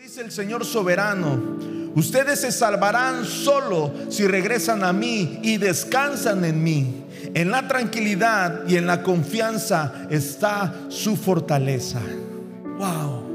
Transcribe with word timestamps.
Dice 0.00 0.22
el 0.22 0.30
Señor 0.30 0.64
soberano, 0.64 1.38
ustedes 1.94 2.40
se 2.40 2.50
salvarán 2.52 3.26
solo 3.26 3.92
si 4.08 4.26
regresan 4.26 4.82
a 4.82 4.94
mí 4.94 5.40
y 5.42 5.58
descansan 5.58 6.42
en 6.46 6.64
mí. 6.64 7.04
En 7.34 7.50
la 7.50 7.68
tranquilidad 7.68 8.66
y 8.66 8.76
en 8.76 8.86
la 8.86 9.02
confianza 9.02 10.06
está 10.08 10.74
su 10.88 11.16
fortaleza. 11.16 12.00
Wow. 12.78 13.26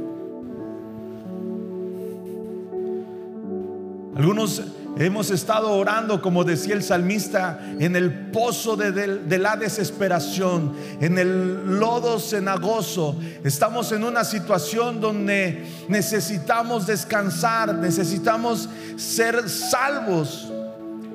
Algunos 4.15 4.63
hemos 4.97 5.29
estado 5.29 5.71
orando, 5.71 6.21
como 6.21 6.43
decía 6.43 6.73
el 6.73 6.83
salmista, 6.83 7.59
en 7.79 7.95
el 7.95 8.31
pozo 8.31 8.75
de, 8.77 9.37
la 9.37 9.57
desesperación, 9.57 10.73
en 11.01 11.17
el 11.17 11.79
lodo 11.79 12.19
cenagoso. 12.19 13.17
Estamos 13.43 13.91
en 13.91 14.03
una 14.03 14.23
situación 14.23 15.01
donde 15.01 15.65
necesitamos 15.89 16.87
descansar, 16.87 17.75
necesitamos 17.75 18.69
ser 18.95 19.49
salvos. 19.49 20.51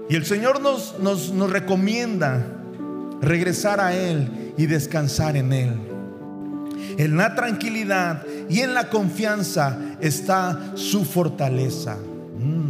Y 0.08 0.16
el 0.16 0.26
Señor 0.26 0.60
nos, 0.60 1.30
recomienda 1.50 2.44
regresar 3.22 3.80
a 3.80 3.94
Él 3.94 4.52
y 4.58 4.66
descansar 4.66 5.36
en 5.36 5.52
Él. 5.52 5.74
En 6.98 7.16
la 7.16 7.34
tranquilidad 7.34 8.24
y 8.48 8.60
en 8.60 8.74
la 8.74 8.90
confianza 8.90 9.78
está 10.00 10.72
su 10.74 11.04
fortaleza. 11.04 11.96
Mm. 12.38 12.69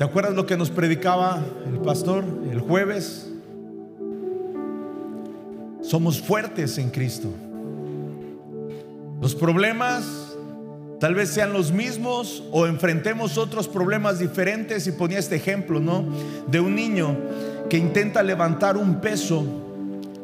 ¿Te 0.00 0.04
acuerdas 0.04 0.32
lo 0.34 0.46
que 0.46 0.56
nos 0.56 0.70
predicaba 0.70 1.44
el 1.70 1.78
pastor 1.80 2.24
el 2.50 2.60
jueves? 2.60 3.30
Somos 5.82 6.22
fuertes 6.22 6.78
en 6.78 6.88
Cristo. 6.88 7.28
Los 9.20 9.34
problemas 9.34 10.38
tal 11.00 11.14
vez 11.14 11.28
sean 11.28 11.52
los 11.52 11.70
mismos 11.70 12.42
o 12.50 12.66
enfrentemos 12.66 13.36
otros 13.36 13.68
problemas 13.68 14.18
diferentes 14.18 14.86
y 14.86 14.92
ponía 14.92 15.18
este 15.18 15.36
ejemplo, 15.36 15.80
¿no? 15.80 16.06
De 16.46 16.60
un 16.60 16.74
niño 16.74 17.14
que 17.68 17.76
intenta 17.76 18.22
levantar 18.22 18.78
un 18.78 19.02
peso, 19.02 19.44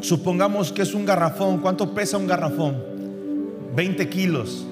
supongamos 0.00 0.72
que 0.72 0.80
es 0.80 0.94
un 0.94 1.04
garrafón, 1.04 1.58
¿cuánto 1.58 1.92
pesa 1.92 2.16
un 2.16 2.26
garrafón? 2.26 2.82
20 3.74 4.08
kilos. 4.08 4.66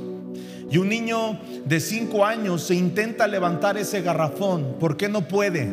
Y 0.70 0.79
un 0.79 0.89
niño 0.89 1.39
de 1.65 1.81
5 1.81 2.25
años 2.25 2.62
se 2.62 2.75
intenta 2.75 3.27
levantar 3.27 3.77
ese 3.77 4.03
garrafón. 4.03 4.77
¿Por 4.81 4.97
qué 4.97 5.09
no 5.09 5.29
puede? 5.29 5.69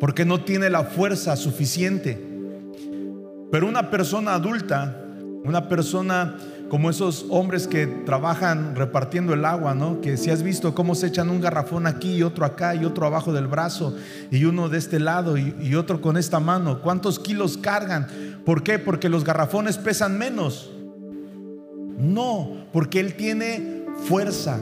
Porque 0.00 0.24
no 0.24 0.42
tiene 0.42 0.70
la 0.70 0.84
fuerza 0.84 1.36
suficiente. 1.36 2.18
Pero 3.50 3.66
una 3.66 3.90
persona 3.90 4.34
adulta, 4.34 5.04
una 5.44 5.68
persona 5.68 6.36
como 6.68 6.90
esos 6.90 7.26
hombres 7.30 7.66
que 7.66 7.86
trabajan 7.86 8.76
repartiendo 8.76 9.32
el 9.32 9.44
agua, 9.44 9.74
¿no? 9.74 10.00
Que 10.00 10.16
si 10.16 10.30
has 10.30 10.42
visto 10.42 10.74
cómo 10.74 10.94
se 10.94 11.06
echan 11.06 11.30
un 11.30 11.40
garrafón 11.40 11.86
aquí 11.86 12.16
y 12.16 12.22
otro 12.22 12.44
acá 12.44 12.74
y 12.74 12.84
otro 12.84 13.06
abajo 13.06 13.32
del 13.32 13.46
brazo 13.46 13.96
y 14.30 14.44
uno 14.44 14.68
de 14.68 14.78
este 14.78 15.00
lado 15.00 15.38
y, 15.38 15.54
y 15.60 15.74
otro 15.74 16.00
con 16.00 16.16
esta 16.16 16.40
mano. 16.40 16.80
¿Cuántos 16.80 17.18
kilos 17.18 17.56
cargan? 17.56 18.06
¿Por 18.44 18.62
qué? 18.62 18.78
Porque 18.78 19.08
los 19.08 19.24
garrafones 19.24 19.78
pesan 19.78 20.18
menos. 20.18 20.70
No, 21.98 22.66
porque 22.72 23.00
Él 23.00 23.16
tiene 23.16 23.86
fuerza. 24.06 24.58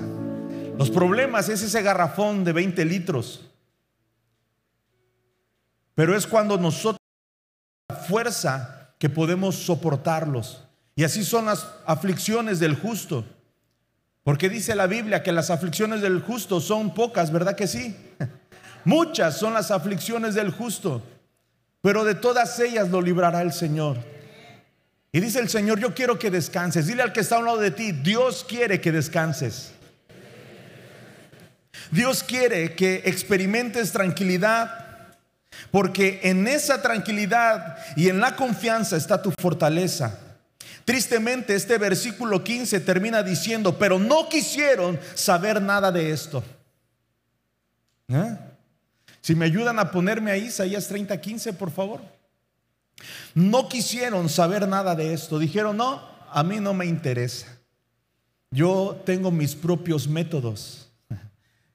Los 0.79 0.91
problemas 0.91 1.49
es 1.49 1.63
ese 1.63 1.83
garrafón 1.83 2.45
de 2.45 2.53
20 2.53 2.85
litros. 2.85 3.47
Pero 5.95 6.17
es 6.17 6.27
cuando 6.27 6.59
nosotros 6.59 7.01
fuerza 8.09 8.95
que 8.99 9.09
podemos 9.09 9.57
soportarlos. 9.57 10.63
Y 10.95 11.05
así 11.05 11.25
son 11.25 11.47
las 11.47 11.67
aflicciones 11.87 12.59
del 12.59 12.75
justo. 12.75 13.25
Porque 14.25 14.49
dice 14.49 14.75
la 14.75 14.87
Biblia 14.87 15.23
que 15.23 15.31
las 15.31 15.51
aflicciones 15.51 16.01
del 16.01 16.21
justo 16.21 16.61
son 16.61 16.95
pocas, 16.95 17.31
¿verdad 17.31 17.55
que 17.55 17.67
sí? 17.67 17.95
Muchas 18.85 19.39
son 19.39 19.55
las 19.55 19.71
aflicciones 19.71 20.35
del 20.35 20.51
justo, 20.51 21.03
pero 21.81 22.05
de 22.05 22.15
todas 22.15 22.59
ellas 22.61 22.89
lo 22.91 23.03
librará 23.03 23.43
el 23.43 23.53
Señor. 23.53 23.99
Y 25.17 25.21
dice 25.21 25.39
el 25.39 25.49
Señor, 25.49 25.81
yo 25.81 25.95
quiero 25.95 26.19
que 26.19 26.31
descanses. 26.31 26.89
Dile 26.89 27.01
al 27.03 27.11
que 27.11 27.21
está 27.21 27.37
a 27.37 27.39
un 27.39 27.47
lado 27.47 27.57
de 27.57 27.71
ti, 27.71 27.91
Dios 27.91 28.45
quiere 28.47 28.83
que 28.83 28.93
descanses. 28.93 29.73
Dios 31.91 32.23
quiere 32.23 32.75
que 32.75 33.01
experimentes 33.07 33.93
tranquilidad, 33.93 35.17
porque 35.71 36.21
en 36.25 36.47
esa 36.47 36.83
tranquilidad 36.83 37.79
y 37.97 38.11
en 38.11 38.21
la 38.21 38.37
confianza 38.37 38.99
está 38.99 39.23
tu 39.23 39.33
fortaleza. 39.41 40.19
Tristemente, 40.85 41.55
este 41.55 41.79
versículo 41.79 42.45
15 42.45 42.81
termina 42.81 43.23
diciendo, 43.23 43.79
pero 43.79 43.99
no 43.99 44.29
quisieron 44.29 45.01
saber 45.15 45.63
nada 45.63 45.91
de 45.91 46.11
esto. 46.11 46.45
¿Eh? 48.09 48.37
Si 49.23 49.35
me 49.35 49.47
ayudan 49.47 49.79
a 49.79 49.91
ponerme 49.91 50.31
ahí, 50.31 50.49
Isaías 50.49 50.87
30, 50.89 51.19
15, 51.19 51.55
por 51.55 51.71
favor. 51.71 52.16
No 53.35 53.69
quisieron 53.69 54.29
saber 54.29 54.67
nada 54.67 54.95
de 54.95 55.13
esto. 55.13 55.39
Dijeron, 55.39 55.77
no, 55.77 56.03
a 56.31 56.43
mí 56.43 56.61
no 56.61 56.75
me 56.75 56.87
interesa. 56.87 57.47
Yo 58.51 59.03
tengo 59.05 59.31
mis 59.31 59.55
propios 59.55 60.09
métodos. 60.09 60.89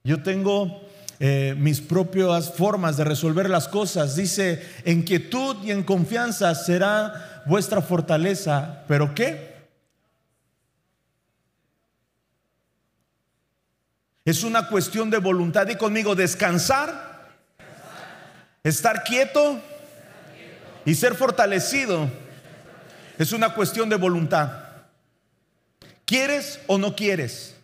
Yo 0.04 0.24
tengo 0.24 0.82
eh, 1.20 1.54
mis 1.58 1.80
propias 1.80 2.52
formas 2.54 2.98
de 2.98 3.04
resolver 3.04 3.50
las 3.50 3.68
cosas. 3.68 4.16
Dice, 4.16 4.68
en 4.86 5.04
quietud 5.04 5.58
y 5.64 5.72
en 5.72 5.84
confianza 5.84 6.56
será 6.56 7.44
vuestra 7.46 7.82
fortaleza. 7.82 8.84
¿Pero 8.88 9.14
qué? 9.14 9.52
Es 14.26 14.44
una 14.44 14.68
cuestión 14.68 15.10
de 15.10 15.18
voluntad. 15.18 15.68
Y 15.68 15.76
conmigo, 15.76 16.16
descansar, 16.16 17.30
estar 18.64 19.04
quieto 19.04 19.62
y 20.86 20.96
ser 20.96 21.16
fortalecido 21.16 22.10
es 23.18 23.32
una 23.32 23.54
cuestión 23.54 23.90
de 23.90 23.98
voluntad. 23.98 24.52
¿Quieres 26.06 26.60
o 26.68 26.78
no 26.78 26.96
quieres? 26.96 27.56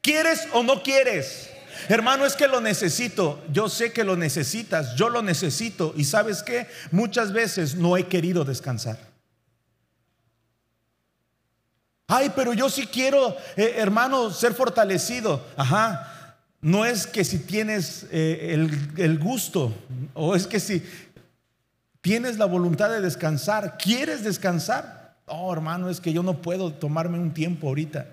¿Quieres 0.00 0.48
o 0.52 0.62
no 0.62 0.82
quieres? 0.82 1.50
Hermano, 1.88 2.26
es 2.26 2.34
que 2.34 2.48
lo 2.48 2.60
necesito. 2.60 3.42
Yo 3.52 3.68
sé 3.68 3.92
que 3.92 4.04
lo 4.04 4.16
necesitas. 4.16 4.96
Yo 4.96 5.08
lo 5.08 5.22
necesito. 5.22 5.94
Y 5.96 6.04
sabes 6.04 6.42
que 6.42 6.66
muchas 6.90 7.32
veces 7.32 7.76
no 7.76 7.96
he 7.96 8.08
querido 8.08 8.44
descansar. 8.44 8.98
Ay, 12.08 12.32
pero 12.34 12.54
yo 12.54 12.70
sí 12.70 12.86
quiero, 12.86 13.36
eh, 13.56 13.74
hermano, 13.76 14.30
ser 14.30 14.54
fortalecido. 14.54 15.44
Ajá. 15.56 16.36
No 16.60 16.84
es 16.84 17.06
que 17.06 17.22
si 17.24 17.38
tienes 17.38 18.06
eh, 18.10 18.54
el, 18.54 18.92
el 18.96 19.18
gusto 19.18 19.72
o 20.14 20.34
es 20.34 20.46
que 20.46 20.58
si 20.58 20.82
Tienes 22.00 22.38
la 22.38 22.46
voluntad 22.46 22.90
de 22.90 23.00
descansar. 23.00 23.76
¿Quieres 23.78 24.24
descansar? 24.24 25.16
Oh, 25.26 25.52
hermano, 25.52 25.90
es 25.90 26.00
que 26.00 26.12
yo 26.12 26.22
no 26.22 26.40
puedo 26.40 26.72
tomarme 26.72 27.18
un 27.18 27.32
tiempo 27.32 27.68
ahorita. 27.68 28.06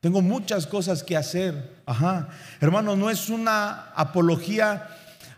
Tengo 0.00 0.22
muchas 0.22 0.66
cosas 0.66 1.02
que 1.02 1.16
hacer. 1.16 1.74
Ajá. 1.86 2.28
Hermano, 2.60 2.96
no 2.96 3.10
es 3.10 3.28
una 3.28 3.90
apología 3.94 4.88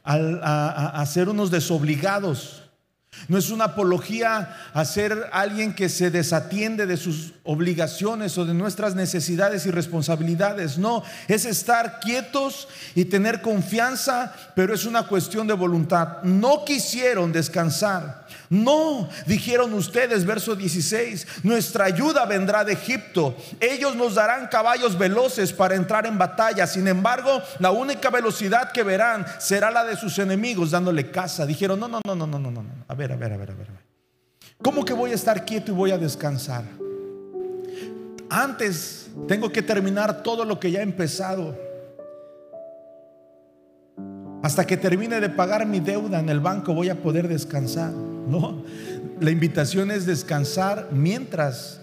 a, 0.05 1.01
a 1.01 1.07
ser 1.07 1.29
unos 1.29 1.51
desobligados. 1.51 2.66
No 3.29 3.39
es 3.39 3.51
una 3.51 3.65
apología 3.65 4.57
a 4.73 4.85
alguien 5.33 5.75
que 5.75 5.89
se 5.89 6.11
desatiende 6.11 6.87
de 6.87 6.97
sus 6.97 7.33
obligaciones 7.45 8.37
o 8.39 8.45
de 8.45 8.55
nuestras 8.55 8.95
necesidades 8.95 9.67
y 9.67 9.71
responsabilidades. 9.71 10.79
No, 10.79 11.03
es 11.29 11.45
estar 11.45 12.01
quietos 12.01 12.69
y 12.95 13.07
tener 13.07 13.43
confianza, 13.43 14.33
pero 14.55 14.75
es 14.75 14.85
una 14.85 15.07
cuestión 15.07 15.47
de 15.47 15.55
voluntad. 15.55 16.23
No 16.23 16.65
quisieron 16.65 17.33
descansar 17.33 18.26
no, 18.51 19.09
dijeron 19.27 19.73
ustedes, 19.75 20.25
verso 20.25 20.55
16, 20.55 21.45
nuestra 21.45 21.85
ayuda 21.87 22.25
vendrá 22.27 22.65
de 22.65 22.73
Egipto. 22.73 23.37
Ellos 23.61 23.97
nos 23.97 24.15
darán 24.15 24.49
caballos 24.49 24.97
veloces 24.97 25.53
para 25.53 25.75
entrar 25.75 26.07
en 26.07 26.19
batalla. 26.19 26.67
Sin 26.67 26.89
embargo, 26.89 27.43
la 27.59 27.71
única 27.71 28.11
velocidad 28.11 28.73
que 28.73 28.83
verán 28.83 29.27
será 29.39 29.71
la 29.71 29.85
de 29.85 29.97
sus 29.97 30.19
enemigos 30.19 30.71
dándole 30.71 31.11
caza. 31.11 31.47
Dijeron, 31.47 31.81
no, 31.81 31.89
no, 31.89 32.01
no, 32.05 32.15
no, 32.15 32.27
no, 32.27 32.39
no, 32.39 32.51
no. 32.51 32.65
A 32.89 32.95
ver, 32.95 33.13
a 33.13 33.17
ver, 33.17 33.33
a 33.33 33.37
ver, 33.37 33.51
a 33.51 33.55
ver. 33.55 33.69
¿Cómo 34.63 34.85
que 34.85 34.93
voy 34.93 35.13
a 35.13 35.15
estar 35.15 35.45
quieto 35.45 35.73
y 35.73 35.75
voy 35.75 35.91
a 35.91 35.99
descansar? 35.99 36.65
Antes 38.29 39.09
tengo 39.29 39.51
que 39.51 39.63
terminar 39.63 40.23
todo 40.23 40.45
lo 40.45 40.59
que 40.59 40.71
ya 40.71 40.81
he 40.81 40.83
empezado. 40.83 41.57
Hasta 44.43 44.67
que 44.67 44.77
termine 44.77 45.21
de 45.21 45.29
pagar 45.29 45.67
mi 45.67 45.81
deuda 45.81 46.21
en 46.21 46.29
el 46.29 46.41
banco 46.41 46.75
voy 46.75 46.89
a 46.89 46.95
poder 47.03 47.29
descansar. 47.29 47.93
No, 48.27 48.65
la 49.21 49.31
invitación 49.31 49.91
es 49.91 50.05
descansar 50.05 50.89
mientras 50.93 51.81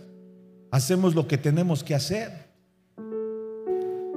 hacemos 0.71 1.15
lo 1.15 1.27
que 1.27 1.37
tenemos 1.37 1.83
que 1.83 1.95
hacer. 1.95 2.43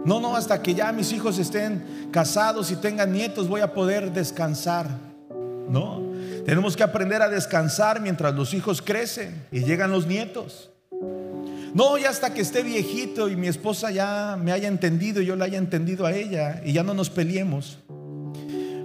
No, 0.05 0.21
no, 0.21 0.37
hasta 0.37 0.63
que 0.63 0.75
ya 0.75 0.93
mis 0.93 1.13
hijos 1.13 1.39
estén 1.39 2.09
casados 2.13 2.71
y 2.71 2.77
tengan 2.77 3.13
nietos 3.13 3.49
voy 3.49 3.61
a 3.61 3.75
poder 3.75 4.13
descansar. 4.13 4.89
No, 5.69 6.01
tenemos 6.45 6.77
que 6.77 6.85
aprender 6.85 7.23
a 7.23 7.29
descansar 7.29 8.01
mientras 8.01 8.35
los 8.35 8.55
hijos 8.55 8.81
crecen 8.81 9.47
y 9.51 9.65
llegan 9.65 9.91
los 9.91 10.07
nietos. 10.07 10.71
No, 11.75 11.99
ya 11.99 12.09
hasta 12.09 12.33
que 12.33 12.41
esté 12.41 12.63
viejito 12.63 13.29
y 13.29 13.37
mi 13.37 13.49
esposa 13.49 13.91
ya 13.91 14.39
me 14.43 14.53
haya 14.53 14.69
entendido 14.69 15.21
y 15.21 15.27
yo 15.27 15.37
la 15.37 15.45
haya 15.45 15.59
entendido 15.59 16.07
a 16.07 16.13
ella 16.15 16.63
y 16.65 16.73
ya 16.73 16.83
no 16.83 16.95
nos 16.95 17.11
peleemos. 17.11 17.81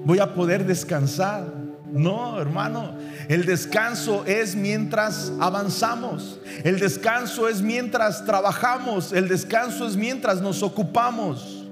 Voy 0.04 0.20
a 0.20 0.34
poder 0.34 0.66
descansar. 0.66 1.54
No, 1.92 2.42
hermano, 2.42 2.98
el 3.32 3.46
descanso 3.46 4.26
es 4.26 4.58
mientras 4.58 5.32
avanzamos. 5.40 6.38
El 6.66 6.82
descanso 6.82 7.48
es 7.48 7.62
mientras 7.62 8.26
trabajamos. 8.26 9.14
El 9.14 9.30
descanso 9.30 9.88
es 9.88 9.96
mientras 9.96 10.42
nos 10.42 10.62
ocupamos. 10.62 11.66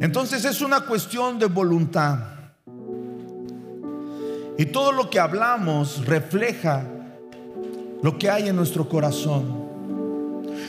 Entonces 0.00 0.44
es 0.44 0.60
una 0.60 0.82
cuestión 0.82 1.40
de 1.40 1.46
voluntad. 1.46 2.20
Y 4.56 4.66
todo 4.66 4.92
lo 4.92 5.10
que 5.10 5.18
hablamos 5.18 6.06
refleja 6.06 6.84
lo 8.00 8.16
que 8.16 8.30
hay 8.30 8.46
en 8.46 8.54
nuestro 8.54 8.88
corazón. 8.88 9.66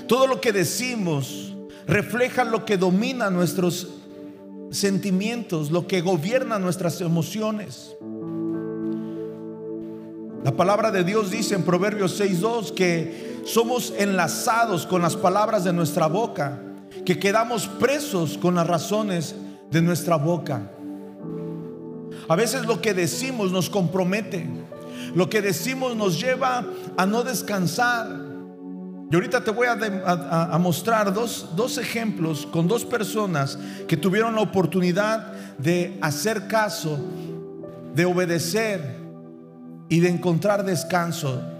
Todo 0.07 0.25
lo 0.25 0.41
que 0.41 0.51
decimos 0.51 1.55
refleja 1.85 2.43
lo 2.43 2.65
que 2.65 2.77
domina 2.77 3.29
nuestros 3.29 3.89
sentimientos, 4.71 5.69
lo 5.69 5.85
que 5.85 6.01
gobierna 6.01 6.57
nuestras 6.57 6.99
emociones. 6.99 7.95
La 10.43 10.51
palabra 10.51 10.91
de 10.91 11.05
Dios 11.05 11.31
dice 11.31 11.55
en 11.55 11.63
Proverbios 11.63 12.19
6.2 12.19 12.73
que 12.73 13.41
somos 13.45 13.93
enlazados 13.97 14.85
con 14.85 15.01
las 15.01 15.15
palabras 15.15 15.63
de 15.63 15.71
nuestra 15.71 16.07
boca, 16.07 16.59
que 17.05 17.17
quedamos 17.17 17.67
presos 17.67 18.37
con 18.37 18.55
las 18.55 18.67
razones 18.67 19.35
de 19.71 19.81
nuestra 19.81 20.17
boca. 20.17 20.69
A 22.27 22.35
veces 22.35 22.65
lo 22.65 22.81
que 22.81 22.93
decimos 22.93 23.53
nos 23.53 23.69
compromete, 23.69 24.45
lo 25.15 25.29
que 25.29 25.41
decimos 25.41 25.95
nos 25.95 26.19
lleva 26.19 26.65
a 26.97 27.05
no 27.05 27.23
descansar. 27.23 28.07
Y 29.09 29.15
ahorita 29.15 29.45
te 29.45 29.51
voy 29.51 29.67
a, 29.67 30.57
mostrar 30.59 31.13
dos, 31.13 31.51
dos 31.55 31.77
ejemplos 31.77 32.45
con 32.47 32.67
dos 32.67 32.83
personas 32.83 33.57
que 33.87 33.95
tuvieron 33.95 34.35
la 34.35 34.41
oportunidad 34.41 35.31
de 35.57 35.97
hacer 36.01 36.47
caso, 36.47 36.99
de 37.93 38.03
obedecer 38.03 39.02
y 39.93 39.99
de 39.99 40.09
encontrar 40.09 40.65
descanso. 40.65 41.52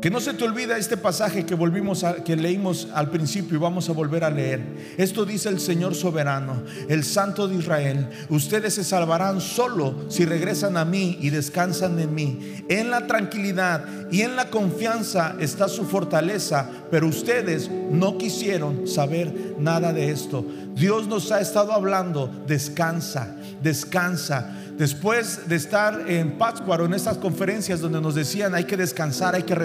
Que 0.00 0.10
no 0.10 0.20
se 0.20 0.32
te 0.32 0.44
olvida 0.44 0.78
este 0.78 0.96
pasaje 0.96 1.44
que 1.44 1.56
volvimos 1.56 2.04
a, 2.04 2.22
que 2.22 2.36
leímos 2.36 2.86
al 2.94 3.10
principio 3.10 3.56
y 3.56 3.60
vamos 3.60 3.88
a 3.88 3.92
volver 3.92 4.22
a 4.22 4.30
leer. 4.30 4.94
Esto 4.96 5.24
dice 5.24 5.48
el 5.48 5.58
Señor 5.58 5.96
soberano, 5.96 6.62
el 6.88 7.02
Santo 7.02 7.48
de 7.48 7.56
Israel. 7.56 8.08
Ustedes 8.28 8.74
se 8.74 8.84
salvarán 8.84 9.40
solo 9.40 10.06
si 10.08 10.24
regresan 10.24 10.76
a 10.76 10.84
mí 10.84 11.18
y 11.20 11.30
descansan 11.30 11.98
en 11.98 12.14
mí. 12.14 12.64
En 12.68 12.90
la 12.92 13.08
tranquilidad 13.08 13.84
y 14.12 14.22
en 14.22 14.36
la 14.36 14.50
confianza 14.50 15.34
está 15.40 15.66
su 15.66 15.84
fortaleza, 15.84 16.70
pero 16.92 17.08
ustedes 17.08 17.68
no 17.90 18.18
quisieron 18.18 18.86
saber 18.86 19.56
nada 19.58 19.92
de 19.92 20.12
esto. 20.12 20.46
Dios 20.76 21.08
nos 21.08 21.32
ha 21.32 21.40
estado 21.40 21.72
hablando, 21.72 22.30
descansa, 22.46 23.34
descansa. 23.60 24.54
Después 24.78 25.48
de 25.48 25.56
estar 25.56 26.08
en 26.08 26.38
Pátzcuaro, 26.38 26.86
en 26.86 26.94
estas 26.94 27.18
conferencias 27.18 27.80
donde 27.80 28.00
nos 28.00 28.14
decían 28.14 28.54
hay 28.54 28.62
que 28.62 28.76
descansar, 28.76 29.34
hay 29.34 29.42
que 29.42 29.56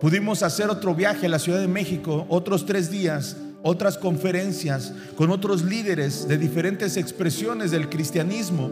pudimos 0.00 0.42
hacer 0.42 0.70
otro 0.70 0.94
viaje 0.94 1.26
a 1.26 1.28
la 1.28 1.38
Ciudad 1.38 1.60
de 1.60 1.68
México, 1.68 2.26
otros 2.28 2.66
tres 2.66 2.90
días, 2.90 3.36
otras 3.62 3.98
conferencias 3.98 4.92
con 5.16 5.30
otros 5.30 5.62
líderes 5.62 6.28
de 6.28 6.38
diferentes 6.38 6.96
expresiones 6.96 7.70
del 7.70 7.88
cristianismo. 7.88 8.70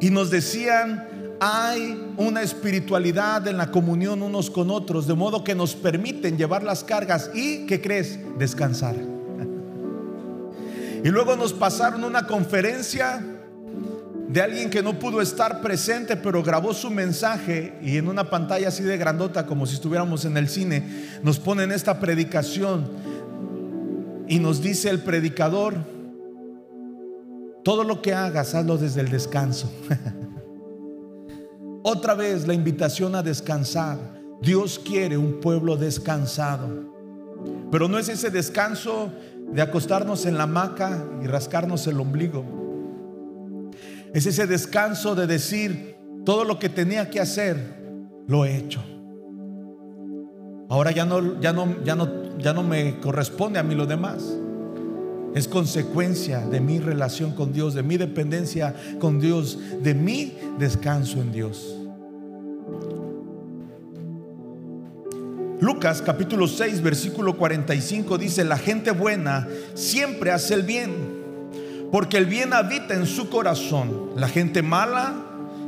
Y 0.00 0.10
nos 0.10 0.30
decían, 0.30 1.08
hay 1.40 2.12
una 2.16 2.42
espiritualidad 2.42 3.46
en 3.46 3.56
la 3.56 3.70
comunión 3.70 4.22
unos 4.22 4.50
con 4.50 4.70
otros, 4.70 5.06
de 5.06 5.14
modo 5.14 5.44
que 5.44 5.54
nos 5.54 5.74
permiten 5.74 6.36
llevar 6.36 6.62
las 6.62 6.84
cargas 6.84 7.30
y, 7.34 7.66
¿qué 7.66 7.80
crees? 7.80 8.18
Descansar. 8.38 8.96
Y 11.04 11.10
luego 11.10 11.36
nos 11.36 11.52
pasaron 11.52 12.02
una 12.02 12.26
conferencia 12.26 13.24
de 14.28 14.42
alguien 14.42 14.68
que 14.68 14.82
no 14.82 14.98
pudo 14.98 15.22
estar 15.22 15.62
presente, 15.62 16.14
pero 16.14 16.42
grabó 16.42 16.74
su 16.74 16.90
mensaje 16.90 17.78
y 17.82 17.96
en 17.96 18.08
una 18.08 18.28
pantalla 18.28 18.68
así 18.68 18.82
de 18.82 18.98
grandota, 18.98 19.46
como 19.46 19.66
si 19.66 19.74
estuviéramos 19.74 20.26
en 20.26 20.36
el 20.36 20.48
cine, 20.48 20.84
nos 21.22 21.38
ponen 21.38 21.72
esta 21.72 21.98
predicación 21.98 22.90
y 24.28 24.38
nos 24.38 24.60
dice 24.60 24.90
el 24.90 25.00
predicador, 25.00 25.76
todo 27.64 27.84
lo 27.84 28.02
que 28.02 28.12
hagas, 28.12 28.54
hazlo 28.54 28.76
desde 28.76 29.00
el 29.00 29.08
descanso. 29.08 29.72
Otra 31.82 32.12
vez 32.12 32.46
la 32.46 32.52
invitación 32.52 33.14
a 33.14 33.22
descansar. 33.22 33.98
Dios 34.42 34.78
quiere 34.78 35.16
un 35.16 35.40
pueblo 35.40 35.76
descansado. 35.78 36.92
Pero 37.70 37.88
no 37.88 37.98
es 37.98 38.10
ese 38.10 38.30
descanso 38.30 39.10
de 39.52 39.62
acostarnos 39.62 40.26
en 40.26 40.36
la 40.36 40.44
hamaca 40.44 41.02
y 41.22 41.26
rascarnos 41.26 41.86
el 41.86 41.98
ombligo. 41.98 42.67
Es 44.14 44.26
ese 44.26 44.46
descanso 44.46 45.14
de 45.14 45.26
decir, 45.26 45.96
todo 46.24 46.44
lo 46.44 46.58
que 46.58 46.68
tenía 46.68 47.10
que 47.10 47.20
hacer, 47.20 47.56
lo 48.26 48.44
he 48.44 48.56
hecho. 48.56 48.82
Ahora 50.68 50.90
ya 50.90 51.04
no, 51.04 51.40
ya 51.40 51.52
no, 51.52 51.82
ya 51.82 51.94
no, 51.94 52.38
ya 52.38 52.52
no 52.52 52.62
me 52.62 53.00
corresponde 53.00 53.58
a 53.58 53.62
mí 53.62 53.74
lo 53.74 53.86
demás. 53.86 54.22
Es 55.34 55.48
consecuencia 55.48 56.40
de 56.40 56.60
mi 56.60 56.78
relación 56.78 57.32
con 57.32 57.52
Dios, 57.52 57.74
de 57.74 57.82
mi 57.82 57.96
dependencia 57.96 58.74
con 58.98 59.20
Dios, 59.20 59.58
de 59.82 59.94
mi 59.94 60.34
descanso 60.58 61.20
en 61.20 61.32
Dios. 61.32 61.74
Lucas 65.60 66.02
capítulo 66.02 66.46
6, 66.46 66.82
versículo 66.82 67.36
45 67.36 68.16
dice, 68.16 68.44
la 68.44 68.58
gente 68.58 68.90
buena 68.92 69.48
siempre 69.74 70.30
hace 70.30 70.54
el 70.54 70.62
bien 70.62 71.17
porque 71.90 72.18
el 72.18 72.26
bien 72.26 72.52
habita 72.52 72.94
en 72.94 73.06
su 73.06 73.28
corazón. 73.28 74.10
La 74.16 74.28
gente 74.28 74.62
mala 74.62 75.14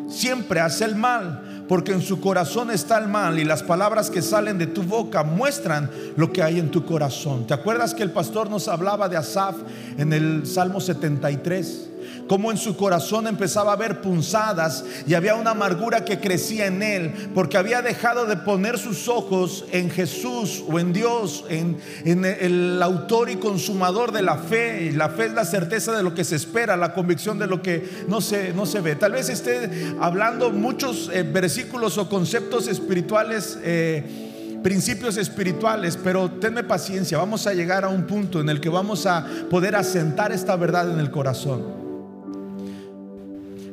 siempre 0.08 0.61
hace 0.61 0.84
el 0.84 0.96
mal, 0.96 1.64
porque 1.69 1.93
en 1.93 2.02
su 2.02 2.20
corazón 2.20 2.70
está 2.70 2.99
el 2.99 3.08
mal 3.08 3.38
y 3.38 3.44
las 3.44 3.62
palabras 3.62 4.11
que 4.11 4.22
salen 4.22 4.58
de 4.58 4.67
tu 4.67 4.82
boca 4.82 5.22
muestran 5.22 5.90
lo 6.17 6.32
que 6.32 6.43
hay 6.43 6.58
en 6.58 6.70
tu 6.70 6.84
corazón. 6.84 7.46
¿Te 7.46 7.55
acuerdas 7.55 7.94
que 7.94 8.02
el 8.02 8.11
pastor 8.11 8.50
nos 8.50 8.69
hablaba 8.69 9.08
de 9.08 9.17
Asaf 9.17 9.56
en 9.96 10.12
el 10.12 10.46
Salmo 10.46 10.81
73? 10.81 11.88
Como 12.29 12.51
en 12.51 12.59
su 12.59 12.77
corazón 12.77 13.27
empezaba 13.27 13.73
a 13.73 13.75
haber 13.75 14.01
punzadas 14.01 14.85
y 15.07 15.15
había 15.15 15.35
una 15.35 15.51
amargura 15.51 16.05
que 16.05 16.21
crecía 16.21 16.67
en 16.67 16.83
él, 16.83 17.31
porque 17.35 17.57
había 17.57 17.83
dejado 17.83 18.27
de 18.27 18.37
poner 18.37 18.79
sus 18.79 19.09
ojos 19.09 19.65
en 19.73 19.91
Jesús 19.91 20.63
o 20.69 20.79
en 20.79 20.93
Dios, 20.93 21.44
en, 21.49 21.79
el 22.05 22.81
autor 22.82 23.31
y 23.31 23.37
consumador 23.37 24.13
de 24.13 24.23
la 24.23 24.37
fe. 24.37 24.84
Y 24.84 24.93
la 24.93 25.08
fe 25.08 25.27
es 25.27 25.32
la 25.32 25.44
certeza 25.44 25.96
de 25.96 26.03
lo 26.03 26.15
que 26.15 26.25
se 26.25 26.37
espera, 26.37 26.77
la 26.77 26.94
convicción 26.94 27.39
de 27.39 27.46
lo 27.46 27.63
que 27.63 27.89
no 28.08 28.20
se, 28.20 28.53
no 28.53 28.67
se 28.67 28.81
ve. 28.81 28.94
Tal 28.94 29.13
vez 29.13 29.29
esté 29.29 29.70
hablando 30.01 30.51
muchos 30.51 31.11
eh, 31.13 31.23
versículos 31.23 31.99
o 31.99 32.08
conceptos 32.08 32.69
espirituales. 32.69 33.58
Eh, 33.63 34.29
principios 34.63 35.17
espirituales, 35.17 35.96
pero 35.96 36.31
tenme 36.32 36.63
paciencia, 36.63 37.17
vamos 37.17 37.46
a 37.46 37.55
llegar 37.55 37.82
a 37.82 37.89
un 37.89 38.06
punto 38.06 38.41
en 38.41 38.51
el 38.51 38.61
que 38.61 38.69
vamos 38.69 39.06
a 39.06 39.27
poder 39.49 39.75
asentar 39.75 40.32
esta 40.32 40.55
verdad 40.56 40.91
en 40.91 41.01
el 41.01 41.11
corazón. 41.11 41.80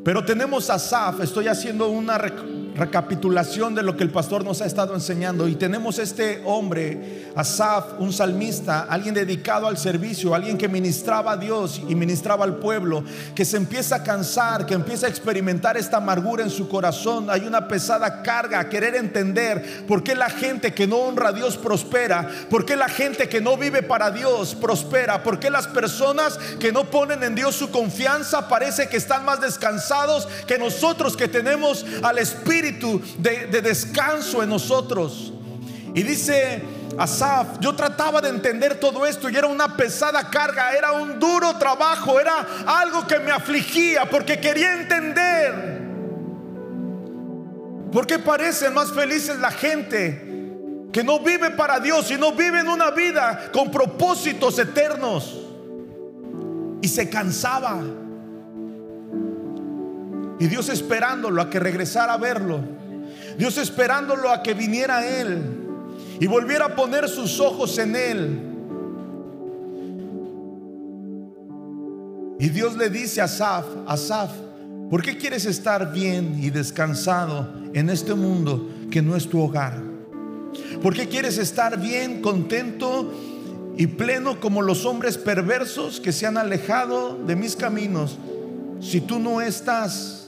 Pero 0.08 0.24
tenemos 0.24 0.70
a 0.70 0.80
Saf, 0.80 1.20
estoy 1.20 1.50
haciendo 1.50 1.90
una 1.90 2.18
recapitulación 2.78 3.76
de 3.76 3.84
lo 3.84 3.98
que 3.98 4.04
el 4.04 4.12
pastor 4.12 4.46
nos 4.46 4.62
ha 4.62 4.66
estado 4.66 4.94
enseñando. 4.94 5.48
Y 5.48 5.56
tenemos 5.56 6.00
este 6.00 6.42
hombre, 6.46 7.32
Asaf, 7.36 8.00
un 8.00 8.14
salmista, 8.14 8.86
alguien 8.90 9.16
dedicado 9.16 9.68
al 9.68 9.78
servicio, 9.78 10.36
alguien 10.36 10.58
que 10.58 10.68
ministraba 10.68 11.34
a 11.34 11.38
Dios 11.38 11.82
y 11.88 11.96
ministraba 11.96 12.46
al 12.46 12.58
pueblo, 12.58 13.04
que 13.36 13.46
se 13.46 13.58
empieza 13.58 13.98
a 13.98 14.04
cansar, 14.04 14.66
que 14.66 14.76
empieza 14.76 15.08
a 15.08 15.10
experimentar 15.10 15.76
esta 15.78 15.98
amargura 15.98 16.44
en 16.44 16.50
su 16.50 16.70
corazón. 16.70 17.30
Hay 17.30 17.42
una 17.42 17.68
pesada 17.68 18.22
carga 18.22 18.60
a 18.60 18.70
querer 18.70 18.96
entender 18.96 19.86
por 19.88 20.04
qué 20.04 20.16
la 20.16 20.30
gente 20.30 20.74
que 20.74 20.88
no 20.88 20.98
honra 20.98 21.30
a 21.30 21.34
Dios 21.34 21.58
prospera, 21.58 22.30
por 22.50 22.66
qué 22.66 22.76
la 22.76 22.90
gente 22.90 23.28
que 23.28 23.42
no 23.42 23.58
vive 23.58 23.82
para 23.82 24.12
Dios 24.12 24.56
prospera, 24.56 25.24
por 25.24 25.40
qué 25.40 25.50
las 25.50 25.68
personas 25.68 26.38
que 26.60 26.72
no 26.72 26.86
ponen 26.86 27.24
en 27.24 27.36
Dios 27.36 27.56
su 27.56 27.72
confianza 27.72 28.48
parece 28.48 28.88
que 28.88 28.98
están 28.98 29.26
más 29.26 29.42
descansados 29.42 30.28
que 30.46 30.58
nosotros 30.58 31.18
que 31.18 31.28
tenemos 31.28 31.86
al 32.04 32.20
Espíritu 32.20 32.67
de, 32.72 33.62
descanso 33.62 34.44
en 34.44 34.50
nosotros. 34.50 35.34
Y 35.94 36.04
dice 36.04 36.62
Asaf, 36.98 37.60
yo 37.60 37.76
trataba 37.76 38.22
de 38.22 38.30
entender 38.30 38.80
todo 38.80 39.06
esto 39.06 39.30
y 39.30 39.36
era 39.36 39.48
una 39.48 39.76
pesada 39.76 40.30
carga, 40.30 40.74
era 40.74 40.92
un 40.92 41.20
duro 41.20 41.58
trabajo, 41.58 42.20
era 42.20 42.46
algo 42.66 43.06
que 43.06 43.20
me 43.20 43.32
afligía 43.32 44.10
porque 44.10 44.40
quería 44.40 44.74
entender. 44.74 45.78
Porque 47.92 48.20
parecen 48.20 48.74
más 48.74 48.92
felices 48.92 49.38
la 49.40 49.52
gente 49.52 50.28
que 50.92 51.04
no 51.04 51.20
vive 51.20 51.52
para 51.52 51.80
Dios 51.80 52.10
y 52.12 52.16
no 52.16 52.32
vive 52.32 52.60
en 52.60 52.68
una 52.68 52.92
vida 52.92 53.50
con 53.54 53.72
propósitos 53.72 54.58
eternos. 54.60 55.44
Y 56.82 56.88
se 56.88 57.10
cansaba. 57.10 57.82
Y 60.40 60.48
Dios 60.48 60.70
esperándolo 60.70 61.42
a 61.42 61.50
que 61.50 61.60
regresara 61.60 62.14
a 62.14 62.18
verlo. 62.18 62.62
Dios 63.38 63.58
esperándolo 63.58 64.30
a 64.30 64.42
que 64.44 64.54
viniera 64.54 64.98
a 64.98 65.22
Él. 65.22 65.64
y 66.20 66.26
volviera 66.26 66.66
a 66.66 66.76
poner 66.76 67.08
sus 67.08 67.40
ojos 67.40 67.78
en 67.78 67.96
él. 67.96 68.40
Y 72.40 72.50
Dios 72.50 72.76
le 72.76 72.90
dice 72.90 73.22
a 73.22 73.26
Asaf, 73.26 73.66
Asaf, 73.88 74.32
¿por 74.90 75.02
qué 75.02 75.18
quieres 75.18 75.46
estar 75.46 75.92
bien 75.92 76.38
y 76.42 76.50
descansado 76.50 77.52
en 77.74 77.90
este 77.90 78.14
mundo 78.14 78.68
que 78.92 79.02
no 79.02 79.16
es 79.16 79.28
tu 79.28 79.42
hogar? 79.42 79.82
¿Por 80.82 80.94
qué 80.94 81.08
quieres 81.08 81.38
estar 81.38 81.80
bien, 81.80 82.22
contento 82.22 83.12
y 83.76 83.88
pleno 83.88 84.40
como 84.40 84.62
los 84.62 84.86
hombres 84.86 85.18
perversos 85.18 86.00
que 86.00 86.12
se 86.12 86.26
han 86.26 86.38
alejado 86.38 87.18
de 87.26 87.36
mis 87.36 87.56
caminos 87.56 88.18
si 88.80 89.02
tú 89.02 89.20
no 89.20 89.42
estás 89.42 90.27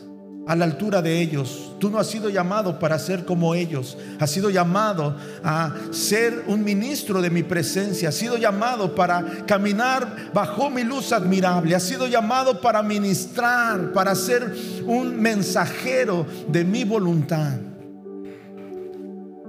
a 0.50 0.56
la 0.56 0.66
altura 0.66 1.04
de 1.04 1.22
ellos. 1.22 1.76
Tú 1.78 1.92
no 1.92 2.00
has 2.00 2.08
sido 2.08 2.28
llamado 2.28 2.80
para 2.80 2.98
ser 2.98 3.24
como 3.24 3.54
ellos. 3.54 3.96
Has 4.20 4.32
sido 4.32 4.50
llamado 4.50 5.16
a 5.44 5.76
ser 5.92 6.46
un 6.48 6.64
ministro 6.64 7.22
de 7.22 7.30
mi 7.30 7.44
presencia. 7.44 8.10
Has 8.10 8.16
sido 8.16 8.36
llamado 8.36 8.96
para 8.96 9.46
caminar 9.46 10.32
bajo 10.34 10.72
mi 10.72 10.84
luz 10.84 11.14
admirable. 11.14 11.76
Has 11.76 11.84
sido 11.84 12.08
llamado 12.08 12.62
para 12.62 12.82
ministrar, 12.82 13.94
para 13.94 14.16
ser 14.16 14.52
un 14.88 15.22
mensajero 15.22 16.26
de 16.48 16.64
mi 16.64 16.84
voluntad. 16.84 17.60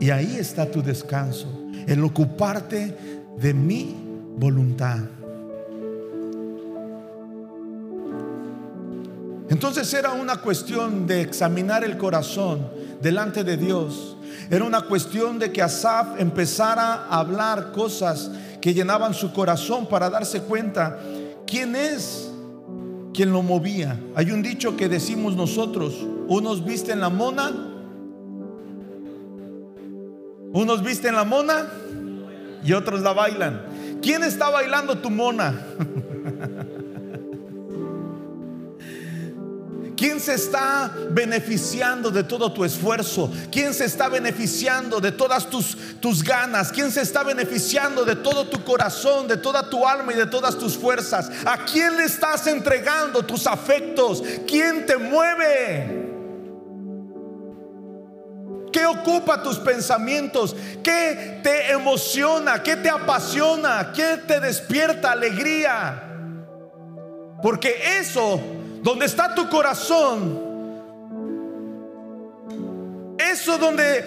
Y 0.01 0.11
ahí 0.11 0.37
está 0.37 0.71
tu 0.71 0.83
descanso, 0.83 1.67
el 1.87 2.05
ocuparte 2.05 3.25
de 3.39 3.55
mi 3.55 3.97
voluntad. 4.37 4.99
Entonces 9.51 9.93
era 9.93 10.13
una 10.13 10.37
cuestión 10.37 11.09
de 11.09 11.21
examinar 11.21 11.83
el 11.83 11.99
corazón 11.99 12.69
delante 13.03 13.43
de 13.43 13.57
Dios. 13.57 14.17
Era 14.49 14.65
una 14.65 14.83
cuestión 14.83 15.41
de 15.41 15.51
que 15.51 15.61
Asaf 15.61 16.21
empezara 16.21 17.07
a 17.07 17.19
hablar 17.19 17.73
cosas 17.73 18.31
que 18.61 18.73
llenaban 18.73 19.13
su 19.13 19.33
corazón 19.33 19.89
para 19.89 20.09
darse 20.09 20.43
cuenta 20.43 21.01
quién 21.49 21.75
es 21.75 22.31
quien 23.13 23.33
lo 23.33 23.43
movía. 23.43 23.99
Hay 24.15 24.31
un 24.31 24.41
dicho 24.41 24.77
que 24.77 24.89
decimos 24.89 25.35
nosotros, 25.35 25.95
unos 26.29 26.65
visten 26.65 27.01
la 27.01 27.09
mona, 27.09 27.51
unos 30.53 30.85
visten 30.85 31.17
la 31.17 31.25
mona 31.25 31.67
y 32.63 32.73
otros 32.73 33.01
la 33.01 33.13
bailan. 33.13 33.63
¿Quién 34.01 34.23
está 34.23 34.49
bailando 34.49 34.97
tu 34.99 35.11
mona? 35.11 35.61
¿Quién 40.01 40.19
se 40.19 40.33
está 40.33 40.91
beneficiando 41.11 42.11
de 42.11 42.25
todo 42.25 42.51
tu 42.51 42.65
esfuerzo? 42.65 43.31
¿Quién 43.53 43.75
se 43.75 43.85
está 43.85 44.09
beneficiando 44.09 44.99
de 44.99 45.13
todas 45.13 45.51
tus, 45.51 45.77
tus 46.01 46.25
ganas? 46.25 46.73
¿Quién 46.73 46.91
se 46.91 47.03
está 47.03 47.23
beneficiando 47.23 48.07
de 48.07 48.17
todo 48.17 48.49
tu 48.49 48.65
corazón, 48.65 49.29
de 49.29 49.37
toda 49.37 49.69
tu 49.69 49.87
alma 49.87 50.15
y 50.15 50.17
de 50.17 50.25
todas 50.25 50.57
tus 50.57 50.79
fuerzas? 50.79 51.31
¿A 51.45 51.67
quién 51.67 51.99
le 51.99 52.05
estás 52.05 52.47
entregando 52.47 53.23
tus 53.27 53.47
afectos? 53.47 54.23
¿Quién 54.49 54.87
te 54.87 54.97
mueve? 54.97 56.09
¿Qué 58.73 58.87
ocupa 58.87 59.43
tus 59.43 59.59
pensamientos? 59.59 60.57
¿Qué 60.83 61.41
te 61.43 61.73
emociona? 61.73 62.63
¿Qué 62.63 62.77
te 62.77 62.89
apasiona? 62.89 63.93
¿Qué 63.95 64.17
te 64.27 64.41
despierta 64.41 65.13
alegría? 65.13 66.05
Porque 67.43 67.99
eso 67.99 68.60
donde 68.83 69.07
está 69.07 69.35
tu 69.35 69.49
corazón, 69.49 70.39
eso 73.19 73.59
donde 73.59 74.05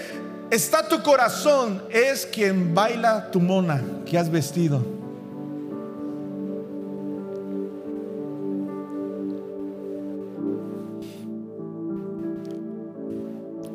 está 0.50 0.88
tu 0.88 1.02
corazón 1.02 1.84
es 1.90 2.26
quien 2.26 2.74
baila 2.74 3.32
tu 3.32 3.40
mona 3.40 3.82
que 4.06 4.18
has 4.18 4.30
vestido. 4.30 4.82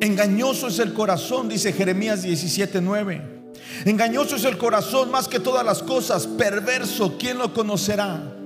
Engañoso 0.01 0.67
es 0.67 0.79
el 0.79 0.93
corazón, 0.93 1.49
dice 1.49 1.73
Jeremías 1.73 2.23
17:9. 2.23 3.21
Engañoso 3.85 4.37
es 4.37 4.45
el 4.45 4.57
corazón 4.57 5.11
más 5.11 5.27
que 5.27 5.39
todas 5.39 5.65
las 5.65 5.83
cosas, 5.83 6.25
perverso, 6.25 7.17
¿quién 7.17 7.37
lo 7.37 7.53
conocerá? 7.53 8.38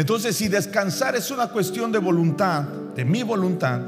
Entonces, 0.00 0.34
si 0.34 0.48
descansar 0.48 1.14
es 1.14 1.30
una 1.30 1.48
cuestión 1.48 1.92
de 1.92 1.98
voluntad, 1.98 2.62
de 2.96 3.04
mi 3.04 3.22
voluntad, 3.22 3.82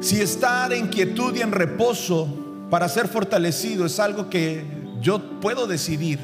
si 0.00 0.22
estar 0.22 0.72
en 0.72 0.88
quietud 0.88 1.36
y 1.36 1.42
en 1.42 1.52
reposo 1.52 2.66
para 2.70 2.88
ser 2.88 3.08
fortalecido 3.08 3.84
es 3.84 4.00
algo 4.00 4.30
que 4.30 4.64
yo 5.02 5.38
puedo 5.42 5.66
decidir, 5.66 6.18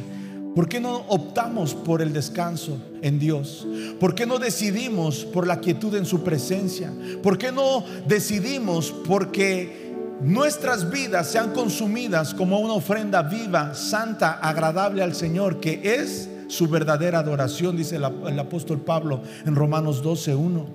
¿por 0.54 0.70
qué 0.70 0.80
no 0.80 1.04
optamos 1.08 1.74
por 1.74 2.00
el 2.00 2.14
descanso 2.14 2.78
en 3.02 3.18
Dios? 3.18 3.66
¿Por 4.00 4.14
qué 4.14 4.24
no 4.24 4.38
decidimos 4.38 5.26
por 5.26 5.46
la 5.46 5.60
quietud 5.60 5.94
en 5.96 6.06
su 6.06 6.24
presencia? 6.24 6.90
¿Por 7.22 7.36
qué 7.36 7.52
no 7.52 7.84
decidimos 8.08 8.90
porque 9.06 9.94
nuestras 10.22 10.90
vidas 10.90 11.30
sean 11.30 11.52
consumidas 11.52 12.32
como 12.32 12.58
una 12.60 12.72
ofrenda 12.72 13.20
viva, 13.20 13.74
santa, 13.74 14.38
agradable 14.40 15.02
al 15.02 15.14
Señor, 15.14 15.60
que 15.60 15.82
es 15.84 16.29
su 16.50 16.66
verdadera 16.66 17.20
adoración, 17.20 17.76
dice 17.76 17.96
el, 17.96 18.04
apóstol 18.04 18.80
Pablo 18.80 19.22
en 19.46 19.54
Romanos 19.54 20.02
12, 20.02 20.34
1. 20.34 20.66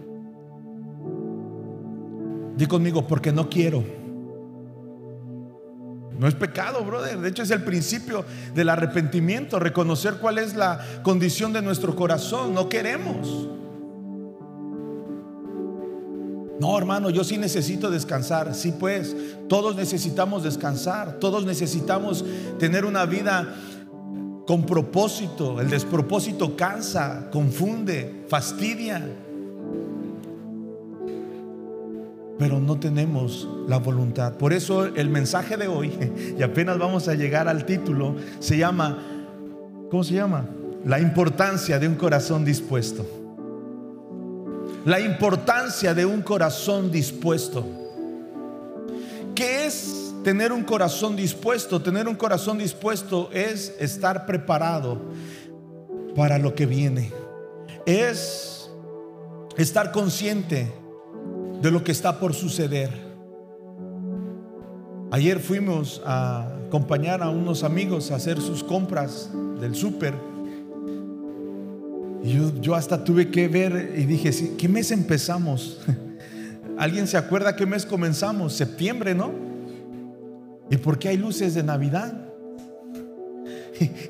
Di 2.55 2.65
conmigo, 2.65 3.05
porque 3.05 3.33
no 3.33 3.49
quiero. 3.49 3.83
No 6.17 6.29
es 6.29 6.33
pecado, 6.33 6.81
brother. 6.85 7.19
De 7.19 7.27
hecho, 7.27 7.43
es 7.43 7.51
el 7.51 7.63
principio 7.63 8.23
del 8.53 8.69
arrepentimiento, 8.69 9.59
reconocer 9.59 10.15
cuál 10.21 10.37
es 10.37 10.55
la 10.55 10.79
condición 11.03 11.51
de 11.51 11.61
nuestro 11.61 11.93
corazón. 11.93 12.53
No 12.53 12.69
queremos. 12.69 13.49
No, 16.57 16.77
hermano, 16.77 17.09
yo 17.09 17.25
sí 17.25 17.37
necesito 17.37 17.91
descansar. 17.91 18.55
Sí, 18.55 18.73
pues, 18.79 19.13
todos 19.49 19.75
necesitamos 19.75 20.43
descansar. 20.43 21.19
Todos 21.19 21.45
necesitamos 21.45 22.23
tener 22.59 22.85
una 22.85 23.05
vida 23.05 23.53
con 24.45 24.65
propósito. 24.65 25.59
El 25.59 25.69
despropósito 25.69 26.55
cansa, 26.55 27.29
confunde, 27.31 28.25
fastidia. 28.27 29.03
Pero 32.37 32.59
no 32.59 32.77
tenemos 32.77 33.47
la 33.67 33.77
voluntad. 33.77 34.33
Por 34.33 34.53
eso 34.53 34.85
el 34.85 35.09
mensaje 35.09 35.57
de 35.57 35.67
hoy, 35.67 35.91
y 36.37 36.43
apenas 36.43 36.77
vamos 36.77 37.07
a 37.07 37.15
llegar 37.15 37.47
al 37.47 37.65
título, 37.65 38.15
se 38.39 38.57
llama, 38.57 38.99
¿cómo 39.89 40.03
se 40.03 40.15
llama? 40.15 40.45
La 40.83 40.99
importancia 40.99 41.79
de 41.79 41.87
un 41.87 41.95
corazón 41.95 42.45
dispuesto. 42.45 43.05
La 44.85 44.99
importancia 44.99 45.95
de 45.95 46.05
un 46.05 46.21
corazón 46.21 46.91
dispuesto. 46.91 47.65
¿Qué 49.33 49.65
es 49.65 50.04
tener 50.25 50.51
un 50.51 50.63
corazón 50.63 51.15
dispuesto. 51.15 51.83
Tener 51.83 52.07
un 52.07 52.15
corazón 52.15 52.57
dispuesto 52.57 53.29
es 53.31 53.75
estar 53.79 54.25
preparado 54.25 54.99
para 56.15 56.39
lo 56.39 56.55
que 56.55 56.65
viene. 56.65 57.13
Es 57.85 58.71
estar 59.55 59.91
consciente 59.91 60.73
de 61.61 61.69
lo 61.69 61.83
que 61.83 61.91
está 61.91 62.19
por 62.19 62.33
suceder. 62.33 62.89
Ayer 65.11 65.39
fuimos 65.39 66.01
a 66.03 66.47
acompañar 66.65 67.21
a 67.21 67.29
unos 67.29 67.63
amigos 67.63 68.09
a 68.09 68.15
hacer 68.15 68.41
sus 68.41 68.63
compras 68.63 69.29
del 69.61 69.75
súper. 69.75 70.15
Y 72.23 72.33
yo, 72.33 72.61
yo, 72.61 72.73
hasta 72.73 73.03
tuve 73.03 73.29
que 73.29 73.47
ver 73.47 73.93
y 73.95 74.05
dije, 74.05 74.55
¿qué 74.57 74.67
mes 74.67 74.89
empezamos? 74.89 75.81
¿Alguien 76.79 77.05
se 77.05 77.15
acuerda 77.15 77.55
qué 77.55 77.67
mes 77.67 77.85
comenzamos? 77.85 78.53
Septiembre, 78.53 79.13
¿no? 79.13 79.54
¿Y 80.69 80.77
por 80.77 80.97
qué 80.97 81.09
hay 81.09 81.17
luces 81.17 81.53
de 81.53 81.63
Navidad? 81.63 82.25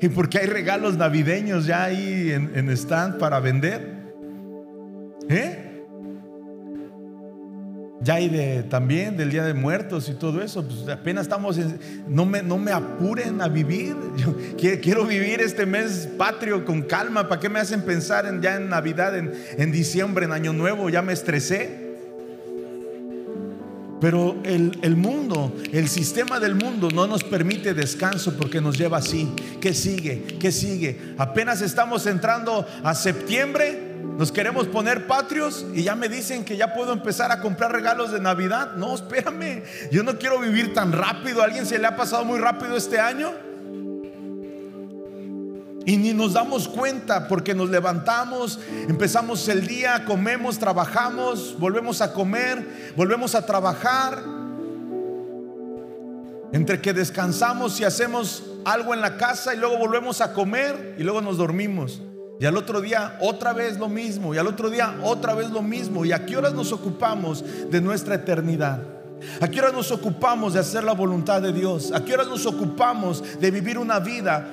¿Y 0.00 0.08
por 0.08 0.28
qué 0.28 0.38
hay 0.38 0.46
regalos 0.46 0.96
navideños 0.96 1.66
ya 1.66 1.84
ahí 1.84 2.30
en, 2.32 2.70
stand 2.70 3.18
para 3.18 3.40
vender? 3.40 3.96
¿Eh? 5.28 5.62
Ya 8.00 8.14
hay 8.14 8.64
también 8.70 9.16
del 9.16 9.30
Día 9.30 9.44
de 9.44 9.54
Muertos 9.54 10.08
y 10.08 10.14
todo 10.14 10.40
eso. 10.40 10.66
Pues 10.66 10.88
apenas 10.88 11.22
estamos, 11.22 11.58
no, 12.06 12.24
me, 12.24 12.42
no 12.42 12.58
me 12.58 12.70
apuren 12.70 13.40
a 13.40 13.48
vivir. 13.48 13.96
Quiero, 14.56 15.06
vivir 15.06 15.40
este 15.40 15.66
mes 15.66 16.08
patrio 16.16 16.64
con 16.64 16.82
calma. 16.82 17.28
¿Para 17.28 17.40
qué 17.40 17.48
me 17.48 17.58
hacen 17.58 17.82
pensar 17.82 18.26
en, 18.26 18.40
ya 18.40 18.56
en 18.56 18.68
Navidad, 18.68 19.16
en, 19.16 19.32
en 19.58 19.72
diciembre, 19.72 20.26
en 20.26 20.32
Año 20.32 20.52
Nuevo? 20.52 20.88
Ya 20.88 21.02
me 21.02 21.12
estresé. 21.12 21.85
Pero 24.00 24.36
el, 24.44 24.96
mundo, 24.96 25.54
el 25.72 25.88
sistema 25.88 26.38
del 26.38 26.54
mundo 26.54 26.90
no 26.90 27.06
nos 27.06 27.24
permite 27.24 27.72
descanso 27.72 28.36
porque 28.36 28.60
nos 28.60 28.76
lleva 28.76 28.98
así. 28.98 29.32
¿Qué 29.60 29.72
sigue? 29.72 30.22
¿Qué 30.38 30.52
sigue? 30.52 31.14
Apenas 31.16 31.62
estamos 31.62 32.06
entrando 32.06 32.66
a 32.82 32.94
septiembre, 32.94 33.94
nos 34.18 34.32
queremos 34.32 34.66
poner 34.66 35.06
patrios 35.06 35.66
y 35.74 35.82
ya 35.82 35.94
me 35.94 36.08
dicen 36.08 36.44
que 36.44 36.56
ya 36.56 36.74
puedo 36.74 36.92
empezar 36.92 37.32
a 37.32 37.40
comprar 37.40 37.72
regalos 37.72 38.12
de 38.12 38.20
Navidad. 38.20 38.76
No, 38.76 38.94
espérame, 38.94 39.62
yo 39.90 40.02
no 40.02 40.18
quiero 40.18 40.38
vivir 40.40 40.74
tan 40.74 40.92
rápido. 40.92 41.40
¿A 41.40 41.46
alguien 41.46 41.64
se 41.64 41.78
le 41.78 41.86
ha 41.86 41.96
pasado 41.96 42.24
muy 42.24 42.38
rápido 42.38 42.76
este 42.76 43.00
año? 43.00 43.45
Y 45.86 45.96
ni 45.98 46.12
nos 46.12 46.32
damos 46.32 46.66
cuenta 46.66 47.28
porque 47.28 47.54
nos 47.54 47.70
levantamos, 47.70 48.58
empezamos 48.88 49.46
el 49.46 49.68
día, 49.68 50.04
comemos, 50.04 50.58
trabajamos, 50.58 51.56
volvemos 51.60 52.00
a 52.00 52.12
comer, 52.12 52.92
volvemos 52.96 53.36
a 53.36 53.46
trabajar. 53.46 54.20
Entre 56.52 56.80
que 56.80 56.92
descansamos 56.92 57.78
y 57.78 57.84
hacemos 57.84 58.42
algo 58.64 58.94
en 58.94 59.00
la 59.00 59.16
casa 59.16 59.54
y 59.54 59.58
luego 59.58 59.78
volvemos 59.78 60.20
a 60.20 60.32
comer 60.32 60.96
y 60.98 61.04
luego 61.04 61.20
nos 61.20 61.36
dormimos. 61.36 62.02
Y 62.40 62.46
al 62.46 62.56
otro 62.56 62.80
día 62.80 63.16
otra 63.20 63.52
vez 63.52 63.78
lo 63.78 63.88
mismo. 63.88 64.34
Y 64.34 64.38
al 64.38 64.48
otro 64.48 64.70
día 64.70 64.98
otra 65.04 65.34
vez 65.34 65.50
lo 65.50 65.62
mismo. 65.62 66.04
¿Y 66.04 66.10
a 66.10 66.26
qué 66.26 66.36
horas 66.36 66.52
nos 66.52 66.72
ocupamos 66.72 67.44
de 67.70 67.80
nuestra 67.80 68.16
eternidad? 68.16 68.82
¿A 69.40 69.48
qué 69.48 69.60
horas 69.60 69.72
nos 69.72 69.92
ocupamos 69.92 70.54
de 70.54 70.60
hacer 70.60 70.82
la 70.82 70.92
voluntad 70.92 71.40
de 71.40 71.52
Dios? 71.52 71.92
¿A 71.92 72.04
qué 72.04 72.14
horas 72.14 72.26
nos 72.26 72.44
ocupamos 72.44 73.22
de 73.40 73.50
vivir 73.50 73.78
una 73.78 73.98
vida 73.98 74.46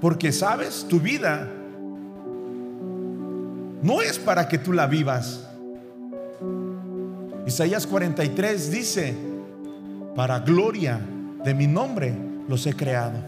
porque 0.00 0.32
sabes, 0.32 0.86
tu 0.88 0.98
vida 0.98 1.48
no 3.82 4.02
es 4.02 4.18
para 4.18 4.48
que 4.48 4.58
tú 4.58 4.72
la 4.72 4.86
vivas. 4.86 5.46
Isaías 7.46 7.86
43 7.86 8.70
dice, 8.70 9.14
para 10.14 10.40
gloria 10.40 11.00
de 11.44 11.54
mi 11.54 11.66
nombre 11.66 12.14
los 12.48 12.66
he 12.66 12.74
creado. 12.74 13.18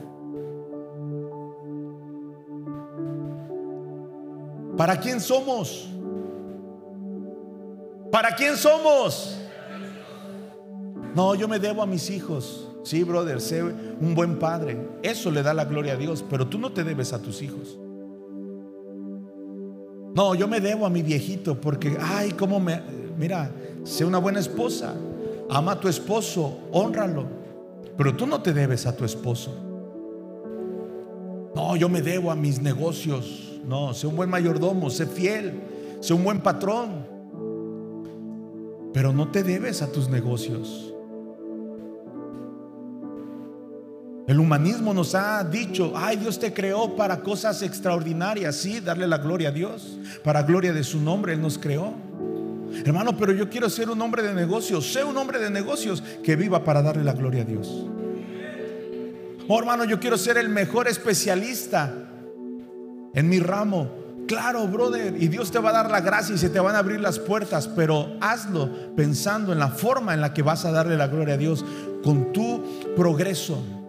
¿Para 4.76 4.98
quién 4.98 5.20
somos? 5.20 5.88
¿Para 8.10 8.34
quién 8.34 8.56
somos? 8.56 9.38
No, 11.14 11.34
yo 11.34 11.46
me 11.48 11.58
debo 11.58 11.82
a 11.82 11.86
mis 11.86 12.10
hijos. 12.10 12.71
Sí, 12.82 13.04
brother, 13.04 13.40
sé 13.40 13.62
un 13.62 14.14
buen 14.14 14.38
padre. 14.38 14.76
Eso 15.02 15.30
le 15.30 15.42
da 15.42 15.54
la 15.54 15.64
gloria 15.64 15.92
a 15.94 15.96
Dios, 15.96 16.24
pero 16.28 16.48
tú 16.48 16.58
no 16.58 16.72
te 16.72 16.84
debes 16.84 17.12
a 17.12 17.22
tus 17.22 17.42
hijos. 17.42 17.78
No, 20.14 20.34
yo 20.34 20.46
me 20.46 20.60
debo 20.60 20.84
a 20.84 20.90
mi 20.90 21.02
viejito 21.02 21.60
porque, 21.60 21.96
ay, 22.00 22.32
cómo 22.32 22.60
me... 22.60 22.82
Mira, 23.16 23.50
sé 23.84 24.04
una 24.04 24.18
buena 24.18 24.40
esposa. 24.40 24.94
Ama 25.48 25.72
a 25.72 25.80
tu 25.80 25.88
esposo, 25.88 26.58
honralo. 26.72 27.26
Pero 27.96 28.16
tú 28.16 28.26
no 28.26 28.42
te 28.42 28.52
debes 28.52 28.86
a 28.86 28.96
tu 28.96 29.04
esposo. 29.04 29.54
No, 31.54 31.76
yo 31.76 31.88
me 31.88 32.02
debo 32.02 32.30
a 32.30 32.34
mis 32.34 32.60
negocios. 32.60 33.60
No, 33.64 33.94
sé 33.94 34.06
un 34.06 34.16
buen 34.16 34.28
mayordomo, 34.28 34.90
sé 34.90 35.06
fiel, 35.06 35.60
sé 36.00 36.14
un 36.14 36.24
buen 36.24 36.40
patrón. 36.40 37.06
Pero 38.92 39.12
no 39.12 39.28
te 39.30 39.42
debes 39.42 39.82
a 39.82 39.92
tus 39.92 40.08
negocios. 40.08 40.91
El 44.26 44.38
humanismo 44.38 44.94
nos 44.94 45.14
ha 45.14 45.42
dicho, 45.42 45.92
ay, 45.96 46.16
Dios 46.16 46.38
te 46.38 46.52
creó 46.52 46.94
para 46.94 47.20
cosas 47.20 47.60
extraordinarias, 47.62 48.54
sí, 48.54 48.78
darle 48.78 49.08
la 49.08 49.18
gloria 49.18 49.48
a 49.48 49.52
Dios, 49.52 49.98
para 50.22 50.44
gloria 50.44 50.72
de 50.72 50.84
su 50.84 51.00
nombre, 51.00 51.32
Él 51.32 51.42
nos 51.42 51.58
creó. 51.58 51.94
Hermano, 52.84 53.16
pero 53.16 53.32
yo 53.32 53.50
quiero 53.50 53.68
ser 53.68 53.90
un 53.90 54.00
hombre 54.00 54.22
de 54.22 54.32
negocios, 54.32 54.92
sé 54.92 55.02
un 55.02 55.16
hombre 55.16 55.38
de 55.40 55.50
negocios 55.50 56.02
que 56.22 56.36
viva 56.36 56.64
para 56.64 56.82
darle 56.82 57.02
la 57.02 57.12
gloria 57.12 57.42
a 57.42 57.44
Dios. 57.44 57.86
Oh, 59.48 59.58
hermano, 59.58 59.84
yo 59.84 59.98
quiero 59.98 60.16
ser 60.16 60.38
el 60.38 60.48
mejor 60.48 60.86
especialista 60.86 61.92
en 63.14 63.28
mi 63.28 63.40
ramo. 63.40 63.90
Claro, 64.28 64.66
brother, 64.68 65.20
y 65.20 65.26
Dios 65.26 65.50
te 65.50 65.58
va 65.58 65.70
a 65.70 65.72
dar 65.72 65.90
la 65.90 66.00
gracia 66.00 66.36
y 66.36 66.38
se 66.38 66.48
te 66.48 66.60
van 66.60 66.76
a 66.76 66.78
abrir 66.78 67.00
las 67.00 67.18
puertas, 67.18 67.66
pero 67.66 68.16
hazlo 68.20 68.94
pensando 68.94 69.52
en 69.52 69.58
la 69.58 69.68
forma 69.68 70.14
en 70.14 70.20
la 70.20 70.32
que 70.32 70.42
vas 70.42 70.64
a 70.64 70.70
darle 70.70 70.96
la 70.96 71.08
gloria 71.08 71.34
a 71.34 71.38
Dios 71.38 71.64
con 72.04 72.32
tu 72.32 72.62
progreso. 72.96 73.81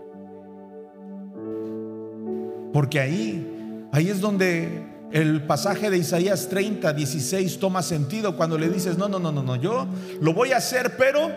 Porque 2.74 3.00
ahí, 3.00 3.88
ahí 3.91 4.10
es 4.10 4.19
donde 4.19 4.84
el 5.12 5.43
pasaje 5.43 5.91
de 5.91 6.00
Isaías 6.00 6.50
30, 6.50 6.91
16 6.91 7.60
toma 7.60 7.84
sentido 7.84 8.36
cuando 8.36 8.58
le 8.58 8.67
dices, 8.67 8.98
no, 8.98 9.08
no, 9.08 9.19
no, 9.19 9.32
no, 9.32 9.43
no, 9.43 9.56
yo 9.56 9.86
lo 10.19 10.34
voy 10.34 10.52
a 10.54 10.58
hacer, 10.58 10.98
pero 10.98 11.30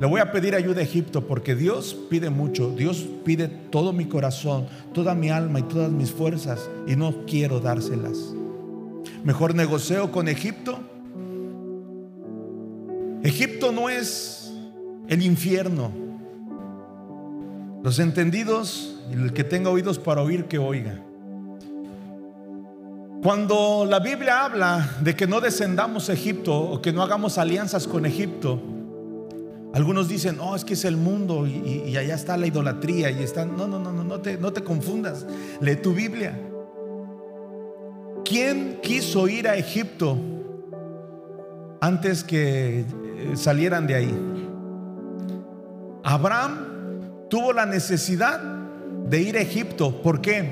le 0.00 0.06
voy 0.06 0.20
a 0.20 0.30
pedir 0.30 0.54
ayuda 0.54 0.80
a 0.80 0.84
Egipto 0.84 1.26
porque 1.26 1.56
Dios 1.56 1.96
pide 2.08 2.30
mucho, 2.30 2.70
Dios 2.70 3.04
pide 3.24 3.48
todo 3.48 3.92
mi 3.92 4.06
corazón, 4.06 4.66
toda 4.94 5.14
mi 5.16 5.28
alma 5.28 5.58
y 5.58 5.64
todas 5.64 5.90
mis 5.90 6.12
fuerzas 6.12 6.70
y 6.86 6.94
no 6.94 7.26
quiero 7.26 7.58
dárselas. 7.58 8.16
Mejor 9.24 9.56
negocio 9.56 10.10
con 10.12 10.28
Egipto. 10.28 10.78
Egipto 13.24 13.72
no 13.72 13.90
es 13.90 14.54
el 15.08 15.22
infierno. 15.22 15.90
Los 17.82 17.98
entendidos 17.98 18.99
el 19.12 19.32
que 19.32 19.44
tenga 19.44 19.70
oídos 19.70 19.98
para 19.98 20.22
oír, 20.22 20.46
que 20.46 20.58
oiga. 20.58 21.00
Cuando 23.22 23.84
la 23.84 23.98
Biblia 23.98 24.46
habla 24.46 24.96
de 25.02 25.14
que 25.14 25.26
no 25.26 25.40
descendamos 25.40 26.08
a 26.08 26.14
Egipto 26.14 26.58
o 26.58 26.80
que 26.80 26.90
no 26.92 27.02
hagamos 27.02 27.36
alianzas 27.36 27.86
con 27.86 28.06
Egipto, 28.06 28.62
algunos 29.74 30.08
dicen, 30.08 30.38
oh, 30.40 30.56
es 30.56 30.64
que 30.64 30.72
es 30.72 30.84
el 30.84 30.96
mundo 30.96 31.46
y, 31.46 31.96
allá 31.96 32.14
está 32.14 32.36
la 32.36 32.46
idolatría 32.46 33.10
y 33.10 33.22
están. 33.22 33.56
No, 33.56 33.68
no, 33.68 33.78
no, 33.78 33.92
no, 33.92 34.02
no 34.02 34.20
te, 34.20 34.38
no 34.38 34.52
te 34.52 34.64
confundas. 34.64 35.26
Lee 35.60 35.76
tu 35.76 35.92
Biblia. 35.92 36.38
¿Quién 38.24 38.80
quiso 38.82 39.28
ir 39.28 39.48
a 39.48 39.56
Egipto 39.56 40.16
antes 41.80 42.24
que 42.24 42.80
eh, 42.80 42.84
salieran 43.34 43.86
de 43.86 43.94
ahí? 43.94 44.14
Abraham 46.02 47.28
tuvo 47.28 47.52
la 47.52 47.66
necesidad 47.66 48.59
de 49.08 49.20
ir 49.20 49.36
a 49.36 49.40
Egipto. 49.40 50.02
¿Por 50.02 50.20
qué? 50.20 50.48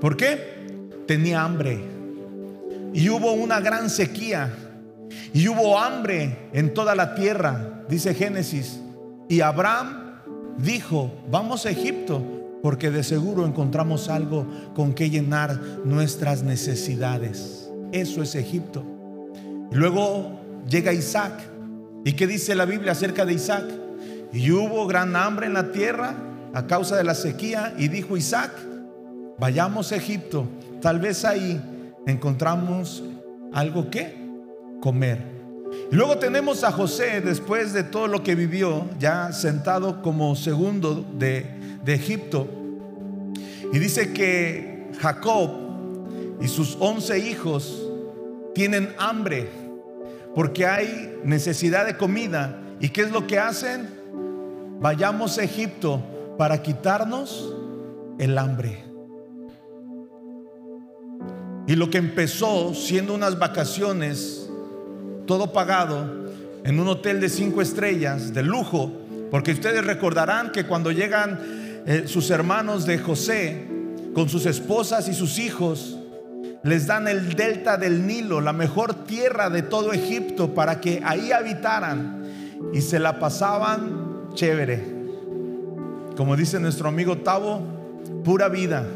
¿Por 0.00 0.16
qué? 0.16 0.86
Tenía 1.06 1.42
hambre. 1.42 1.80
Y 2.94 3.08
hubo 3.08 3.32
una 3.32 3.60
gran 3.60 3.90
sequía. 3.90 4.52
Y 5.32 5.48
hubo 5.48 5.78
hambre 5.78 6.48
en 6.52 6.72
toda 6.72 6.94
la 6.94 7.14
tierra, 7.14 7.84
dice 7.88 8.14
Génesis. 8.14 8.80
Y 9.28 9.40
Abraham 9.40 10.20
dijo, 10.58 11.12
vamos 11.30 11.66
a 11.66 11.70
Egipto, 11.70 12.22
porque 12.62 12.90
de 12.90 13.02
seguro 13.02 13.46
encontramos 13.46 14.08
algo 14.08 14.46
con 14.74 14.94
que 14.94 15.10
llenar 15.10 15.60
nuestras 15.84 16.42
necesidades. 16.42 17.70
Eso 17.92 18.22
es 18.22 18.34
Egipto. 18.34 18.84
Luego 19.72 20.40
llega 20.68 20.92
Isaac. 20.92 21.32
¿Y 22.04 22.12
qué 22.12 22.26
dice 22.26 22.54
la 22.54 22.64
Biblia 22.64 22.92
acerca 22.92 23.26
de 23.26 23.34
Isaac? 23.34 23.64
Y 24.32 24.52
hubo 24.52 24.86
gran 24.86 25.16
hambre 25.16 25.46
en 25.46 25.54
la 25.54 25.72
tierra 25.72 26.14
a 26.52 26.66
causa 26.66 26.96
de 26.96 27.04
la 27.04 27.14
sequía 27.14 27.74
y 27.78 27.88
dijo 27.88 28.16
Isaac, 28.16 28.52
vayamos 29.38 29.92
a 29.92 29.96
Egipto, 29.96 30.46
tal 30.80 30.98
vez 30.98 31.24
ahí 31.24 31.60
encontramos 32.06 33.02
algo 33.52 33.90
que 33.90 34.16
comer. 34.80 35.40
Y 35.90 35.94
luego 35.94 36.18
tenemos 36.18 36.64
a 36.64 36.72
José, 36.72 37.20
después 37.20 37.72
de 37.72 37.84
todo 37.84 38.08
lo 38.08 38.22
que 38.22 38.34
vivió, 38.34 38.88
ya 38.98 39.32
sentado 39.32 40.02
como 40.02 40.34
segundo 40.34 41.06
de, 41.16 41.46
de 41.84 41.94
Egipto. 41.94 42.48
Y 43.72 43.78
dice 43.78 44.12
que 44.12 44.90
Jacob 45.00 45.50
y 46.40 46.48
sus 46.48 46.76
once 46.80 47.18
hijos 47.18 47.86
tienen 48.54 48.92
hambre 48.98 49.48
porque 50.34 50.66
hay 50.66 51.18
necesidad 51.24 51.86
de 51.86 51.96
comida. 51.96 52.60
¿Y 52.80 52.88
qué 52.88 53.02
es 53.02 53.10
lo 53.10 53.26
que 53.26 53.38
hacen? 53.38 53.88
Vayamos 54.80 55.38
a 55.38 55.44
Egipto 55.44 56.02
para 56.40 56.62
quitarnos 56.62 57.54
el 58.18 58.38
hambre. 58.38 58.82
Y 61.66 61.74
lo 61.74 61.90
que 61.90 61.98
empezó 61.98 62.72
siendo 62.72 63.12
unas 63.12 63.38
vacaciones, 63.38 64.48
todo 65.26 65.52
pagado, 65.52 66.30
en 66.64 66.80
un 66.80 66.88
hotel 66.88 67.20
de 67.20 67.28
cinco 67.28 67.60
estrellas, 67.60 68.32
de 68.32 68.42
lujo, 68.42 68.90
porque 69.30 69.52
ustedes 69.52 69.84
recordarán 69.84 70.50
que 70.50 70.64
cuando 70.64 70.90
llegan 70.92 71.38
eh, 71.84 72.04
sus 72.06 72.30
hermanos 72.30 72.86
de 72.86 72.96
José, 72.96 73.66
con 74.14 74.30
sus 74.30 74.46
esposas 74.46 75.08
y 75.08 75.12
sus 75.12 75.38
hijos, 75.38 75.98
les 76.64 76.86
dan 76.86 77.06
el 77.06 77.34
delta 77.34 77.76
del 77.76 78.06
Nilo, 78.06 78.40
la 78.40 78.54
mejor 78.54 79.04
tierra 79.04 79.50
de 79.50 79.60
todo 79.60 79.92
Egipto, 79.92 80.54
para 80.54 80.80
que 80.80 81.02
ahí 81.04 81.32
habitaran 81.32 82.24
y 82.72 82.80
se 82.80 82.98
la 82.98 83.18
pasaban 83.18 84.30
chévere. 84.32 84.99
Como 86.16 86.36
dice 86.36 86.60
nuestro 86.60 86.88
amigo 86.88 87.18
Tavo, 87.18 87.60
pura 88.24 88.48
vida. 88.48 88.86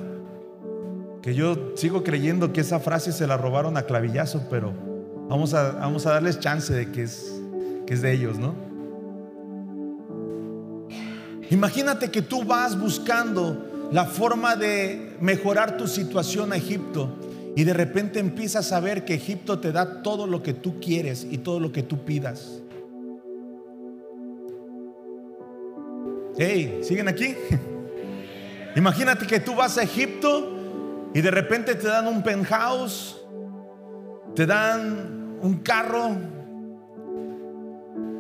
Que 1.22 1.34
yo 1.34 1.72
sigo 1.76 2.04
creyendo 2.04 2.52
que 2.52 2.60
esa 2.60 2.80
frase 2.80 3.12
se 3.12 3.26
la 3.26 3.36
robaron 3.36 3.76
a 3.76 3.82
clavillazo, 3.82 4.42
pero 4.50 4.72
vamos 5.28 5.54
a, 5.54 5.72
vamos 5.72 6.06
a 6.06 6.12
darles 6.12 6.38
chance 6.38 6.72
de 6.72 6.90
que 6.92 7.02
es, 7.02 7.40
que 7.86 7.94
es 7.94 8.02
de 8.02 8.12
ellos, 8.12 8.38
¿no? 8.38 8.54
Imagínate 11.50 12.10
que 12.10 12.22
tú 12.22 12.44
vas 12.44 12.78
buscando 12.78 13.88
la 13.92 14.04
forma 14.04 14.56
de 14.56 15.16
mejorar 15.20 15.76
tu 15.76 15.86
situación 15.86 16.52
a 16.52 16.56
Egipto 16.56 17.08
y 17.56 17.64
de 17.64 17.72
repente 17.72 18.18
empiezas 18.18 18.72
a 18.72 18.80
ver 18.80 19.04
que 19.04 19.14
Egipto 19.14 19.60
te 19.60 19.70
da 19.70 20.02
todo 20.02 20.26
lo 20.26 20.42
que 20.42 20.54
tú 20.54 20.80
quieres 20.80 21.26
y 21.30 21.38
todo 21.38 21.60
lo 21.60 21.70
que 21.70 21.82
tú 21.82 22.04
pidas. 22.04 22.60
Hey, 26.36 26.80
¿siguen 26.82 27.08
aquí? 27.08 27.36
Imagínate 28.76 29.26
que 29.26 29.38
tú 29.38 29.54
vas 29.54 29.78
a 29.78 29.84
Egipto 29.84 30.54
Y 31.14 31.20
de 31.20 31.30
repente 31.30 31.76
te 31.76 31.86
dan 31.86 32.08
un 32.08 32.24
penthouse, 32.24 33.16
te 34.34 34.46
dan 34.46 35.38
un 35.40 35.58
carro, 35.58 36.10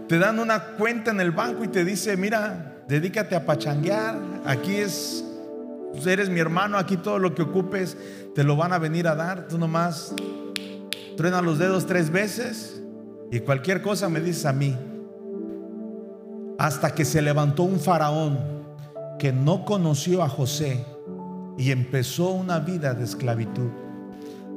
te 0.06 0.16
dan 0.16 0.38
una 0.38 0.76
cuenta 0.76 1.10
en 1.10 1.20
el 1.20 1.32
banco 1.32 1.64
y 1.64 1.68
te 1.68 1.84
dice, 1.84 2.16
mira, 2.16 2.84
dedícate 2.86 3.34
a 3.34 3.44
pachanguear, 3.44 4.16
aquí 4.44 4.76
es, 4.76 5.24
pues 5.92 6.06
eres 6.06 6.28
mi 6.28 6.38
hermano, 6.38 6.78
aquí 6.78 6.96
todo 6.96 7.18
lo 7.18 7.34
que 7.34 7.42
ocupes 7.42 7.96
te 8.32 8.44
lo 8.44 8.54
van 8.54 8.72
a 8.72 8.78
venir 8.78 9.08
a 9.08 9.16
dar, 9.16 9.48
tú 9.48 9.58
nomás 9.58 10.14
truena 11.16 11.42
los 11.42 11.58
dedos 11.58 11.86
tres 11.86 12.10
veces 12.10 12.80
y 13.32 13.40
cualquier 13.40 13.82
cosa 13.82 14.08
me 14.08 14.20
dices 14.20 14.46
a 14.46 14.52
mí. 14.52 14.78
Hasta 16.58 16.94
que 16.94 17.04
se 17.04 17.22
levantó 17.22 17.64
un 17.64 17.80
faraón 17.80 18.38
que 19.18 19.32
no 19.32 19.64
conoció 19.64 20.22
a 20.22 20.28
José 20.28 20.84
y 21.56 21.70
empezó 21.70 22.30
una 22.30 22.60
vida 22.60 22.94
de 22.94 23.04
esclavitud, 23.04 23.70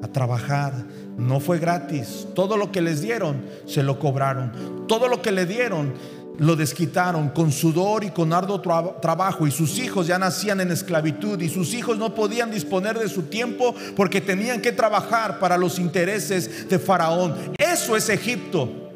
a 0.04 0.08
trabajar. 0.08 0.74
No 1.18 1.40
fue 1.40 1.60
gratis. 1.60 2.28
Todo 2.36 2.58
lo 2.58 2.72
que 2.72 2.82
les 2.82 3.02
dieron, 3.02 3.42
se 3.66 3.84
lo 3.84 4.00
cobraron. 4.00 4.86
Todo 4.88 5.08
lo 5.08 5.22
que 5.22 5.32
le 5.32 5.46
dieron, 5.46 5.94
lo 6.40 6.56
desquitaron 6.56 7.30
con 7.30 7.52
sudor 7.52 8.04
y 8.04 8.12
con 8.12 8.32
arduo 8.32 8.62
trabajo 9.02 9.48
y 9.48 9.52
sus 9.52 9.80
hijos 9.80 10.08
ya 10.08 10.20
nacían 10.20 10.62
en 10.62 10.72
esclavitud 10.72 11.42
y 11.42 11.50
sus 11.50 11.74
hijos 11.74 11.98
no 11.98 12.14
podían 12.14 12.52
disponer 12.52 12.98
de 13.00 13.10
su 13.10 13.24
tiempo 13.24 13.74
porque 13.96 14.22
tenían 14.22 14.62
que 14.62 14.72
trabajar 14.72 15.40
para 15.40 15.58
los 15.58 15.80
intereses 15.80 16.70
de 16.70 16.78
Faraón. 16.78 17.36
Eso 17.58 17.96
es 17.96 18.10
Egipto. 18.10 18.87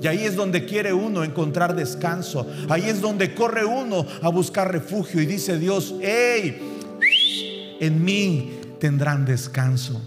Y 0.00 0.06
ahí 0.06 0.24
es 0.24 0.36
donde 0.36 0.64
quiere 0.64 0.92
uno 0.92 1.24
encontrar 1.24 1.74
descanso. 1.74 2.46
Ahí 2.68 2.84
es 2.84 3.00
donde 3.00 3.34
corre 3.34 3.64
uno 3.64 4.06
a 4.22 4.28
buscar 4.28 4.70
refugio 4.70 5.20
y 5.20 5.26
dice 5.26 5.58
Dios, 5.58 5.94
hey, 6.00 7.76
en 7.80 8.04
mí 8.04 8.60
tendrán 8.78 9.24
descanso. 9.24 10.00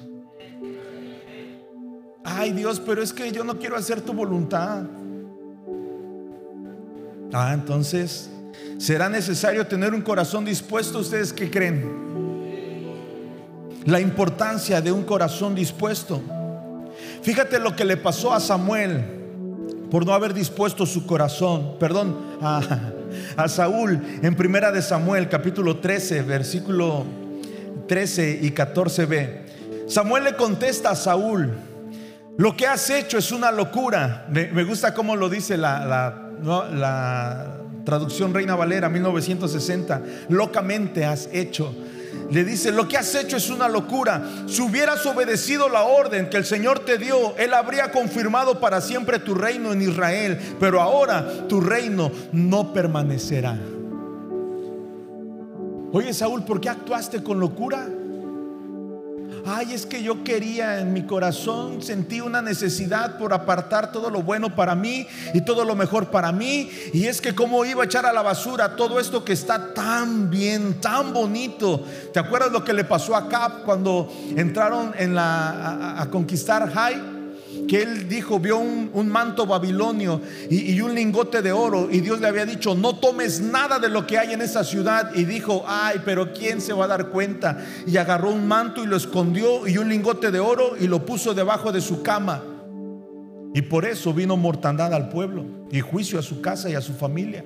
Ay 2.23 2.53
Dios, 2.53 2.79
pero 2.79 3.01
es 3.01 3.11
que 3.11 3.31
yo 3.31 3.43
no 3.43 3.59
quiero 3.59 3.75
hacer 3.75 4.01
tu 4.01 4.13
voluntad. 4.13 4.83
Ah, 7.33 7.51
entonces, 7.53 8.29
¿será 8.77 9.09
necesario 9.09 9.67
tener 9.67 9.93
un 9.93 10.01
corazón 10.01 10.45
dispuesto? 10.45 10.99
¿Ustedes 10.99 11.33
qué 11.33 11.49
creen? 11.49 11.99
La 13.85 13.99
importancia 13.99 14.79
de 14.79 14.91
un 14.91 15.03
corazón 15.03 15.55
dispuesto. 15.55 16.21
Fíjate 17.23 17.59
lo 17.59 17.75
que 17.75 17.83
le 17.83 17.97
pasó 17.97 18.33
a 18.33 18.39
Samuel 18.39 19.20
por 19.91 20.05
no 20.05 20.13
haber 20.13 20.33
dispuesto 20.33 20.85
su 20.85 21.05
corazón, 21.05 21.75
perdón, 21.77 22.17
a, 22.41 23.47
Saúl 23.49 24.01
en 24.23 24.35
primera 24.35 24.71
de 24.71 24.81
Samuel 24.81 25.27
capítulo 25.27 25.77
13, 25.77 26.21
versículo 26.23 27.05
13 27.87 28.39
y 28.41 28.51
14b. 28.51 29.87
Samuel 29.87 30.23
le 30.23 30.35
contesta 30.37 30.91
a 30.91 30.95
Saúl, 30.95 31.51
lo 32.37 32.55
que 32.55 32.65
has 32.65 32.89
hecho 32.89 33.17
es 33.17 33.33
una 33.33 33.51
locura. 33.51 34.25
Me, 34.29 34.63
gusta 34.63 34.93
cómo 34.93 35.17
lo 35.17 35.27
dice 35.27 35.57
la, 35.57 35.85
la 36.41 37.57
traducción 37.83 38.33
Reina 38.33 38.55
Valera 38.55 38.87
1960. 38.87 40.01
Locamente 40.29 41.03
has 41.03 41.27
hecho. 41.33 41.75
Le 42.31 42.45
dice, 42.45 42.71
lo 42.71 42.87
que 42.87 42.97
has 42.97 43.13
hecho 43.13 43.35
es 43.35 43.49
una 43.49 43.67
locura. 43.67 44.23
Si 44.47 44.61
hubieras 44.61 45.05
obedecido 45.05 45.67
la 45.67 45.83
orden 45.83 46.29
que 46.29 46.37
el 46.37 46.45
Señor 46.45 46.79
te 46.79 46.97
dio, 46.97 47.35
Él 47.37 47.53
habría 47.53 47.91
confirmado 47.91 48.59
para 48.61 48.79
siempre 48.79 49.19
tu 49.19 49.35
reino 49.35 49.73
en 49.73 49.81
Israel. 49.81 50.39
Pero 50.59 50.81
ahora 50.81 51.47
tu 51.49 51.59
reino 51.59 52.09
no 52.31 52.71
permanecerá. 52.71 53.59
Oye 55.93 56.13
Saúl, 56.13 56.45
¿por 56.45 56.61
qué 56.61 56.69
actuaste 56.69 57.21
con 57.21 57.39
locura? 57.39 57.89
Ay, 59.45 59.73
es 59.73 59.85
que 59.85 60.03
yo 60.03 60.23
quería 60.23 60.79
en 60.79 60.93
mi 60.93 61.05
corazón, 61.05 61.81
sentí 61.81 62.21
una 62.21 62.41
necesidad 62.41 63.17
por 63.17 63.33
apartar 63.33 63.91
todo 63.91 64.09
lo 64.09 64.21
bueno 64.21 64.55
para 64.55 64.75
mí 64.75 65.07
y 65.33 65.41
todo 65.41 65.65
lo 65.65 65.75
mejor 65.75 66.09
para 66.09 66.31
mí. 66.31 66.69
Y 66.93 67.07
es 67.07 67.21
que 67.21 67.33
cómo 67.33 67.65
iba 67.65 67.81
a 67.81 67.85
echar 67.85 68.05
a 68.05 68.13
la 68.13 68.21
basura 68.21 68.75
todo 68.75 68.99
esto 68.99 69.23
que 69.23 69.33
está 69.33 69.73
tan 69.73 70.29
bien, 70.29 70.79
tan 70.79 71.13
bonito. 71.13 71.83
¿Te 72.13 72.19
acuerdas 72.19 72.51
lo 72.51 72.63
que 72.63 72.73
le 72.73 72.83
pasó 72.83 73.15
a 73.15 73.27
Cap 73.27 73.63
cuando 73.65 74.11
entraron 74.35 74.93
en 74.97 75.15
la, 75.15 75.99
a, 75.99 76.09
conquistar 76.09 76.71
Jai? 76.71 77.10
Que 77.67 77.81
él 77.81 78.07
dijo, 78.07 78.39
vio 78.39 78.59
un, 78.59 79.09
manto 79.09 79.45
babilonio 79.45 80.21
y, 80.49 80.79
un 80.81 80.93
lingote 80.93 81.41
de 81.41 81.51
oro 81.51 81.89
y 81.91 82.01
Dios 82.01 82.21
le 82.21 82.27
había 82.27 82.45
dicho, 82.45 82.75
no 82.75 82.95
tomes 82.97 83.41
nada 83.41 83.79
de 83.79 83.89
lo 83.89 84.05
que 84.07 84.17
hay 84.17 84.33
en 84.33 84.41
esa 84.41 84.63
ciudad 84.63 85.11
y 85.15 85.25
dijo, 85.25 85.63
ay, 85.67 86.01
pero 86.05 86.33
¿quién 86.33 86.61
se 86.61 86.73
va 86.73 86.85
a 86.85 86.87
dar 86.87 87.09
cuenta? 87.09 87.57
Y 87.85 87.97
agarró 87.97 88.31
un 88.31 88.47
manto 88.47 88.83
y 88.83 88.87
lo 88.87 88.95
escondió 88.95 89.67
y 89.67 89.77
un 89.77 89.89
lingote 89.89 90.31
de 90.31 90.39
oro 90.39 90.75
y 90.79 90.87
lo 90.87 91.05
puso 91.05 91.33
debajo 91.33 91.71
de 91.71 91.81
su 91.81 92.01
cama. 92.01 92.43
Y 93.53 93.61
por 93.63 93.85
eso 93.85 94.13
vino 94.13 94.37
mortandad 94.37 94.93
al 94.93 95.09
pueblo 95.09 95.45
y 95.71 95.81
juicio 95.81 96.19
a 96.19 96.21
su 96.21 96.41
casa 96.41 96.69
y 96.69 96.75
a 96.75 96.81
su 96.81 96.93
familia. 96.93 97.43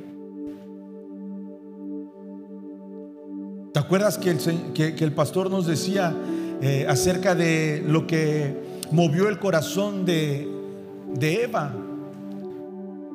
¿Te 3.74 3.80
acuerdas 3.80 4.18
que 4.18 4.30
el, 4.30 4.74
que, 4.74 5.04
el 5.04 5.12
pastor 5.12 5.50
nos 5.50 5.66
decía 5.66 6.16
eh, 6.62 6.86
acerca 6.88 7.36
de 7.36 7.84
lo 7.86 8.08
que 8.08 8.75
movió 8.96 9.28
el 9.28 9.40
corazón 9.40 10.06
de, 10.06 10.48
de 11.16 11.44
Eva, 11.44 11.74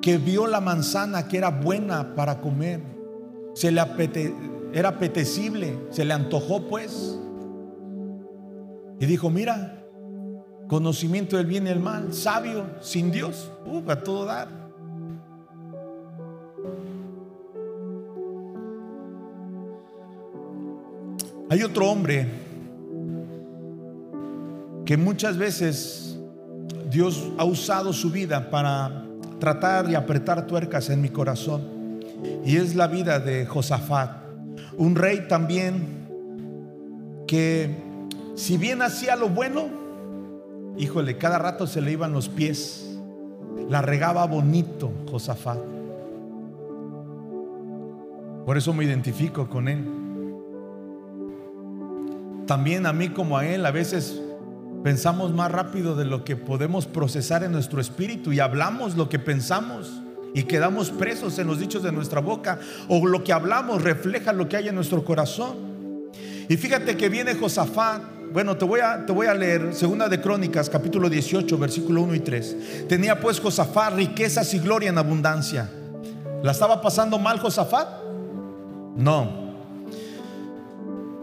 que 0.03 0.19
vio 0.19 0.47
la 0.47 0.61
manzana 0.61 1.27
que 1.27 1.39
era 1.39 1.49
buena 1.49 2.15
para 2.15 2.43
comer. 2.43 2.83
Se 3.55 3.71
le 3.71 3.81
era 4.75 4.91
apetecible, 4.91 5.79
se 5.89 6.05
le 6.05 6.13
antojó 6.13 6.69
pues. 6.69 7.19
Y 9.01 9.07
dijo, 9.07 9.31
mira, 9.31 9.83
conocimiento 10.69 11.39
del 11.39 11.47
bien 11.47 11.67
y 11.67 11.71
el 11.71 11.81
mal, 11.81 12.13
sabio, 12.13 12.67
sin 12.83 13.11
Dios, 13.11 13.51
uh, 13.65 13.91
a 13.91 13.97
todo 14.03 14.27
dar. 14.27 14.49
Hay 21.49 21.63
otro 21.63 21.91
hombre 21.91 22.50
que 24.91 24.97
muchas 24.97 25.39
veces 25.39 26.19
Dios 26.91 27.31
ha 27.39 27.45
usado 27.45 27.93
su 27.93 28.11
vida 28.11 28.51
para 28.51 29.05
tratar 29.39 29.89
y 29.89 29.95
apretar 29.95 30.49
tuercas 30.49 30.91
en 30.91 31.01
mi 31.01 31.11
corazón. 31.11 32.01
Y 32.45 32.57
es 32.57 32.75
la 32.75 32.89
vida 32.89 33.21
de 33.21 33.47
Josafat, 33.47 34.11
un 34.77 34.97
rey 34.97 35.29
también 35.29 36.09
que 37.29 37.71
si 38.35 38.57
bien 38.57 38.83
hacía 38.83 39.15
lo 39.15 39.29
bueno, 39.29 39.69
híjole, 40.77 41.17
cada 41.19 41.39
rato 41.39 41.69
se 41.69 41.81
le 41.81 41.93
iban 41.93 42.13
los 42.13 42.29
pies. 42.29 42.99
La 43.69 43.83
regaba 43.83 44.27
bonito 44.27 44.91
Josafat. 45.09 45.61
Por 48.45 48.59
eso 48.59 48.75
me 48.75 48.83
identifico 48.83 49.49
con 49.49 49.69
él. 49.69 49.85
También 52.49 52.87
a 52.87 52.93
mí 52.93 53.11
como 53.11 53.39
a 53.39 53.47
él 53.47 53.65
a 53.65 53.71
veces 53.71 54.21
Pensamos 54.83 55.35
más 55.35 55.53
rápido 55.53 55.95
de 55.95 56.07
lo 56.07 56.25
que 56.25 56.37
podemos 56.37 56.87
procesar 56.87 57.45
en 57.45 57.53
nuestro 57.53 57.83
espíritu 57.83 58.33
y 58.33 58.41
hablamos 58.41 58.97
lo 58.97 59.11
que 59.11 59.19
pensamos 59.19 60.01
y 60.33 60.45
quedamos 60.45 60.91
presos 60.91 61.39
en 61.39 61.49
los 61.49 61.59
dichos 61.59 61.83
de 61.83 61.93
nuestra 61.93 62.21
boca 62.21 62.59
o 62.89 63.07
lo 63.07 63.23
que 63.23 63.35
hablamos 63.35 63.83
refleja 63.83 64.33
lo 64.33 64.49
que 64.49 64.57
hay 64.57 64.69
en 64.69 64.75
nuestro 64.75 65.05
corazón. 65.05 66.11
Y 66.49 66.57
fíjate 66.57 66.97
que 66.97 67.11
viene 67.11 67.35
Josafat, 67.35 68.01
bueno, 68.33 68.57
te 68.57 68.65
voy 68.65 68.81
a, 68.81 69.05
te 69.05 69.13
voy 69.13 69.27
a 69.27 69.35
leer 69.35 69.75
Segunda 69.75 70.09
de 70.09 70.19
Crónicas, 70.21 70.71
capítulo 70.71 71.11
18, 71.11 71.59
versículo 71.59 72.03
1 72.03 72.15
y 72.15 72.21
3. 72.21 72.89
Tenía 72.89 73.21
pues 73.21 73.39
Josafat 73.39 73.95
riquezas 73.95 74.55
y 74.55 74.61
gloria 74.61 74.89
en 74.89 74.97
abundancia. 74.97 75.69
¿La 76.43 76.53
estaba 76.53 76.81
pasando 76.81 77.19
mal 77.19 77.39
Josafat? 77.39 77.89
No 78.97 79.50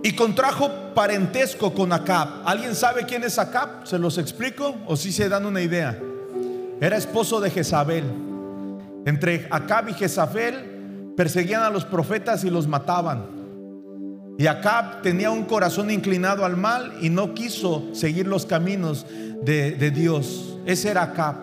y 0.07 0.15
contrajo 0.15 0.71
parentesco 0.95 1.73
con 1.73 1.91
Acab. 1.91 2.29
¿Alguien 2.45 2.75
sabe 2.75 3.05
quién 3.05 3.25
es 3.25 3.37
Acab? 3.37 3.85
¿Se 3.85 3.99
los 3.99 4.17
explico 4.17 4.73
o 4.85 4.95
si 4.95 5.11
se 5.11 5.27
dan 5.27 5.45
una 5.45 5.59
idea? 5.59 5.99
Era 6.79 6.95
esposo 6.95 7.41
de 7.41 7.49
Jezabel. 7.49 8.05
Entre 9.05 9.49
Acab 9.51 9.89
y 9.89 9.93
Jezabel 9.93 11.11
perseguían 11.17 11.61
a 11.61 11.69
los 11.69 11.83
profetas 11.83 12.45
y 12.45 12.49
los 12.49 12.69
mataban. 12.69 13.25
Y 14.37 14.47
Acab 14.47 15.01
tenía 15.01 15.29
un 15.29 15.43
corazón 15.43 15.91
inclinado 15.91 16.45
al 16.45 16.55
mal 16.55 16.93
y 17.01 17.09
no 17.09 17.33
quiso 17.33 17.93
seguir 17.93 18.27
los 18.27 18.45
caminos 18.45 19.05
de, 19.43 19.71
de 19.71 19.91
Dios. 19.91 20.57
Ese 20.65 20.89
era 20.91 21.03
Acab. 21.03 21.35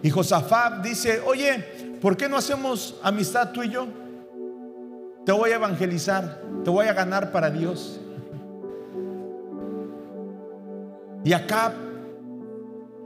Y 0.00 0.10
Josafat 0.10 0.80
dice, 0.84 1.20
oye, 1.26 1.98
¿por 2.00 2.16
qué 2.16 2.28
no 2.28 2.36
hacemos 2.36 2.94
amistad 3.02 3.50
tú 3.50 3.64
y 3.64 3.70
yo? 3.70 3.88
Te 5.26 5.32
voy 5.32 5.50
a 5.50 5.56
evangelizar, 5.56 6.40
te 6.62 6.70
voy 6.70 6.86
a 6.86 6.92
ganar 6.92 7.32
para 7.32 7.50
Dios. 7.50 7.98
Y 11.24 11.32
acá 11.32 11.72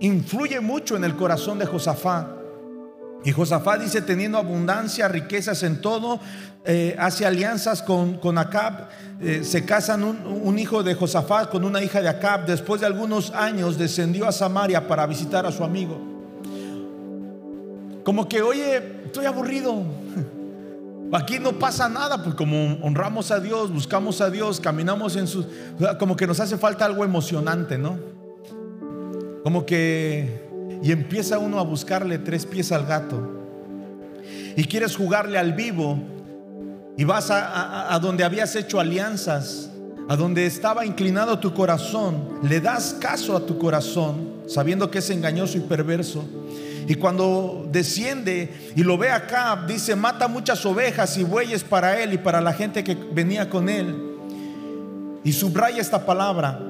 influye 0.00 0.60
mucho 0.60 0.96
en 0.96 1.04
el 1.04 1.16
corazón 1.16 1.58
de 1.58 1.66
Josafá. 1.66 2.32
Y 3.24 3.32
Josafat 3.32 3.80
dice, 3.80 4.02
teniendo 4.02 4.38
abundancia, 4.38 5.08
riquezas 5.08 5.62
en 5.62 5.80
todo, 5.80 6.20
eh, 6.64 6.94
hace 6.98 7.26
alianzas 7.26 7.82
con, 7.82 8.18
con 8.18 8.38
Acab. 8.38 8.88
Eh, 9.20 9.42
se 9.42 9.64
casan 9.64 10.04
un, 10.04 10.18
un, 10.26 10.58
hijo 10.58 10.82
de 10.82 10.94
Josafat 10.94 11.50
con 11.50 11.64
una 11.64 11.82
hija 11.82 12.00
de 12.00 12.08
Acab. 12.08 12.46
Después 12.46 12.80
de 12.80 12.86
algunos 12.86 13.30
años 13.32 13.78
descendió 13.78 14.28
a 14.28 14.32
Samaria 14.32 14.86
para 14.86 15.06
visitar 15.06 15.44
a 15.44 15.52
su 15.52 15.64
amigo. 15.64 15.98
Como 18.04 18.28
que, 18.28 18.42
oye, 18.42 18.76
estoy 19.06 19.26
aburrido. 19.26 19.82
Aquí 21.12 21.38
no 21.38 21.58
pasa 21.58 21.88
nada, 21.88 22.22
pues 22.22 22.34
como 22.34 22.78
honramos 22.82 23.30
a 23.30 23.40
Dios, 23.40 23.72
buscamos 23.72 24.20
a 24.20 24.30
Dios, 24.30 24.60
caminamos 24.60 25.16
en 25.16 25.26
su... 25.26 25.46
Como 25.98 26.16
que 26.16 26.26
nos 26.26 26.40
hace 26.40 26.58
falta 26.58 26.84
algo 26.84 27.04
emocionante, 27.04 27.78
¿no? 27.78 27.98
Como 29.42 29.64
que 29.64 30.46
y 30.82 30.92
empieza 30.92 31.38
uno 31.38 31.58
a 31.58 31.62
buscarle 31.62 32.18
tres 32.18 32.46
pies 32.46 32.72
al 32.72 32.86
gato. 32.86 33.20
Y 34.56 34.64
quieres 34.64 34.96
jugarle 34.96 35.38
al 35.38 35.52
vivo 35.52 35.98
y 36.96 37.04
vas 37.04 37.30
a, 37.30 37.98
donde 38.00 38.24
habías 38.24 38.56
hecho 38.56 38.80
alianzas, 38.80 39.70
a 40.08 40.16
donde 40.16 40.46
estaba 40.46 40.86
inclinado 40.86 41.38
tu 41.38 41.52
corazón, 41.52 42.38
le 42.42 42.60
das 42.60 42.94
caso 43.00 43.36
a 43.36 43.44
tu 43.44 43.58
corazón, 43.58 44.42
sabiendo 44.46 44.90
que 44.90 44.98
es 44.98 45.10
engañoso 45.10 45.58
y 45.58 45.62
perverso. 45.62 46.24
Y 46.88 46.94
cuando 46.94 47.68
desciende 47.70 48.72
y 48.76 48.82
lo 48.82 48.96
ve 48.96 49.10
acá, 49.10 49.64
dice, 49.66 49.96
mata 49.96 50.28
muchas 50.28 50.64
ovejas 50.64 51.16
y 51.18 51.24
bueyes 51.24 51.64
para 51.64 52.00
él 52.00 52.12
y 52.12 52.18
para 52.18 52.40
la 52.40 52.52
gente 52.52 52.84
que 52.84 52.94
venía 52.94 53.50
con 53.50 53.68
él. 53.68 54.14
Y 55.24 55.32
subraya 55.32 55.80
esta 55.80 56.06
palabra, 56.06 56.60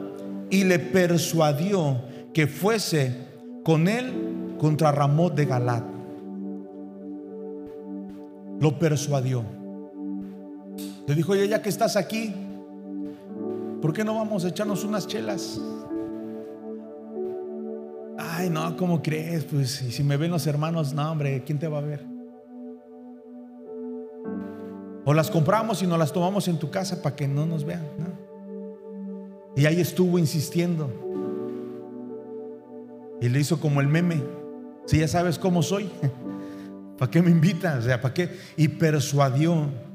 y 0.49 0.65
le 0.65 0.79
persuadió 0.79 2.01
que 2.33 2.47
fuese 2.47 3.27
con 3.65 3.89
él 3.89 4.55
contra 4.59 4.93
Ramón 4.93 5.35
de 5.35 5.45
Galat. 5.45 5.85
Lo 8.61 8.79
persuadió. 8.79 9.45
Le 11.07 11.15
dijo, 11.15 11.33
oye, 11.33 11.47
ya 11.49 11.61
que 11.61 11.69
estás 11.69 11.97
aquí, 11.97 12.35
¿por 13.83 13.93
qué 13.93 14.05
no 14.05 14.15
vamos 14.15 14.45
a 14.45 14.49
echarnos 14.49 14.85
unas 14.85 15.07
chelas? 15.07 15.61
Ay, 18.39 18.51
no, 18.51 18.77
¿cómo 18.77 19.03
crees? 19.03 19.45
Pues 19.45 19.71
si 19.71 20.05
me 20.05 20.19
ven 20.19 20.31
los 20.31 20.47
hermanos, 20.47 20.93
no, 20.93 21.11
hombre, 21.11 21.43
¿quién 21.47 21.59
te 21.59 21.69
va 21.69 21.79
a 21.79 21.81
ver? 21.81 22.05
O 25.07 25.15
las 25.15 25.31
compramos 25.31 25.83
y 25.83 25.87
nos 25.87 25.99
las 25.99 26.13
tomamos 26.13 26.47
en 26.47 26.59
tu 26.59 26.71
casa 26.71 27.01
para 27.01 27.17
que 27.17 27.27
no 27.27 27.47
nos 27.47 27.65
vean. 27.65 27.87
Y 29.57 29.65
ahí 29.65 29.81
estuvo 29.81 30.19
insistiendo. 30.19 30.91
Y 33.23 33.31
le 33.31 33.41
hizo 33.41 33.59
como 33.59 33.81
el 33.81 33.89
meme. 33.89 34.23
Si 34.85 34.99
ya 34.99 35.09
sabes 35.09 35.39
cómo 35.39 35.63
soy, 35.63 35.89
¿para 36.99 37.11
qué 37.11 37.23
me 37.23 37.31
invitas? 37.31 37.85
O 37.85 37.87
sea, 37.87 38.03
¿para 38.03 38.13
qué? 38.13 38.37
Y 38.59 38.69
persuadió. 38.69 39.86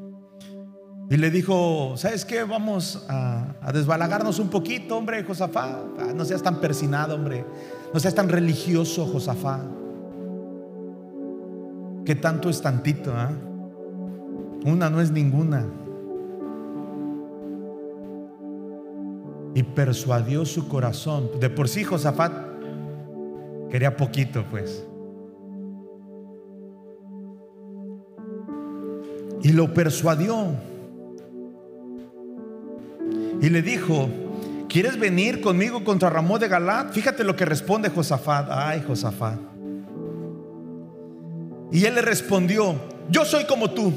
Y 1.12 1.18
le 1.18 1.30
dijo, 1.30 1.98
¿sabes 1.98 2.24
qué? 2.24 2.46
Vamos 2.46 3.06
a, 3.10 3.54
desbalagarnos 3.74 4.40
un 4.40 4.48
poquito, 4.48 4.98
hombre, 4.98 5.26
Josafá. 5.26 5.82
Ah, 6.00 6.14
no 6.16 6.24
seas 6.24 6.42
tan 6.42 6.62
persinado, 6.62 7.16
hombre. 7.16 7.44
No 7.94 8.00
seas 8.00 8.16
tan 8.16 8.30
religioso, 8.30 9.06
Josafá. 9.06 9.60
¿Qué 12.06 12.16
tanto 12.16 12.50
es 12.50 12.62
tantito? 12.62 13.12
Ah? 13.14 13.30
Una 14.64 14.90
no 14.90 15.02
es 15.02 15.12
ninguna. 15.12 15.66
Y 19.54 19.64
persuadió 19.64 20.46
su 20.46 20.70
corazón. 20.70 21.30
De 21.42 21.50
por 21.50 21.68
sí, 21.68 21.84
Josafat 21.84 22.32
Quería 23.70 23.98
poquito, 23.98 24.46
pues. 24.50 24.86
Y 29.44 29.52
lo 29.52 29.74
persuadió. 29.74 30.72
Y 33.42 33.50
le 33.50 33.64
dijo, 33.64 34.08
¿quieres 34.70 35.00
venir 35.00 35.42
conmigo 35.42 35.84
contra 35.84 36.12
Ramón 36.12 36.40
de 36.40 36.48
Galat? 36.48 36.92
Fíjate 36.94 37.24
lo 37.24 37.36
que 37.36 37.44
responde 37.44 37.90
Josafat. 37.90 38.48
Ay, 38.52 38.84
Josafat. 38.88 39.40
Y 41.72 41.86
él 41.86 41.96
le 41.96 42.02
respondió, 42.02 42.76
yo 43.10 43.26
soy 43.26 43.46
como 43.46 43.72
tú. 43.72 43.92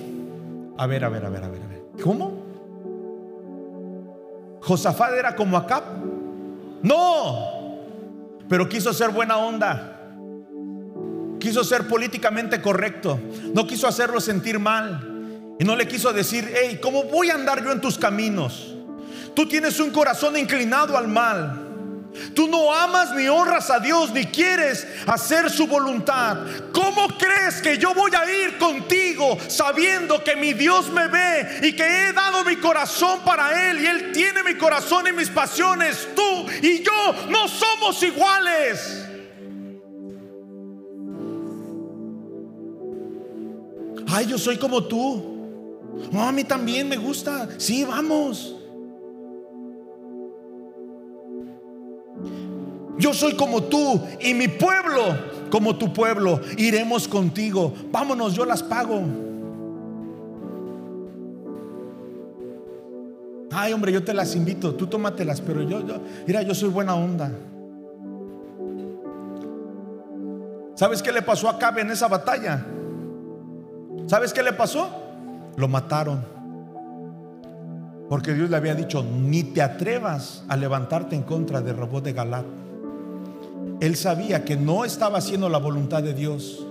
A 0.79 0.87
ver, 0.87 1.05
a 1.05 1.11
ver, 1.11 1.27
a 1.27 1.29
ver, 1.29 1.45
a 1.45 1.49
ver, 1.49 1.63
a 1.63 1.67
ver. 1.67 1.83
¿Cómo? 2.03 2.43
¿Josafat 4.63 5.13
era 5.13 5.37
como 5.37 5.59
Acab? 5.59 5.83
No, 6.83 7.81
pero 8.49 8.67
quiso 8.69 8.95
ser 8.95 9.11
buena 9.11 9.37
onda. 9.37 9.91
Quiso 11.39 11.65
ser 11.65 11.87
políticamente 11.87 12.63
correcto. 12.63 13.21
No 13.53 13.67
quiso 13.67 13.87
hacerlo 13.87 14.21
sentir 14.21 14.59
mal. 14.59 15.11
Y 15.59 15.65
no 15.65 15.77
le 15.77 15.87
quiso 15.87 16.15
decir, 16.15 16.51
hey, 16.55 16.79
¿cómo 16.83 17.05
voy 17.05 17.29
a 17.29 17.35
andar 17.35 17.63
yo 17.63 17.71
en 17.71 17.83
tus 17.83 17.99
caminos? 17.99 18.75
Tú 19.35 19.47
tienes 19.47 19.79
un 19.81 19.91
corazón 19.91 20.37
inclinado 20.37 20.97
al 20.97 21.09
mal. 21.09 21.65
Tú 22.35 22.47
no 22.47 22.73
amas 22.73 23.13
ni 23.15 23.27
honras 23.27 23.71
a 23.71 23.81
Dios 23.81 24.13
ni 24.13 24.25
quieres 24.27 24.87
hacer 25.07 25.51
su 25.51 25.67
voluntad. 25.67 26.39
¿Cómo 26.73 27.09
crees 27.19 27.61
que 27.61 27.77
yo 27.77 27.93
voy 27.93 28.13
a 28.15 28.31
ir 28.31 28.57
contigo 28.57 29.37
sabiendo 29.49 30.23
que 30.23 30.37
mi 30.37 30.53
Dios 30.53 30.91
me 30.91 31.09
ve 31.09 31.59
y 31.63 31.73
que 31.73 31.85
he 31.85 32.13
dado 32.13 32.45
mi 32.45 32.57
corazón 32.57 33.21
para 33.25 33.71
Él 33.71 33.81
y 33.81 33.87
Él 33.87 34.13
tiene 34.13 34.45
mi 34.45 34.55
corazón 34.55 35.07
y 35.09 35.13
mis 35.13 35.29
pasiones? 35.29 36.09
Tú 36.15 36.47
y 36.63 36.85
yo 36.85 37.15
no 37.31 37.49
somos 37.49 38.01
iguales. 38.03 39.05
Ay, 44.07 44.27
yo 44.27 44.39
soy 44.39 44.57
como 44.57 44.85
tú. 44.85 45.33
a 46.17 46.31
mí 46.31 46.45
también 46.45 46.89
me 46.89 46.97
gusta. 46.97 47.49
Sí, 47.59 47.85
vamos. 47.85 48.54
Yo 52.99 53.13
soy 53.13 53.35
como 53.35 53.65
tú 53.65 54.01
y 54.21 54.35
mi 54.35 54.49
pueblo 54.49 55.35
como 55.55 55.77
tu 55.77 55.93
pueblo. 55.93 56.41
Iremos 56.57 57.07
contigo. 57.07 57.73
Vámonos, 57.93 58.35
yo 58.35 58.45
las 58.45 58.61
pago. 58.61 59.03
Ay, 63.53 63.73
hombre, 63.73 63.93
yo 63.93 64.03
te 64.03 64.13
las 64.13 64.35
invito, 64.35 64.75
tú 64.75 64.89
tómatelas, 64.89 65.41
pero 65.41 65.63
yo, 65.63 65.81
mira, 66.27 66.43
yo 66.43 66.57
soy 66.57 66.71
buena 66.71 66.97
onda. 66.97 67.31
¿Sabes 70.75 71.01
qué 71.01 71.13
le 71.13 71.23
pasó 71.23 71.49
a 71.49 71.57
Cabe 71.57 71.83
en 71.83 71.93
esa 71.93 72.09
batalla? 72.09 72.67
¿Sabes 74.07 74.33
qué 74.33 74.43
le 74.43 74.55
pasó? 74.55 74.91
Lo 75.57 75.69
mataron. 75.69 76.25
Porque 78.09 78.35
Dios 78.35 78.51
le 78.51 78.57
había 78.57 78.75
dicho, 78.75 79.05
ni 79.05 79.45
te 79.45 79.63
atrevas 79.63 80.45
a 80.49 80.57
levantarte 80.57 81.15
en 81.15 81.23
contra 81.23 81.61
de 81.61 81.73
Robot 81.73 82.03
de 82.03 82.13
Galat. 82.13 82.45
Él 83.81 83.97
sabía 83.97 84.45
que 84.45 84.57
no 84.57 84.85
estaba 84.85 85.19
haciendo 85.19 85.49
la 85.49 85.59
voluntad 85.59 86.03
de 86.03 86.15
Dios. 86.15 86.65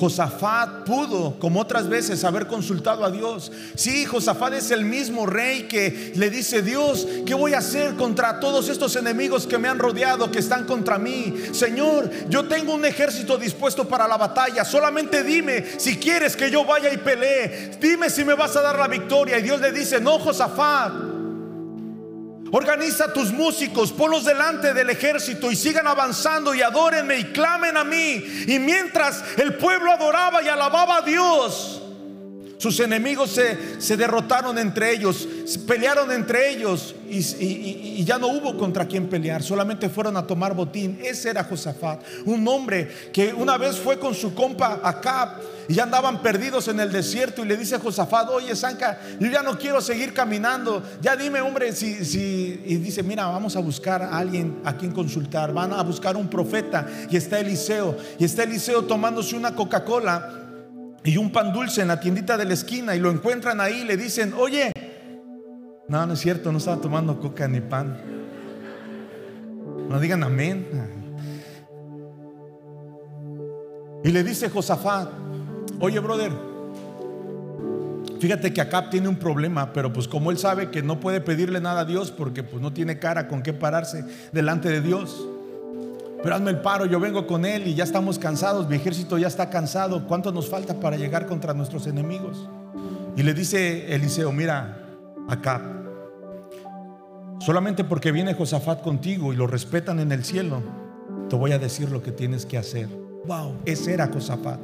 Josafat 0.00 0.84
pudo, 0.86 1.38
como 1.38 1.60
otras 1.60 1.88
veces, 1.88 2.24
haber 2.24 2.46
consultado 2.46 3.04
a 3.04 3.10
Dios. 3.10 3.52
Sí, 3.74 4.06
Josafat 4.06 4.54
es 4.54 4.70
el 4.70 4.84
mismo 4.84 5.26
rey 5.26 5.64
que 5.64 6.12
le 6.14 6.30
dice, 6.30 6.62
Dios, 6.62 7.06
¿qué 7.26 7.34
voy 7.34 7.52
a 7.52 7.58
hacer 7.58 7.96
contra 7.96 8.40
todos 8.40 8.70
estos 8.70 8.96
enemigos 8.96 9.46
que 9.46 9.58
me 9.58 9.68
han 9.68 9.78
rodeado, 9.78 10.30
que 10.30 10.38
están 10.38 10.64
contra 10.64 10.96
mí? 10.96 11.34
Señor, 11.52 12.10
yo 12.30 12.48
tengo 12.48 12.72
un 12.72 12.86
ejército 12.86 13.36
dispuesto 13.36 13.86
para 13.86 14.08
la 14.08 14.16
batalla. 14.16 14.64
Solamente 14.64 15.22
dime 15.22 15.64
si 15.76 15.98
quieres 15.98 16.34
que 16.34 16.50
yo 16.50 16.64
vaya 16.64 16.90
y 16.92 16.96
pelee. 16.96 17.72
Dime 17.78 18.08
si 18.08 18.24
me 18.24 18.34
vas 18.34 18.56
a 18.56 18.62
dar 18.62 18.78
la 18.78 18.88
victoria. 18.88 19.38
Y 19.38 19.42
Dios 19.42 19.60
le 19.60 19.72
dice, 19.72 20.00
no, 20.00 20.18
Josafat. 20.18 21.09
Organiza 22.52 23.12
tus 23.12 23.32
músicos, 23.32 23.92
ponlos 23.92 24.24
delante 24.24 24.74
del 24.74 24.90
ejército 24.90 25.50
y 25.52 25.56
sigan 25.56 25.86
avanzando 25.86 26.52
y 26.54 26.62
adórenme 26.62 27.18
y 27.18 27.24
clamen 27.26 27.76
a 27.76 27.84
mí. 27.84 28.24
Y 28.46 28.58
mientras 28.58 29.22
el 29.36 29.54
pueblo 29.54 29.92
adoraba 29.92 30.42
y 30.42 30.48
alababa 30.48 30.96
a 30.98 31.02
Dios, 31.02 31.80
sus 32.60 32.78
enemigos 32.80 33.30
se, 33.30 33.80
se 33.80 33.96
derrotaron 33.96 34.58
entre 34.58 34.92
ellos, 34.92 35.26
pelearon 35.66 36.12
entre 36.12 36.50
ellos 36.50 36.94
y, 37.08 38.04
ya 38.04 38.18
no 38.18 38.28
hubo 38.28 38.58
contra 38.58 38.86
quien 38.86 39.08
pelear, 39.08 39.42
solamente 39.42 39.88
fueron 39.88 40.14
a 40.18 40.26
tomar 40.26 40.54
botín. 40.54 40.98
Ese 41.02 41.30
era 41.30 41.42
Josafat, 41.42 42.02
un 42.26 42.46
hombre 42.46 43.10
que 43.14 43.32
una 43.32 43.56
vez 43.56 43.76
fue 43.76 43.98
con 43.98 44.14
su 44.14 44.34
compa 44.34 44.78
Acab 44.82 45.40
y 45.68 45.74
ya 45.74 45.84
andaban 45.84 46.20
perdidos 46.20 46.68
en 46.68 46.80
el 46.80 46.92
desierto 46.92 47.42
y 47.42 47.48
le 47.48 47.56
dice 47.56 47.76
a 47.76 47.78
Josafat, 47.78 48.28
oye 48.28 48.54
Zanca, 48.54 49.00
yo 49.18 49.30
ya 49.30 49.42
no 49.42 49.56
quiero 49.58 49.80
seguir 49.80 50.12
caminando, 50.12 50.82
ya 51.00 51.16
dime 51.16 51.40
hombre, 51.40 51.72
si, 51.72 52.04
si, 52.04 52.60
y 52.66 52.76
dice, 52.76 53.02
mira, 53.02 53.26
vamos 53.26 53.56
a 53.56 53.60
buscar 53.60 54.02
a 54.02 54.18
alguien 54.18 54.60
a 54.66 54.76
quien 54.76 54.92
consultar, 54.92 55.54
van 55.54 55.72
a 55.72 55.82
buscar 55.82 56.14
un 56.14 56.28
profeta 56.28 56.86
y 57.08 57.16
está 57.16 57.40
Eliseo, 57.40 57.96
y 58.18 58.24
está 58.26 58.42
Eliseo 58.42 58.82
tomándose 58.82 59.34
una 59.34 59.54
Coca-Cola 59.54 60.49
y 61.02 61.16
un 61.16 61.32
pan 61.32 61.52
dulce 61.52 61.82
en 61.82 61.88
la 61.88 62.00
tiendita 62.00 62.36
de 62.36 62.44
la 62.44 62.54
esquina 62.54 62.94
y 62.94 63.00
lo 63.00 63.10
encuentran 63.10 63.60
ahí 63.60 63.84
le 63.84 63.96
dicen, 63.96 64.34
oye, 64.36 64.72
no, 65.88 66.06
no 66.06 66.12
es 66.12 66.20
cierto, 66.20 66.52
no 66.52 66.58
estaba 66.58 66.80
tomando 66.80 67.18
coca 67.18 67.48
ni 67.48 67.60
pan. 67.60 67.98
No 69.88 69.98
digan 69.98 70.22
amén. 70.22 70.66
Y 74.04 74.10
le 74.10 74.22
dice 74.22 74.48
Josafat, 74.50 75.08
oye 75.80 75.98
brother, 75.98 76.32
fíjate 78.20 78.52
que 78.52 78.60
Acab 78.60 78.90
tiene 78.90 79.08
un 79.08 79.16
problema, 79.16 79.72
pero 79.72 79.92
pues 79.92 80.06
como 80.06 80.30
él 80.30 80.38
sabe 80.38 80.70
que 80.70 80.82
no 80.82 81.00
puede 81.00 81.20
pedirle 81.20 81.60
nada 81.60 81.80
a 81.80 81.84
Dios 81.84 82.10
porque 82.10 82.42
pues 82.42 82.62
no 82.62 82.72
tiene 82.72 82.98
cara 82.98 83.26
con 83.26 83.42
qué 83.42 83.52
pararse 83.52 84.04
delante 84.32 84.68
de 84.68 84.80
Dios. 84.80 85.26
Pero 86.22 86.34
hazme 86.34 86.50
el 86.50 86.60
paro, 86.60 86.84
yo 86.84 87.00
vengo 87.00 87.26
con 87.26 87.44
él 87.44 87.66
y 87.66 87.74
ya 87.74 87.84
estamos 87.84 88.18
cansados, 88.18 88.68
mi 88.68 88.76
ejército 88.76 89.16
ya 89.16 89.28
está 89.28 89.48
cansado, 89.48 90.06
¿cuánto 90.06 90.32
nos 90.32 90.48
falta 90.48 90.78
para 90.78 90.96
llegar 90.96 91.26
contra 91.26 91.54
nuestros 91.54 91.86
enemigos? 91.86 92.48
Y 93.16 93.22
le 93.22 93.32
dice 93.32 93.94
Eliseo, 93.94 94.30
mira, 94.30 94.76
Acab, 95.28 95.62
solamente 97.40 97.84
porque 97.84 98.12
viene 98.12 98.34
Josafat 98.34 98.82
contigo 98.82 99.32
y 99.32 99.36
lo 99.36 99.46
respetan 99.46 99.98
en 99.98 100.12
el 100.12 100.24
cielo, 100.24 100.62
te 101.30 101.36
voy 101.36 101.52
a 101.52 101.58
decir 101.58 101.90
lo 101.90 102.02
que 102.02 102.12
tienes 102.12 102.44
que 102.44 102.58
hacer. 102.58 102.88
Wow, 103.26 103.56
ese 103.64 103.94
era 103.94 104.08
Josafat. 104.12 104.60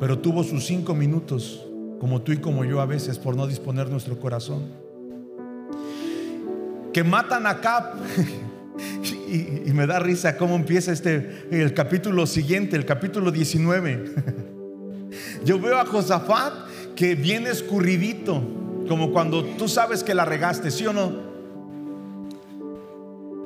Pero 0.00 0.18
tuvo 0.18 0.42
sus 0.42 0.66
cinco 0.66 0.94
minutos, 0.94 1.64
como 2.00 2.22
tú 2.22 2.32
y 2.32 2.38
como 2.38 2.64
yo 2.64 2.80
a 2.80 2.86
veces, 2.86 3.18
por 3.18 3.36
no 3.36 3.46
disponer 3.46 3.88
nuestro 3.88 4.18
corazón. 4.18 4.64
Que 6.92 7.04
matan 7.04 7.46
a 7.46 7.60
Cap. 7.60 7.94
y, 9.32 9.72
me 9.72 9.86
da 9.86 9.98
risa 9.98 10.36
cómo 10.36 10.56
empieza 10.56 10.92
este, 10.92 11.46
el 11.50 11.72
capítulo 11.74 12.26
siguiente, 12.26 12.76
el 12.76 12.84
capítulo 12.84 13.30
19. 13.30 14.12
yo 15.44 15.58
veo 15.58 15.78
a 15.78 15.86
Josafat 15.86 16.52
que 16.94 17.14
viene 17.14 17.50
escurridito, 17.50 18.42
como 18.88 19.12
cuando 19.12 19.44
tú 19.44 19.68
sabes 19.68 20.04
que 20.04 20.14
la 20.14 20.24
regaste, 20.24 20.70
¿sí 20.70 20.86
o 20.86 20.92
no? 20.92 21.32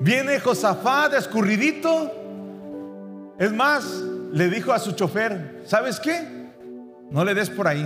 Viene 0.01 0.41
Josafat 0.41 1.15
escurridito 1.15 2.13
es 3.39 3.53
más, 3.53 4.03
le 4.33 4.49
dijo 4.49 4.73
a 4.73 4.79
su 4.79 4.93
chofer, 4.93 5.63
¿sabes 5.67 6.01
qué? 6.01 6.37
No 7.11 7.25
le 7.25 7.35
des 7.35 7.51
por 7.51 7.69
ahí. 7.69 7.85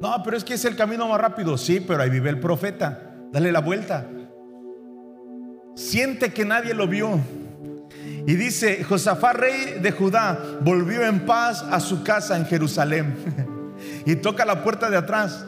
No, 0.00 0.22
pero 0.24 0.36
es 0.36 0.44
que 0.44 0.54
es 0.54 0.64
el 0.64 0.76
camino 0.76 1.06
más 1.06 1.20
rápido. 1.20 1.56
Sí, 1.56 1.78
pero 1.80 2.02
ahí 2.02 2.10
vive 2.10 2.30
el 2.30 2.40
profeta. 2.40 3.12
Dale 3.30 3.52
la 3.52 3.60
vuelta. 3.60 4.06
Siente 5.74 6.32
que 6.32 6.44
nadie 6.44 6.74
lo 6.74 6.86
vio. 6.86 7.20
Y 8.26 8.34
dice, 8.34 8.84
Josafá, 8.84 9.32
rey 9.32 9.78
de 9.80 9.90
Judá, 9.90 10.38
volvió 10.60 11.04
en 11.04 11.26
paz 11.26 11.62
a 11.62 11.80
su 11.80 12.02
casa 12.02 12.36
en 12.36 12.46
Jerusalén. 12.46 13.14
y 14.06 14.16
toca 14.16 14.44
la 14.44 14.62
puerta 14.62 14.90
de 14.90 14.96
atrás. 14.96 15.44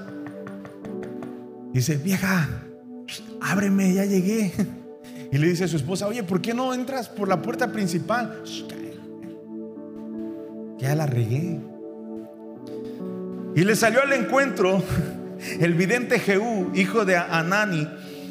Dice, 1.73 1.97
vieja, 1.97 2.49
ábreme, 3.41 3.95
ya 3.95 4.05
llegué. 4.05 4.53
Y 5.33 5.39
le 5.39 5.49
dice 5.49 5.65
a 5.65 5.69
su 5.69 5.75
esposa, 5.75 6.07
oye, 6.07 6.23
¿por 6.23 6.41
qué 6.41 6.55
no 6.55 6.73
entras 6.73 7.09
por 7.09 7.27
la 7.27 7.43
puerta 7.43 7.73
principal? 7.73 8.41
ya 10.79 10.95
la 10.95 11.07
regué. 11.07 11.61
Y 13.57 13.65
le 13.65 13.75
salió 13.75 14.03
al 14.03 14.13
encuentro 14.13 14.83
el 15.61 15.75
vidente 15.75 16.19
Jehú, 16.19 16.71
hijo 16.75 17.05
de 17.05 17.17
Anani, 17.17 17.89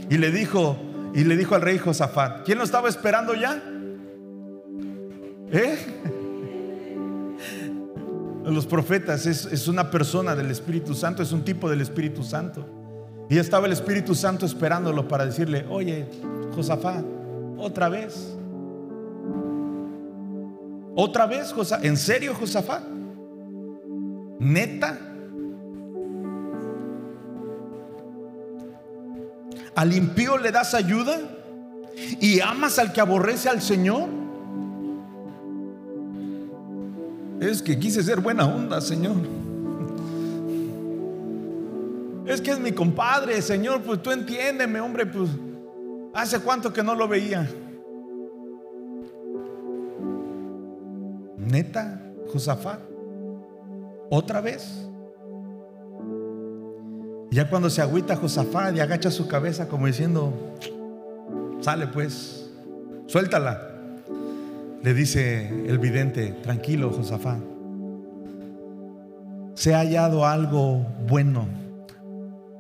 y 0.10 0.18
le 0.18 0.32
dijo, 0.32 0.78
y 1.14 1.24
le 1.24 1.38
dijo 1.38 1.56
al 1.56 1.62
rey 1.62 1.78
Josafat, 1.78 2.44
¿quién 2.46 2.58
lo 2.58 2.64
estaba 2.64 2.90
esperando 2.90 3.36
ya? 3.36 3.62
¿Eh? 5.52 5.78
Los 8.46 8.66
profetas 8.66 9.26
es, 9.26 9.46
es 9.46 9.68
una 9.68 9.92
persona 9.92 10.36
del 10.36 10.50
Espíritu 10.50 10.96
Santo, 10.96 11.22
es 11.22 11.32
un 11.32 11.44
tipo 11.44 11.70
del 11.70 11.82
Espíritu 11.82 12.24
Santo. 12.24 12.66
Y 13.30 13.38
estaba 13.38 13.68
el 13.68 13.74
Espíritu 13.74 14.16
Santo 14.16 14.46
esperándolo 14.46 15.08
para 15.08 15.26
decirle, 15.26 15.66
oye, 15.70 16.08
Josafat, 16.56 17.06
otra 17.58 17.90
vez. 17.90 18.36
¿Otra 20.96 21.26
vez, 21.26 21.54
Josafat? 21.54 21.86
¿En 21.86 21.98
serio, 21.98 22.34
Josafat? 22.36 22.84
¿Neta? 24.40 25.13
¿Al 29.76 29.94
impío 29.94 30.38
le 30.38 30.52
das 30.52 30.74
ayuda? 30.74 31.20
¿Y 32.20 32.40
amas 32.40 32.80
al 32.80 32.94
que 32.94 33.02
aborrece 33.02 33.50
al 33.50 33.62
Señor? 33.62 34.08
Es 37.40 37.62
que 37.62 37.78
quise 37.78 38.04
ser 38.04 38.20
buena 38.20 38.46
onda, 38.46 38.80
Señor. 38.82 39.18
Es 42.26 42.40
que 42.40 42.52
es 42.52 42.60
mi 42.60 42.72
compadre, 42.72 43.42
Señor, 43.42 43.82
pues 43.82 44.02
tú 44.02 44.12
entiéndeme, 44.12 44.80
hombre, 44.80 45.06
pues 45.06 45.30
hace 46.14 46.40
cuánto 46.40 46.72
que 46.72 46.82
no 46.82 46.96
lo 46.96 47.08
veía. 47.08 47.50
Neta, 51.38 52.02
Josafat, 52.32 52.80
otra 54.10 54.40
vez. 54.40 54.88
Ya 57.34 57.50
cuando 57.50 57.70
se 57.72 57.82
agüita 57.82 58.16
Josafat 58.16 58.76
y 58.76 58.80
agacha 58.80 59.10
su 59.10 59.28
cabeza 59.28 59.68
como 59.68 59.88
diciendo, 59.88 60.56
sale 61.62 61.88
pues, 61.88 62.48
suéltala. 63.08 63.70
Le 64.84 64.94
dice 64.94 65.48
el 65.68 65.80
vidente, 65.80 66.32
tranquilo 66.44 66.92
Josafat, 66.92 67.40
se 69.56 69.74
ha 69.74 69.80
hallado 69.80 70.26
algo 70.28 70.86
bueno, 71.08 71.48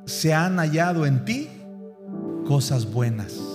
se 0.06 0.34
han 0.34 0.58
hallado 0.58 1.06
en 1.06 1.24
ti 1.24 1.50
cosas 2.48 2.92
buenas 2.92 3.54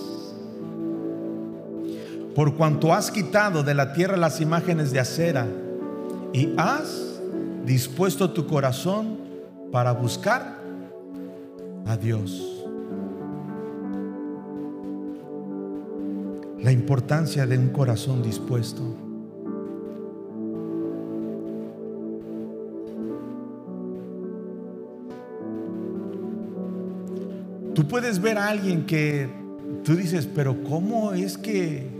por 2.39 2.55
cuanto 2.55 2.93
has 2.93 3.11
quitado 3.11 3.63
de 3.63 3.73
la 3.73 3.91
tierra 3.91 4.15
las 4.15 4.39
imágenes 4.39 4.91
de 4.91 4.99
acera 5.01 5.45
y 6.31 6.53
has 6.55 7.19
dispuesto 7.65 8.31
tu 8.31 8.47
corazón 8.47 9.17
para 9.73 9.91
buscar 9.91 10.58
a 11.85 11.97
Dios. 11.97 12.65
La 16.61 16.71
importancia 16.71 17.45
de 17.45 17.57
un 17.57 17.69
corazón 17.69 18.21
dispuesto. 18.21 18.81
Tú 27.73 27.87
puedes 27.87 28.21
ver 28.21 28.37
a 28.37 28.49
alguien 28.49 28.85
que 28.85 29.29
tú 29.83 29.95
dices, 29.95 30.27
pero 30.27 30.63
¿cómo 30.63 31.13
es 31.13 31.37
que 31.37 31.99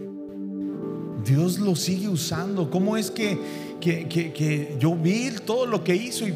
Dios 1.26 1.60
lo 1.60 1.76
sigue 1.76 2.08
usando. 2.08 2.70
¿Cómo 2.70 2.98
es 2.98 3.12
que, 3.12 3.38
que, 3.80 4.76
yo 4.80 4.96
vi 4.96 5.32
todo 5.46 5.66
lo 5.66 5.84
que 5.84 5.96
hizo? 5.96 6.28
Y 6.28 6.34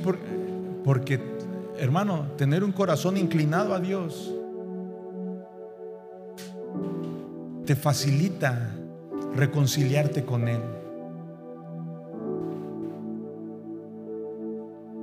porque, 0.83 1.19
hermano, 1.83 2.27
tener 2.37 2.63
un 2.63 2.71
corazón 2.71 3.17
inclinado 3.17 3.73
a 3.73 3.79
Dios 3.79 4.33
te 7.65 7.75
facilita 7.75 8.75
reconciliarte 9.35 10.25
con 10.25 10.47
Él. 10.47 10.61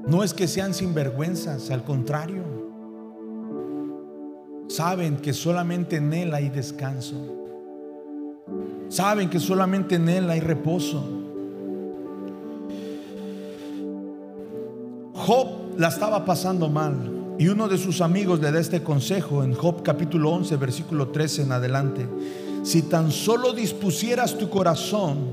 No 0.07 0.25
es 0.25 0.35
que 0.35 0.49
sean 0.49 0.75
sinvergüenzas, 0.75 1.71
al 1.71 1.85
contrario. 1.85 2.43
Saben 4.69 5.17
que 5.17 5.33
solamente 5.33 5.97
en 5.97 6.13
Él 6.13 6.35
hay 6.35 6.49
descanso. 6.49 7.37
Saben 8.89 9.31
que 9.31 9.39
solamente 9.39 9.95
en 9.97 10.09
Él 10.09 10.31
hay 10.31 10.41
reposo. 10.41 11.05
Job 15.15 15.70
la 15.81 15.89
estaba 15.89 16.27
pasando 16.27 16.69
mal 16.69 17.37
y 17.39 17.49
uno 17.49 17.67
de 17.67 17.79
sus 17.79 18.03
amigos 18.03 18.39
le 18.41 18.53
da 18.53 18.61
este 18.61 18.83
consejo 18.83 19.43
en 19.43 19.55
Job 19.55 19.83
capítulo 19.83 20.29
11, 20.29 20.55
versículo 20.57 21.09
13 21.09 21.45
en 21.45 21.53
adelante. 21.53 22.07
Si 22.63 22.83
tan 22.83 23.11
solo 23.11 23.55
dispusieras 23.55 24.37
tu 24.37 24.51
corazón 24.51 25.33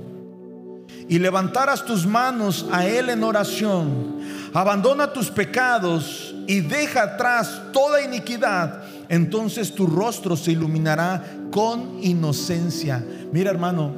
y 1.09 1.19
levantaras 1.19 1.83
tus 1.83 2.07
manos 2.07 2.65
a 2.71 2.87
Él 2.87 3.09
en 3.09 3.25
oración, 3.25 4.19
abandona 4.53 5.11
tus 5.11 5.29
pecados 5.29 6.33
y 6.47 6.61
deja 6.61 7.03
atrás 7.03 7.63
toda 7.73 8.01
iniquidad, 8.01 8.83
entonces 9.09 9.75
tu 9.75 9.85
rostro 9.85 10.37
se 10.37 10.53
iluminará 10.53 11.21
con 11.51 12.01
inocencia. 12.01 13.05
Mira 13.33 13.51
hermano, 13.51 13.91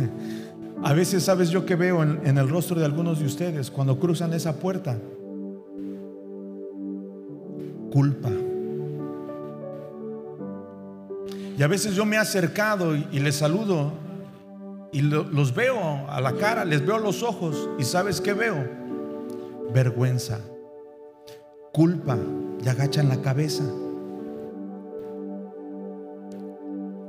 a 0.82 0.94
veces 0.94 1.22
sabes 1.22 1.50
yo 1.50 1.66
que 1.66 1.76
veo 1.76 2.02
en, 2.02 2.38
el 2.38 2.48
rostro 2.48 2.80
de 2.80 2.86
algunos 2.86 3.18
de 3.18 3.26
ustedes 3.26 3.70
cuando 3.70 4.00
cruzan 4.00 4.32
esa 4.32 4.54
puerta. 4.54 4.96
Culpa. 7.92 8.30
Y 11.58 11.62
a 11.62 11.66
veces 11.66 11.94
yo 11.94 12.04
me 12.04 12.16
he 12.16 12.18
acercado 12.18 12.94
y, 12.94 13.18
les 13.18 13.36
saludo 13.36 13.92
y 14.92 15.00
los 15.00 15.54
veo 15.54 16.06
a 16.08 16.20
la 16.20 16.34
cara, 16.34 16.64
les 16.64 16.84
veo 16.84 16.98
los 16.98 17.22
ojos 17.22 17.68
y 17.78 17.84
sabes 17.84 18.20
qué 18.20 18.34
veo? 18.34 18.56
Vergüenza, 19.72 20.40
culpa 21.72 22.18
y 22.62 22.68
agachan 22.68 23.08
la 23.08 23.22
cabeza. 23.22 23.64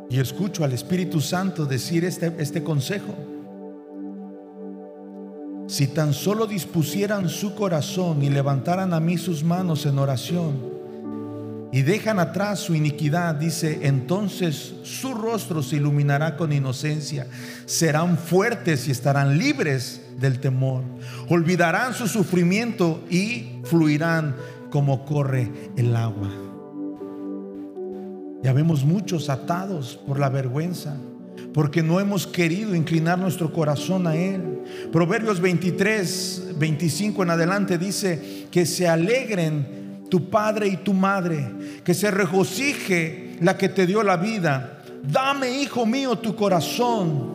Y 0.10 0.20
escucho 0.20 0.64
al 0.64 0.72
Espíritu 0.72 1.20
Santo 1.20 1.66
decir 1.66 2.06
este, 2.06 2.34
este 2.40 2.64
consejo. 2.64 3.14
Si 5.68 5.88
tan 5.88 6.13
solo 6.13 6.47
dispusieran 6.47 7.30
su 7.30 7.53
corazón 7.53 8.24
y 8.24 8.30
levantaran 8.30 8.93
a 8.93 8.99
mí 8.99 9.18
sus 9.18 9.43
manos 9.43 9.86
en 9.86 9.99
oración 9.99 10.78
y 11.72 11.82
dejan 11.82 12.20
atrás 12.20 12.59
su 12.59 12.74
iniquidad, 12.74 13.36
dice, 13.36 13.82
entonces 13.84 14.76
su 14.84 15.13
rostro 15.13 15.61
se 15.61 15.76
iluminará 15.76 16.38
con 16.38 16.53
inocencia, 16.53 17.28
serán 17.65 18.18
fuertes 18.18 18.88
y 18.88 18.91
estarán 18.91 19.38
libres 19.38 20.01
del 20.18 20.39
temor, 20.39 20.84
olvidarán 21.28 21.93
su 21.93 22.07
sufrimiento 22.07 23.03
y 23.09 23.59
fluirán 23.65 24.36
como 24.70 25.05
corre 25.05 25.51
el 25.76 25.95
agua. 25.95 26.30
Ya 28.43 28.53
vemos 28.53 28.86
muchos 28.86 29.30
atados 29.30 29.99
por 30.07 30.20
la 30.20 30.30
vergüenza, 30.30 30.95
porque 31.58 31.82
no 31.82 31.99
hemos 31.99 32.28
querido 32.28 32.76
inclinar 32.76 33.18
nuestro 33.18 33.51
corazón 33.51 34.05
a 34.05 34.16
Él. 34.16 34.62
Proverbios 34.91 35.41
23, 35.41 36.51
25 36.55 37.24
en 37.24 37.32
adelante 37.32 37.80
dice 37.80 38.45
que 38.51 38.64
se 38.68 38.88
alegren 38.88 40.05
tu 40.08 40.30
padre 40.30 40.68
y 40.68 40.78
tu 40.78 40.93
madre, 40.93 41.51
que 41.84 41.95
se 41.95 42.12
regocije 42.12 43.38
la 43.41 43.58
que 43.58 43.70
te 43.70 43.88
dio 43.88 44.03
la 44.03 44.18
vida. 44.18 44.84
Dame, 45.01 45.49
hijo 45.49 45.88
mío, 45.88 46.20
tu 46.20 46.36
corazón 46.36 47.34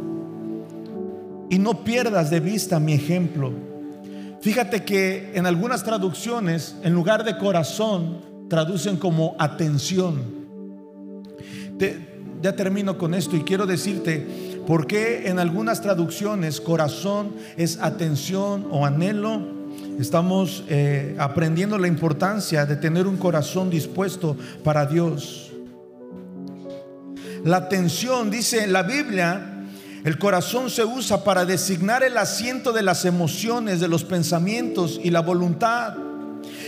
y 1.51 1.59
no 1.59 1.83
pierdas 1.83 2.31
de 2.31 2.39
vista 2.39 2.79
mi 2.79 2.93
ejemplo. 2.93 3.53
Fíjate 4.41 4.85
que 4.85 5.33
en 5.35 5.47
algunas 5.47 5.83
traducciones, 5.83 6.77
en 6.85 6.95
lugar 6.95 7.25
de 7.25 7.39
corazón, 7.39 8.21
traducen 8.49 8.99
como 8.99 9.35
atención. 9.41 10.43
Ya 12.43 12.57
termino 12.57 12.99
con 12.99 13.15
esto 13.15 13.37
y 13.37 13.43
quiero 13.43 13.67
decirte 13.67 14.27
por 14.67 14.87
qué 14.89 15.29
en 15.29 15.39
algunas 15.39 15.81
traducciones 15.81 16.61
corazón 16.61 17.37
es 17.57 17.79
atención 17.81 18.67
o 18.71 18.85
anhelo. 18.85 19.63
Estamos 20.01 20.65
eh, 20.69 21.15
aprendiendo 21.19 21.79
la 21.79 21.87
importancia 21.87 22.67
de 22.67 22.77
tener 22.77 23.07
un 23.07 23.17
corazón 23.17 23.71
dispuesto 23.71 24.37
para 24.65 24.87
Dios. 24.87 25.53
La 27.45 27.59
atención, 27.59 28.31
dice 28.31 28.67
la 28.67 28.83
Biblia, 28.83 29.67
el 30.05 30.19
corazón 30.19 30.69
se 30.69 30.85
usa 30.85 31.23
para 31.23 31.45
designar 31.45 32.03
el 32.03 32.17
asiento 32.19 32.73
de 32.73 32.83
las 32.83 33.05
emociones, 33.05 33.79
de 33.79 33.87
los 33.87 34.03
pensamientos 34.03 34.99
y 35.03 35.11
la 35.11 35.21
voluntad. 35.21 35.95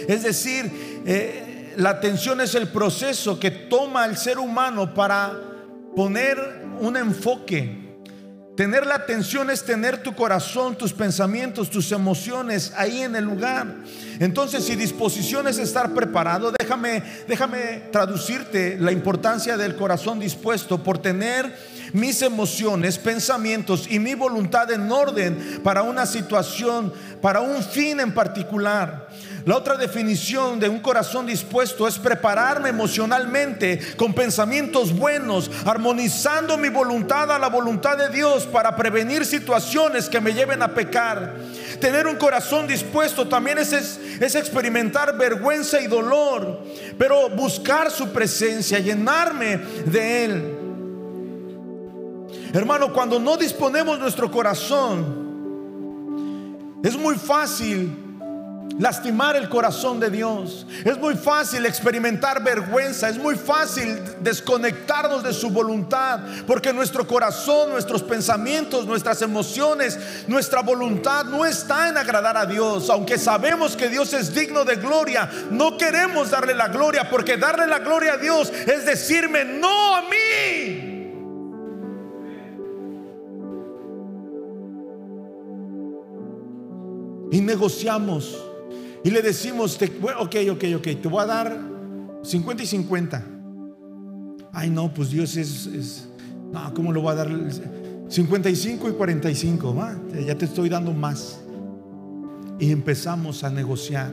Es 0.06 0.22
decir, 0.22 1.02
eh, 1.04 1.72
la 1.76 1.90
atención 1.90 2.40
es 2.40 2.54
el 2.54 2.68
proceso 2.68 3.40
que 3.40 3.50
toma 3.50 4.04
el 4.04 4.16
ser 4.16 4.38
humano 4.38 4.94
para 4.94 5.53
poner 5.94 6.38
un 6.80 6.96
enfoque. 6.96 7.82
Tener 8.56 8.86
la 8.86 8.94
atención 8.94 9.50
es 9.50 9.64
tener 9.64 10.02
tu 10.02 10.14
corazón, 10.14 10.76
tus 10.76 10.92
pensamientos, 10.92 11.70
tus 11.70 11.90
emociones 11.90 12.72
ahí 12.76 13.02
en 13.02 13.16
el 13.16 13.24
lugar. 13.24 13.66
Entonces, 14.20 14.64
si 14.64 14.76
disposición 14.76 15.48
es 15.48 15.58
estar 15.58 15.92
preparado, 15.92 16.52
déjame, 16.56 17.02
déjame 17.26 17.82
traducirte 17.90 18.76
la 18.78 18.92
importancia 18.92 19.56
del 19.56 19.74
corazón 19.74 20.20
dispuesto 20.20 20.80
por 20.84 20.98
tener 20.98 21.52
mis 21.94 22.20
emociones, 22.22 22.98
pensamientos 22.98 23.86
y 23.88 24.00
mi 24.00 24.14
voluntad 24.14 24.70
en 24.72 24.90
orden 24.90 25.60
para 25.62 25.82
una 25.82 26.06
situación, 26.06 26.92
para 27.22 27.40
un 27.40 27.62
fin 27.62 28.00
en 28.00 28.12
particular. 28.12 29.08
La 29.44 29.56
otra 29.56 29.76
definición 29.76 30.58
de 30.58 30.70
un 30.70 30.80
corazón 30.80 31.26
dispuesto 31.26 31.86
es 31.86 31.98
prepararme 31.98 32.70
emocionalmente 32.70 33.78
con 33.96 34.14
pensamientos 34.14 34.90
buenos, 34.96 35.50
armonizando 35.66 36.56
mi 36.56 36.70
voluntad 36.70 37.30
a 37.30 37.38
la 37.38 37.48
voluntad 37.48 37.96
de 37.96 38.08
Dios 38.08 38.44
para 38.46 38.74
prevenir 38.74 39.24
situaciones 39.24 40.08
que 40.08 40.20
me 40.20 40.32
lleven 40.32 40.62
a 40.62 40.74
pecar. 40.74 41.34
Tener 41.78 42.06
un 42.06 42.16
corazón 42.16 42.66
dispuesto 42.66 43.28
también 43.28 43.58
es, 43.58 44.00
experimentar 44.34 45.16
vergüenza 45.16 45.80
y 45.80 45.86
dolor, 45.86 46.64
pero 46.98 47.28
buscar 47.28 47.90
su 47.90 48.08
presencia, 48.12 48.78
llenarme 48.78 49.58
de 49.84 50.24
Él. 50.24 50.63
Hermano, 52.54 52.92
cuando 52.92 53.18
no 53.18 53.36
disponemos 53.36 53.98
nuestro 53.98 54.30
corazón, 54.30 55.24
es 56.84 56.96
muy 56.96 57.16
fácil 57.16 58.04
lastimar 58.78 59.34
el 59.34 59.48
corazón 59.48 59.98
de 59.98 60.08
Dios. 60.08 60.64
Es 60.84 60.96
muy 60.96 61.16
fácil 61.16 61.66
experimentar 61.66 62.44
vergüenza, 62.44 63.08
es 63.08 63.18
muy 63.18 63.34
fácil 63.34 64.00
desconectarnos 64.20 65.24
de 65.24 65.32
su 65.32 65.50
voluntad, 65.50 66.20
porque 66.46 66.72
nuestro 66.72 67.04
corazón, 67.08 67.70
nuestros 67.70 68.04
pensamientos, 68.04 68.86
nuestras 68.86 69.20
emociones, 69.22 69.98
nuestra 70.28 70.62
voluntad 70.62 71.24
no 71.24 71.44
está 71.44 71.88
en 71.88 71.96
agradar 71.96 72.36
a 72.36 72.46
Dios. 72.46 72.88
Aunque 72.88 73.18
sabemos 73.18 73.74
que 73.76 73.88
Dios 73.88 74.12
es 74.12 74.32
digno 74.32 74.64
de 74.64 74.76
gloria, 74.76 75.28
no 75.50 75.76
queremos 75.76 76.30
darle 76.30 76.54
la 76.54 76.68
gloria, 76.68 77.10
porque 77.10 77.36
darle 77.36 77.66
la 77.66 77.80
gloria 77.80 78.12
a 78.12 78.18
Dios 78.18 78.52
es 78.64 78.86
decirme 78.86 79.44
no 79.44 79.96
a 79.96 80.02
mí. 80.02 80.83
Y 87.34 87.40
negociamos 87.40 88.40
y 89.02 89.10
le 89.10 89.20
decimos, 89.20 89.76
ok, 90.20 90.36
ok, 90.52 90.64
ok, 90.76 90.82
te 91.02 91.08
voy 91.08 91.20
a 91.20 91.26
dar 91.26 91.58
50 92.22 92.62
y 92.62 92.66
50. 92.66 93.24
Ay, 94.52 94.70
no, 94.70 94.94
pues 94.94 95.10
Dios 95.10 95.36
es, 95.36 96.06
no, 96.52 96.72
¿cómo 96.74 96.92
lo 96.92 97.02
voy 97.02 97.10
a 97.10 97.16
dar? 97.16 97.28
55 98.08 98.88
y 98.88 98.92
45, 98.92 99.74
¿va? 99.74 99.98
ya 100.24 100.38
te 100.38 100.44
estoy 100.44 100.68
dando 100.68 100.92
más. 100.92 101.40
Y 102.60 102.70
empezamos 102.70 103.42
a 103.42 103.50
negociar. 103.50 104.12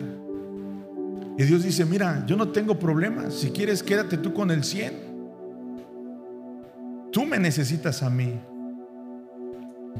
Y 1.38 1.44
Dios 1.44 1.62
dice, 1.62 1.86
mira, 1.86 2.26
yo 2.26 2.36
no 2.36 2.50
tengo 2.50 2.80
problema, 2.80 3.30
si 3.30 3.52
quieres 3.52 3.84
quédate 3.84 4.18
tú 4.18 4.34
con 4.34 4.50
el 4.50 4.64
100. 4.64 4.94
Tú 7.12 7.24
me 7.28 7.38
necesitas 7.38 8.02
a 8.02 8.10
mí. 8.10 8.34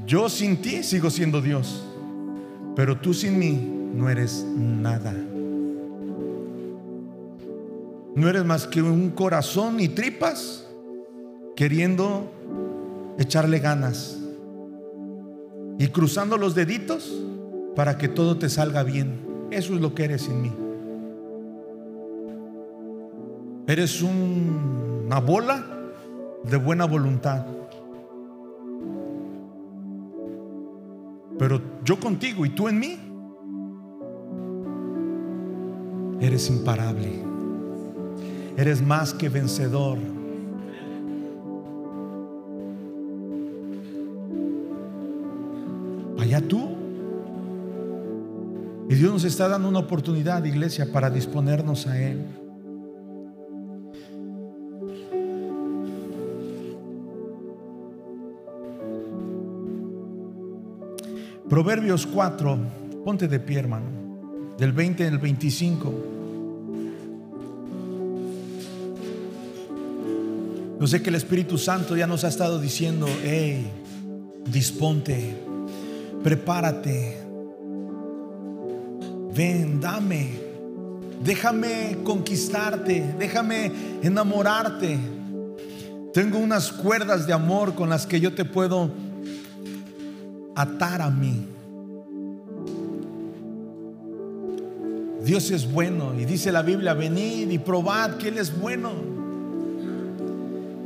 Yo 0.08 0.28
sin 0.28 0.60
ti 0.60 0.82
sigo 0.82 1.12
siendo 1.12 1.40
Dios. 1.40 1.86
Pero 2.76 2.98
tú 2.98 3.14
sin 3.14 3.38
mí 3.38 3.92
no 3.94 4.10
eres 4.10 4.46
nada. 4.56 5.14
No 8.16 8.30
eres 8.30 8.44
más 8.44 8.68
que 8.68 8.82
un 8.82 9.12
corazón 9.12 9.80
y 9.80 9.90
tripas 9.90 10.68
queriendo 11.56 12.32
echarle 13.18 13.60
ganas 13.60 14.20
y 15.78 15.88
cruzando 15.88 16.38
los 16.38 16.56
deditos 16.56 17.12
para 17.76 17.98
que 17.98 18.08
todo 18.08 18.38
te 18.38 18.50
salga 18.50 18.84
bien. 18.84 19.48
Eso 19.52 19.74
es 19.74 19.82
lo 19.82 19.94
que 19.94 20.06
eres 20.06 20.24
sin 20.24 20.42
mí. 20.42 20.52
Eres 23.68 24.02
una 24.02 25.20
bola 25.20 25.66
de 26.44 26.58
buena 26.58 26.86
voluntad. 26.86 27.46
Pero 31.42 31.60
yo 31.84 32.00
contigo 32.00 32.46
y 32.46 32.50
tú 32.52 32.68
en 32.68 32.80
mí, 32.80 33.00
eres 36.24 36.48
imparable. 36.52 37.10
Eres 38.56 38.80
más 38.80 39.12
que 39.12 39.28
vencedor. 39.28 39.98
Allá 46.20 46.48
tú. 46.48 46.76
Y 48.88 48.94
Dios 48.94 49.12
nos 49.12 49.24
está 49.24 49.48
dando 49.48 49.68
una 49.68 49.80
oportunidad, 49.80 50.44
iglesia, 50.44 50.92
para 50.94 51.10
disponernos 51.10 51.88
a 51.88 52.00
Él. 52.00 52.41
Proverbios 61.52 62.08
4, 62.08 62.58
ponte 63.04 63.28
de 63.28 63.38
pie, 63.38 63.60
hermano, 63.60 63.86
del 64.58 64.72
20 64.72 65.06
al 65.06 65.18
25. 65.18 65.94
Yo 70.80 70.88
sé 70.88 71.02
que 71.02 71.10
el 71.10 71.16
Espíritu 71.16 71.58
Santo 71.58 71.98
ya 71.98 72.08
nos 72.08 72.24
ha 72.24 72.30
estado 72.30 72.58
diciendo, 72.58 73.06
hey, 73.22 73.70
disponte, 74.46 75.36
prepárate, 76.24 77.18
ven, 79.36 79.82
dame, 79.82 80.30
déjame 81.22 81.98
conquistarte, 82.06 83.16
déjame 83.20 83.74
enamorarte. 84.02 84.98
Tengo 86.14 86.38
unas 86.38 86.72
cuerdas 86.72 87.28
de 87.28 87.34
amor 87.34 87.76
con 87.76 87.90
las 87.90 88.06
que 88.06 88.22
yo 88.22 88.34
te 88.34 88.46
puedo 88.46 89.11
atar 90.62 91.02
a 91.02 91.10
mí. 91.10 91.48
Dios 95.24 95.52
es 95.52 95.72
bueno 95.72 96.14
y 96.20 96.26
dice 96.26 96.52
la 96.52 96.64
Biblia, 96.64 96.94
venid 96.94 97.50
y 97.52 97.60
probad 97.60 98.18
que 98.18 98.30
Él 98.30 98.38
es 98.38 98.60
bueno. 98.60 98.92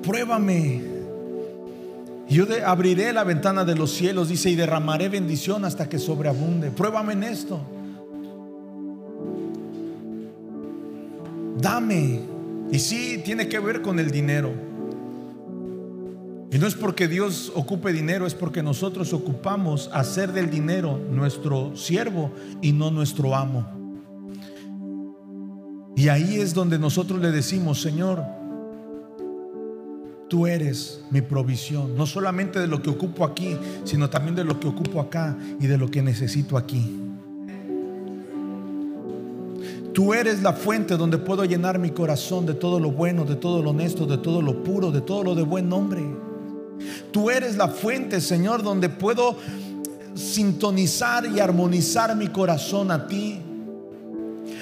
Pruébame. 0.04 0.82
Yo 2.28 2.46
abriré 2.66 3.14
la 3.14 3.24
ventana 3.24 3.64
de 3.64 3.76
los 3.76 3.92
cielos, 3.92 4.30
dice, 4.30 4.50
y 4.50 4.56
derramaré 4.56 5.10
bendición 5.10 5.64
hasta 5.64 5.88
que 5.88 6.00
sobreabunde. 6.00 6.72
Pruébame 6.72 7.14
en 7.14 7.24
esto. 7.24 7.60
Dame. 11.58 12.20
Y 12.72 12.80
sí, 12.80 13.22
tiene 13.24 13.48
que 13.48 13.60
ver 13.60 13.82
con 13.82 14.00
el 14.00 14.12
dinero. 14.12 14.52
Y 16.56 16.58
no 16.58 16.68
es 16.68 16.76
porque 16.76 17.10
Dios 17.10 17.52
ocupe 17.54 17.92
dinero, 17.92 18.26
es 18.26 18.34
porque 18.34 18.64
nosotros 18.64 19.12
ocupamos 19.12 19.90
hacer 19.92 20.32
del 20.32 20.50
dinero 20.50 20.98
nuestro 21.12 21.76
siervo 21.76 22.32
y 22.62 22.72
no 22.72 22.92
nuestro 22.92 23.36
amo. 23.36 23.68
Y 25.98 26.08
ahí 26.08 26.38
es 26.38 26.54
donde 26.54 26.80
nosotros 26.80 27.20
le 27.20 27.34
decimos, 27.34 27.82
Señor, 27.82 28.24
tú 30.30 30.48
eres 30.48 31.04
mi 31.12 31.20
provisión, 31.20 31.94
no 31.98 32.06
solamente 32.06 32.58
de 32.62 32.68
lo 32.68 32.82
que 32.82 32.90
ocupo 32.90 33.26
aquí, 33.26 33.58
sino 33.84 34.10
también 34.10 34.36
de 34.36 34.46
lo 34.46 34.58
que 34.58 34.70
ocupo 34.70 35.02
acá 35.02 35.38
y 35.60 35.68
de 35.68 35.78
lo 35.78 35.92
que 35.92 36.02
necesito 36.02 36.56
aquí. 36.56 37.02
Tú 39.94 40.14
eres 40.14 40.42
la 40.42 40.54
fuente 40.54 40.96
donde 40.96 41.18
puedo 41.18 41.44
llenar 41.44 41.80
mi 41.80 41.90
corazón 41.90 42.46
de 42.46 42.54
todo 42.54 42.80
lo 42.80 42.94
bueno, 42.94 43.26
de 43.26 43.36
todo 43.36 43.62
lo 43.62 43.72
honesto, 43.72 44.06
de 44.06 44.20
todo 44.20 44.42
lo 44.42 44.64
puro, 44.64 44.90
de 44.92 45.02
todo 45.02 45.22
lo 45.22 45.36
de 45.36 45.44
buen 45.44 45.68
nombre. 45.68 46.02
Tú 47.12 47.30
eres 47.30 47.56
la 47.56 47.68
fuente, 47.68 48.22
Señor, 48.22 48.64
donde 48.64 48.90
puedo 48.90 49.38
sintonizar 50.16 51.26
y 51.26 51.40
armonizar 51.40 52.16
mi 52.16 52.28
corazón 52.30 52.92
a 52.92 53.08
ti. 53.08 53.42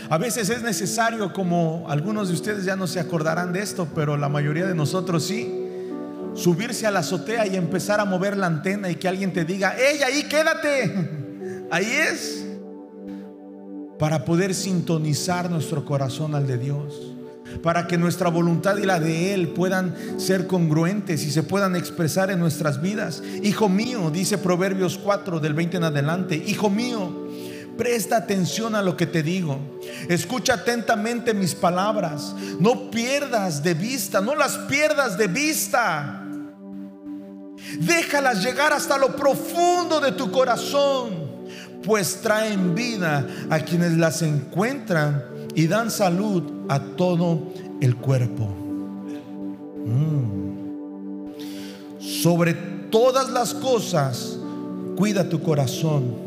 A 0.09 0.17
veces 0.17 0.49
es 0.49 0.61
necesario, 0.61 1.32
como 1.34 1.86
algunos 1.88 2.28
de 2.28 2.34
ustedes 2.34 2.65
ya 2.65 2.76
no 2.76 2.88
se 2.88 2.99
acordarán 2.99 3.53
de 3.53 3.61
esto, 3.61 3.88
pero 3.95 4.17
la 4.17 4.30
mayoría 4.30 4.65
de 4.65 4.76
nosotros 4.76 5.24
sí, 5.24 5.51
subirse 6.36 6.86
a 6.86 6.91
la 6.91 6.99
azotea 6.99 7.47
y 7.47 7.55
empezar 7.55 7.99
a 7.99 8.05
mover 8.05 8.38
la 8.38 8.47
antena 8.47 8.89
y 8.89 8.95
que 8.95 9.07
alguien 9.07 9.34
te 9.34 9.45
diga, 9.45 9.76
¡Ey, 9.78 10.01
ahí 10.03 10.24
quédate! 10.24 11.21
Ahí 11.71 11.91
es. 11.91 12.45
Para 13.97 14.26
poder 14.26 14.53
sintonizar 14.53 15.49
nuestro 15.49 15.84
corazón 15.86 16.36
al 16.36 16.45
de 16.45 16.59
Dios. 16.59 17.12
Para 17.61 17.87
que 17.87 17.97
nuestra 17.97 18.29
voluntad 18.29 18.77
y 18.77 18.85
la 18.85 18.99
de 18.99 19.33
Él 19.33 19.49
puedan 19.49 19.95
ser 20.17 20.47
congruentes 20.47 21.23
y 21.23 21.31
se 21.31 21.43
puedan 21.43 21.75
expresar 21.75 22.31
en 22.31 22.39
nuestras 22.39 22.81
vidas. 22.81 23.21
Hijo 23.43 23.69
mío, 23.69 24.09
dice 24.11 24.37
Proverbios 24.37 24.97
4 24.97 25.39
del 25.39 25.53
20 25.53 25.77
en 25.77 25.83
adelante, 25.83 26.35
Hijo 26.35 26.69
mío, 26.69 27.23
Presta 27.77 28.17
atención 28.17 28.75
a 28.75 28.83
lo 28.83 28.95
que 28.95 29.07
te 29.07 29.23
digo. 29.23 29.59
Escucha 30.07 30.53
atentamente 30.53 31.33
mis 31.33 31.55
palabras. 31.55 32.35
No 32.59 32.91
pierdas 32.91 33.63
de 33.63 33.73
vista, 33.73 34.21
no 34.21 34.35
las 34.35 34.57
pierdas 34.59 35.17
de 35.17 35.27
vista. 35.27 36.23
Déjalas 37.79 38.43
llegar 38.43 38.73
hasta 38.73 38.97
lo 38.97 39.15
profundo 39.15 39.99
de 39.99 40.11
tu 40.11 40.31
corazón, 40.31 41.47
pues 41.83 42.21
traen 42.21 42.75
vida 42.75 43.25
a 43.49 43.59
quienes 43.59 43.93
las 43.93 44.21
encuentran 44.21 45.23
y 45.55 45.67
dan 45.67 45.91
salud 45.91 46.43
a 46.69 46.79
todo 46.79 47.39
el 47.81 47.95
cuerpo. 47.97 48.47
Mm. 49.85 50.43
Sobre 51.99 52.53
todas 52.89 53.29
las 53.29 53.53
cosas, 53.53 54.39
cuida 54.95 55.29
tu 55.29 55.41
corazón 55.41 56.23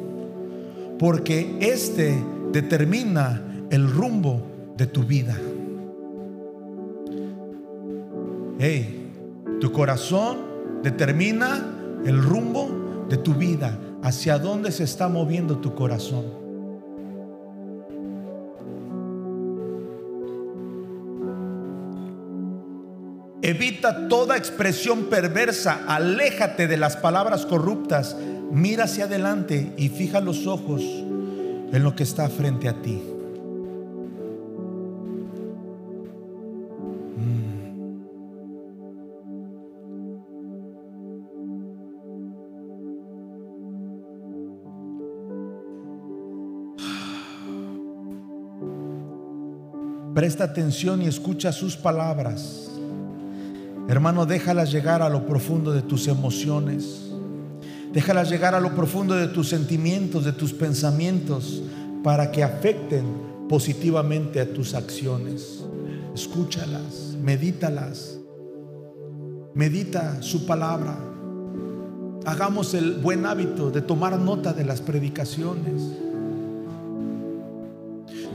porque 0.98 1.56
este 1.60 2.22
determina 2.52 3.42
el 3.70 3.90
rumbo 3.90 4.40
de 4.76 4.86
tu 4.86 5.02
vida. 5.02 5.36
Hey, 8.58 9.12
tu 9.60 9.72
corazón 9.72 10.38
determina 10.82 11.74
el 12.04 12.22
rumbo 12.22 13.06
de 13.08 13.16
tu 13.18 13.34
vida, 13.34 13.78
hacia 14.02 14.38
dónde 14.38 14.72
se 14.72 14.84
está 14.84 15.08
moviendo 15.08 15.58
tu 15.58 15.74
corazón. 15.74 16.24
Evita 23.46 24.08
toda 24.08 24.36
expresión 24.36 25.04
perversa, 25.04 25.84
aléjate 25.86 26.66
de 26.66 26.76
las 26.76 26.96
palabras 26.96 27.46
corruptas, 27.46 28.16
mira 28.50 28.86
hacia 28.86 29.04
adelante 29.04 29.72
y 29.76 29.88
fija 29.88 30.20
los 30.20 30.48
ojos 30.48 30.82
en 30.82 31.80
lo 31.84 31.94
que 31.94 32.02
está 32.02 32.28
frente 32.28 32.68
a 32.68 32.82
ti. 32.82 33.00
Mm. 37.16 37.74
Presta 50.16 50.42
atención 50.42 51.00
y 51.02 51.06
escucha 51.06 51.52
sus 51.52 51.76
palabras. 51.76 52.75
Hermano, 53.88 54.26
déjalas 54.26 54.72
llegar 54.72 55.00
a 55.00 55.08
lo 55.08 55.26
profundo 55.26 55.72
de 55.72 55.82
tus 55.82 56.08
emociones. 56.08 57.02
Déjalas 57.92 58.28
llegar 58.28 58.54
a 58.54 58.60
lo 58.60 58.74
profundo 58.74 59.14
de 59.14 59.28
tus 59.28 59.48
sentimientos, 59.48 60.24
de 60.24 60.32
tus 60.32 60.52
pensamientos, 60.52 61.62
para 62.02 62.30
que 62.32 62.42
afecten 62.42 63.04
positivamente 63.48 64.40
a 64.40 64.52
tus 64.52 64.74
acciones. 64.74 65.64
Escúchalas, 66.14 67.16
medítalas. 67.22 68.18
Medita 69.54 70.20
su 70.20 70.46
palabra. 70.46 70.98
Hagamos 72.24 72.74
el 72.74 72.94
buen 72.94 73.24
hábito 73.24 73.70
de 73.70 73.82
tomar 73.82 74.18
nota 74.18 74.52
de 74.52 74.64
las 74.64 74.80
predicaciones. 74.80 75.82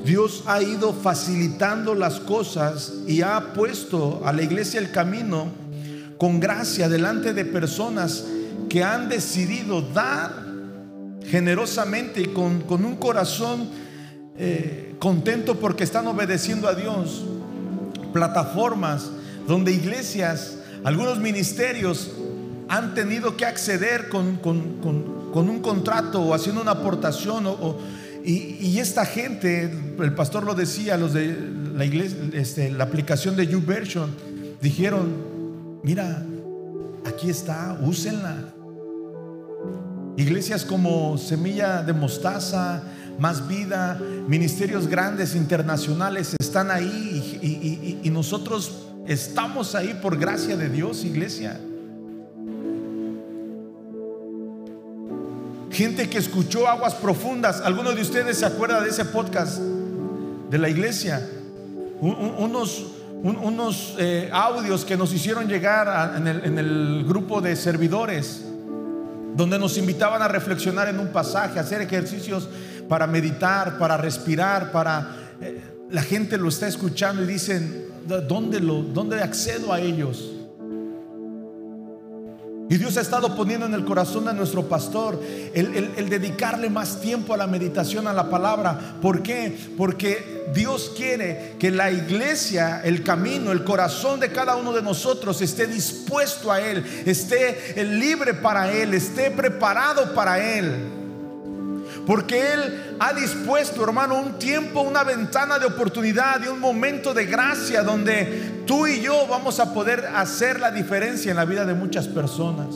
Dios 0.06 0.44
ha 0.48 0.62
ido 0.62 0.94
facilitando 0.94 1.94
las 1.94 2.20
cosas 2.20 2.94
y 3.08 3.22
ha 3.22 3.54
puesto 3.54 4.22
a 4.26 4.34
la 4.34 4.42
iglesia 4.42 4.80
el 4.80 4.92
camino 4.92 5.48
con 6.18 6.40
gracia 6.40 6.90
delante 6.90 7.34
de 7.34 7.46
personas 7.46 8.26
que 8.70 8.84
han 8.84 9.10
decidido 9.10 9.82
dar 9.82 10.32
generosamente 11.28 12.22
y 12.22 12.26
con, 12.28 12.64
un 12.70 12.96
corazón 12.96 13.68
eh, 14.38 14.96
contento 15.00 15.60
porque 15.60 15.84
están 15.84 16.08
obedeciendo 16.08 16.68
a 16.68 16.74
Dios. 16.74 17.24
Plataformas 18.12 19.10
donde 19.48 19.72
iglesias, 19.72 20.58
algunos 20.84 21.20
ministerios 21.20 22.12
han 22.70 22.94
tenido 22.94 23.38
que 23.38 23.46
acceder 23.46 24.10
con, 24.10 24.40
un 25.34 25.60
contrato 25.62 26.22
o 26.22 26.34
haciendo 26.34 26.62
una 26.62 26.72
aportación 26.72 27.46
o 27.46 27.78
y, 28.24 28.80
esta 28.80 29.06
gente, 29.06 29.72
el 30.00 30.14
pastor 30.14 30.44
lo 30.44 30.54
decía, 30.54 30.98
los 30.98 31.14
de 31.14 31.36
la 31.74 31.86
iglesia, 31.86 32.18
este, 32.34 32.72
la 32.72 32.84
aplicación 32.84 33.36
de 33.36 33.48
YouVersion, 33.48 34.12
dijeron, 34.62 35.80
mira, 35.84 36.26
aquí 37.06 37.30
está, 37.30 37.78
úsenla. 37.82 38.54
Iglesias 40.18 40.66
como 40.66 41.18
Semilla 41.18 41.82
de 41.82 41.94
Mostaza, 41.94 42.84
Más 43.18 43.48
Vida, 43.48 44.00
ministerios 44.28 44.88
grandes 44.88 45.36
internacionales 45.36 46.36
están 46.40 46.70
ahí 46.70 48.00
y 48.04 48.10
nosotros 48.10 48.88
estamos 49.08 49.74
ahí 49.74 49.98
por 50.02 50.18
gracia 50.18 50.58
de 50.58 50.70
Dios, 50.70 51.06
iglesia. 51.06 51.60
Gente 55.82 56.08
que 56.08 56.20
escuchó 56.20 56.68
aguas 56.68 56.94
profundas. 56.94 57.60
¿Alguno 57.60 57.94
de 57.94 58.04
ustedes 58.04 58.38
se 58.38 58.46
acuerda 58.46 58.82
de 58.82 58.90
ese 58.92 59.04
podcast 59.04 59.58
de 59.58 60.58
la 60.60 60.70
iglesia? 60.70 61.28
unos 62.00 62.86
unos 63.24 63.96
eh, 63.98 64.30
audios 64.32 64.86
que 64.86 64.96
nos 64.96 65.12
hicieron 65.12 65.48
llegar 65.48 66.18
en, 66.18 66.60
el, 66.60 67.04
grupo 67.08 67.42
de 67.42 67.56
servidores, 67.56 68.44
donde 69.36 69.58
nos 69.58 69.76
invitaban 69.80 70.22
a 70.22 70.28
reflexionar 70.28 70.88
en 70.88 71.00
un 71.00 71.08
pasaje, 71.08 71.58
a 71.58 71.64
hacer 71.64 71.82
ejercicios 71.82 72.48
para 72.88 73.08
meditar, 73.08 73.80
para 73.80 73.98
respirar, 73.98 74.72
para... 74.72 75.16
Eh, 75.42 75.62
la 75.90 76.04
gente 76.04 76.38
lo 76.38 76.50
está 76.50 76.68
escuchando 76.68 77.24
y 77.24 77.26
dicen, 77.26 77.88
¿dónde, 78.28 78.60
lo, 78.60 78.84
¿dónde 78.84 79.20
accedo 79.20 79.74
a 79.74 79.80
ellos? 79.80 80.30
Y 82.72 82.78
Dios 82.78 82.96
ha 82.96 83.02
estado 83.02 83.36
poniendo 83.36 83.66
en 83.66 83.74
el 83.74 83.84
corazón 83.84 84.24
de 84.24 84.34
nuestro 84.34 84.70
pastor 84.70 85.22
el, 85.54 86.10
dedicarle 86.10 86.70
más 86.70 87.02
tiempo 87.02 87.34
a 87.34 87.38
la 87.38 87.46
meditación, 87.46 88.08
a 88.08 88.14
la 88.14 88.30
palabra. 88.30 88.96
¿Por 89.02 89.22
qué? 89.22 89.54
Porque 89.78 90.46
Dios 90.54 90.94
quiere 90.96 91.58
que 91.60 91.70
la 91.70 91.92
iglesia, 91.92 92.80
el 92.86 93.04
camino, 93.04 93.52
el 93.52 93.66
corazón 93.66 94.22
de 94.22 94.32
cada 94.32 94.56
uno 94.56 94.72
de 94.72 94.82
nosotros 94.82 95.42
esté 95.42 95.68
dispuesto 95.68 96.50
a 96.50 96.62
Él, 96.62 96.86
esté 97.06 97.84
libre 97.84 98.36
para 98.36 98.72
Él, 98.72 98.94
esté 98.94 99.32
preparado 99.32 100.14
para 100.14 100.40
Él. 100.40 101.01
Porque 102.12 102.42
Él 102.52 102.98
ha 103.00 103.14
dispuesto, 103.14 103.86
hermano, 103.86 104.20
un 104.20 104.38
tiempo, 104.38 104.82
una 104.82 105.02
ventana 105.02 105.58
de 105.58 105.66
oportunidad 105.66 106.44
y 106.44 106.50
un 106.50 106.60
momento 106.60 107.14
de 107.14 107.26
gracia 107.26 107.84
donde 107.84 108.64
tú 108.66 108.86
y 108.86 109.00
yo 109.00 109.28
vamos 109.30 109.62
a 109.62 109.74
poder 109.74 110.06
hacer 110.14 110.60
la 110.60 110.72
diferencia 110.72 111.32
en 111.32 111.38
la 111.38 111.46
vida 111.46 111.64
de 111.64 111.74
muchas 111.74 112.10
personas. 112.10 112.76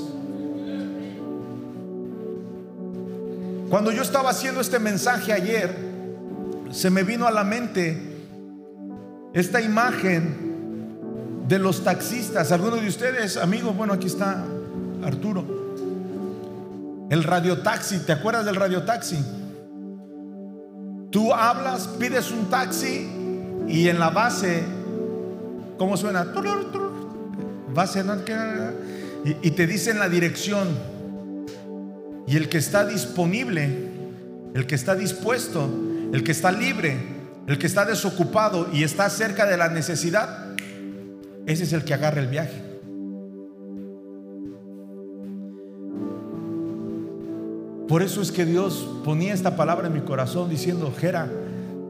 Cuando 3.70 3.92
yo 3.92 4.04
estaba 4.04 4.30
haciendo 4.30 4.62
este 4.62 4.80
mensaje 4.80 5.34
ayer, 5.34 5.76
se 6.72 6.90
me 6.90 7.04
vino 7.04 7.28
a 7.28 7.32
la 7.32 7.44
mente 7.44 8.02
esta 9.34 9.60
imagen 9.60 11.44
de 11.46 11.60
los 11.60 11.84
taxistas. 11.84 12.54
Algunos 12.54 12.80
de 12.80 12.88
ustedes, 12.88 13.36
amigos, 13.36 13.76
bueno, 13.76 13.92
aquí 13.92 14.08
está 14.08 14.46
Arturo. 15.04 15.65
El 17.10 17.24
radiotaxi, 17.24 18.00
¿te 18.00 18.14
acuerdas 18.14 18.46
del 18.46 18.56
radiotaxi? 18.56 19.18
Tú 21.12 21.34
hablas, 21.34 21.88
pides 22.00 22.32
un 22.32 22.50
taxi 22.50 23.10
y 23.68 23.88
en 23.88 24.00
la 24.00 24.10
base, 24.10 24.64
¿cómo 25.78 25.98
suena? 25.98 26.26
Y 29.24 29.52
te 29.52 29.68
dicen 29.68 30.00
la 30.00 30.10
dirección. 30.10 30.68
Y 32.28 32.38
el 32.38 32.50
que 32.50 32.58
está 32.58 32.86
disponible, 32.86 33.92
el 34.56 34.66
que 34.66 34.74
está 34.76 34.96
dispuesto, 34.96 35.70
el 36.12 36.24
que 36.24 36.32
está 36.32 36.52
libre, 36.52 36.98
el 37.46 37.60
que 37.60 37.68
está 37.68 37.86
desocupado 37.86 38.68
y 38.74 38.84
está 38.84 39.10
cerca 39.12 39.46
de 39.46 39.58
la 39.58 39.70
necesidad, 39.70 40.56
ese 41.46 41.64
es 41.66 41.74
el 41.74 41.84
que 41.84 41.94
agarra 41.94 42.20
el 42.20 42.28
viaje. 42.28 42.65
Por 47.88 48.02
eso 48.02 48.22
es 48.22 48.32
que 48.32 48.46
Dios 48.46 48.88
ponía 49.04 49.34
esta 49.34 49.56
palabra 49.56 49.88
en 49.88 49.94
mi 49.94 50.02
corazón 50.02 50.50
diciendo, 50.50 50.92
Jera, 50.98 51.32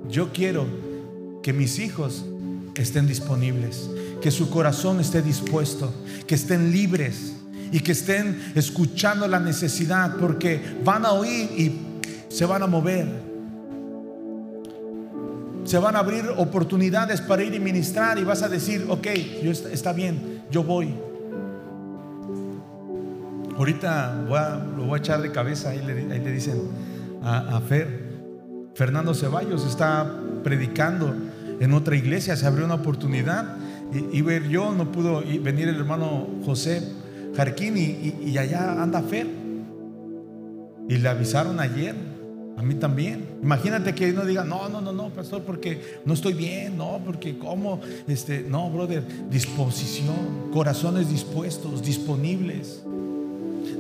yo 0.10 0.34
quiero 0.34 0.66
que 1.41 1.54
mis 1.54 1.80
hijos 1.80 2.26
estén 2.76 3.08
disponibles, 3.08 3.89
que 4.22 4.30
su 4.30 4.50
corazón 4.50 5.00
esté 5.00 5.22
dispuesto, 5.22 5.93
que 6.28 6.36
estén 6.36 6.72
libres 6.72 7.34
y 7.72 7.80
que 7.80 7.93
estén 7.93 8.52
escuchando 8.56 9.28
la 9.28 9.39
necesidad 9.39 10.18
porque 10.18 10.60
van 10.84 11.06
a 11.06 11.14
oír 11.14 11.50
y 11.58 11.80
se 12.28 12.46
van 12.46 12.64
a 12.64 12.68
mover. 12.68 13.08
Se 15.64 15.78
van 15.78 15.96
a 15.96 16.00
abrir 16.00 16.26
oportunidades 16.38 17.22
para 17.22 17.43
ir 17.43 17.54
y 17.54 17.60
ministrar 17.60 18.20
y 18.20 18.24
vas 18.24 18.43
a 18.43 18.50
decir, 18.50 18.86
ok, 18.89 19.08
está 19.72 19.93
bien, 19.93 20.43
yo 20.52 20.64
voy. 20.64 20.93
Ahorita 23.58 24.14
lo 24.26 24.86
voy 24.86 24.97
a 24.97 24.97
echar 24.97 25.22
de 25.22 25.32
cabeza, 25.32 25.70
ahí 25.70 25.82
le, 25.86 26.32
dicen 26.32 26.62
a, 27.24 27.60
Fer. 27.62 28.06
Fernando 28.74 29.14
Ceballos 29.14 29.66
está 29.66 30.20
predicando 30.43 31.16
en 31.60 31.74
otra 31.74 31.95
iglesia, 31.95 32.36
se 32.36 32.45
abrió 32.45 32.66
una 32.66 32.76
oportunidad 32.76 33.56
y, 33.93 34.18
y 34.18 34.22
ver 34.22 34.49
yo, 34.49 34.74
no 34.74 34.91
pudo 34.91 35.22
venir 35.41 35.70
el 35.70 35.78
hermano 35.78 36.28
José 36.45 36.84
Jarquín 37.36 37.78
y, 37.78 38.38
allá 38.38 38.82
anda 38.82 39.01
Fer. 39.01 39.28
Y 40.88 40.97
le 40.97 41.10
avisaron 41.10 41.60
ayer, 41.60 41.95
a 42.58 42.62
mí 42.62 42.76
también. 42.76 43.26
Imagínate 43.41 43.93
que 43.93 44.12
uno 44.12 44.26
diga, 44.26 44.43
no, 44.43 44.70
no, 44.70 44.82
no, 44.82 44.93
no, 44.93 45.10
pastor, 45.10 45.43
porque 45.43 45.99
no 46.06 46.14
estoy 46.14 46.34
bien, 46.34 46.78
no, 46.78 47.01
porque 47.03 47.38
cómo, 47.38 47.82
este, 48.08 48.45
no, 48.47 48.70
brother, 48.70 49.03
disposición, 49.30 50.51
corazones 50.53 51.10
dispuestos, 51.10 51.84
disponibles. 51.84 52.84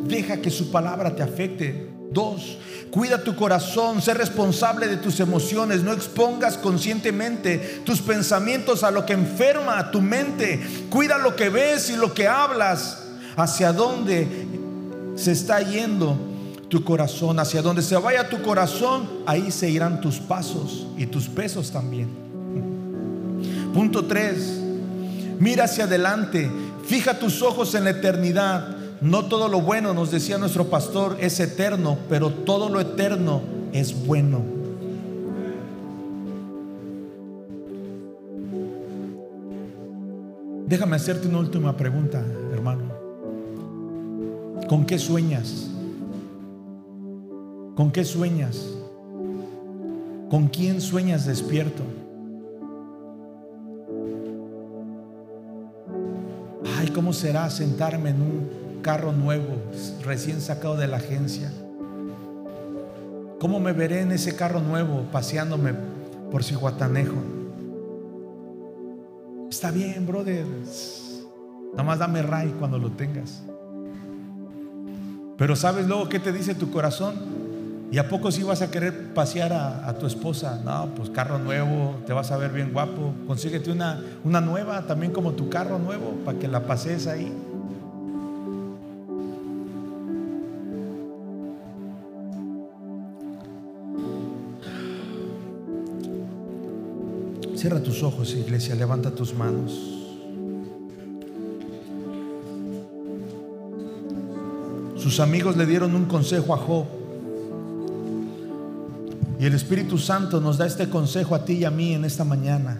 Deja 0.05 0.37
que 0.37 0.51
su 0.51 0.71
palabra 0.71 1.15
te 1.15 1.23
afecte. 1.23 1.89
Dos, 2.11 2.57
cuida 2.91 3.23
tu 3.23 3.35
corazón, 3.35 4.01
sé 4.01 4.13
responsable 4.13 4.87
de 4.87 4.97
tus 4.97 5.19
emociones, 5.19 5.83
no 5.83 5.91
expongas 5.91 6.55
conscientemente 6.57 7.81
tus 7.83 7.99
pensamientos 8.01 8.83
a 8.83 8.91
lo 8.91 9.05
que 9.05 9.13
enferma 9.13 9.91
tu 9.91 10.01
mente. 10.01 10.61
Cuida 10.89 11.17
lo 11.17 11.35
que 11.35 11.49
ves 11.49 11.89
y 11.89 11.97
lo 11.97 12.13
que 12.13 12.27
hablas 12.27 13.03
hacia 13.35 13.73
dónde 13.73 14.27
se 15.15 15.31
está 15.31 15.61
yendo 15.61 16.17
tu 16.69 16.83
corazón, 16.83 17.39
hacia 17.39 17.61
donde 17.61 17.81
se 17.81 17.95
vaya 17.97 18.29
tu 18.29 18.41
corazón, 18.41 19.07
ahí 19.25 19.51
se 19.51 19.69
irán 19.69 20.01
tus 20.01 20.19
pasos 20.19 20.87
y 20.97 21.05
tus 21.05 21.27
pesos 21.27 21.71
también. 21.71 22.09
Punto 23.73 24.05
3. 24.05 24.61
Mira 25.39 25.65
hacia 25.65 25.83
adelante, 25.83 26.49
fija 26.85 27.19
tus 27.19 27.41
ojos 27.41 27.75
en 27.75 27.83
la 27.83 27.89
eternidad. 27.91 28.74
No 29.01 29.25
todo 29.25 29.47
lo 29.47 29.61
bueno, 29.61 29.93
nos 29.93 30.11
decía 30.11 30.37
nuestro 30.37 30.69
pastor, 30.69 31.17
es 31.19 31.39
eterno, 31.39 31.97
pero 32.09 32.29
todo 32.31 32.69
lo 32.69 32.79
eterno 32.79 33.41
es 33.71 34.05
bueno. 34.05 34.41
Déjame 40.67 40.95
hacerte 40.95 41.27
una 41.27 41.39
última 41.39 41.77
pregunta, 41.77 42.23
hermano. 42.51 42.83
¿Con 44.67 44.85
qué 44.85 44.97
sueñas? 44.97 45.69
¿Con 47.75 47.91
qué 47.91 48.03
sueñas? 48.03 48.65
¿Con 50.29 50.47
quién 50.47 50.81
sueñas 50.81 51.25
despierto? 51.25 51.83
Ay, 56.79 56.87
¿cómo 56.87 57.13
será 57.13 57.49
sentarme 57.51 58.09
en 58.09 58.21
un 58.21 58.64
carro 58.85 59.13
nuevo, 59.13 59.63
recién 60.03 60.41
sacado 60.41 60.77
de 60.77 60.85
la 60.85 60.97
agencia? 60.97 61.51
¿Cómo 63.39 63.59
me 63.59 63.73
veré 63.73 64.01
en 64.01 64.11
ese 64.11 64.35
carro 64.35 64.59
nuevo 64.59 65.07
paseándome 65.11 65.73
por 66.29 66.43
Cihuatanejo? 66.43 67.15
Está 69.49 69.71
bien, 69.71 70.05
brother. 70.05 70.45
Nada 71.71 71.81
más 71.81 71.97
dame 71.97 72.21
ray 72.21 72.53
cuando 72.59 72.77
lo 72.77 72.91
tengas. 72.91 73.41
Pero 75.35 75.55
¿sabes 75.55 75.87
luego 75.87 76.07
qué 76.07 76.19
te 76.19 76.31
dice 76.31 76.53
tu 76.53 76.69
corazón? 76.69 77.15
¿Y 77.91 77.97
a 77.97 78.07
poco 78.07 78.31
si 78.31 78.43
vas 78.43 78.61
a 78.61 78.69
querer 78.69 79.15
pasear 79.15 79.51
a, 79.51 79.95
tu 79.97 80.05
esposa? 80.05 80.61
No, 80.63 80.93
pues 80.93 81.09
carro 81.09 81.39
nuevo, 81.39 81.95
te 82.05 82.13
vas 82.13 82.29
a 82.29 82.37
ver 82.37 82.51
bien 82.51 82.71
guapo. 82.71 83.15
Consíguete 83.25 83.71
una, 83.71 83.99
una 84.23 84.41
nueva, 84.41 84.83
también 84.83 85.11
como 85.11 85.31
tu 85.31 85.49
carro 85.49 85.79
nuevo, 85.79 86.11
para 86.23 86.37
que 86.37 86.47
la 86.47 86.67
pases 86.67 87.07
ahí. 87.07 87.33
Cierra 97.65 97.81
tus 97.81 98.03
ojos, 98.03 98.35
iglesia, 98.35 98.75
levanta 98.75 99.09
tus 99.09 99.33
manos. 99.33 99.71
Sus 104.95 105.19
amigos 105.19 105.57
le 105.57 105.65
dieron 105.65 105.95
un 105.95 106.05
consejo 106.05 106.53
a 106.53 106.57
Job. 106.57 106.85
Y 109.39 109.47
el 109.47 109.55
Espíritu 109.55 109.97
Santo 109.97 110.39
nos 110.39 110.59
da 110.59 110.67
este 110.67 110.87
consejo 110.91 111.33
a 111.33 111.43
ti 111.43 111.53
y 111.53 111.65
a 111.65 111.71
mí 111.71 111.95
en 111.95 112.05
esta 112.05 112.23
mañana. 112.23 112.79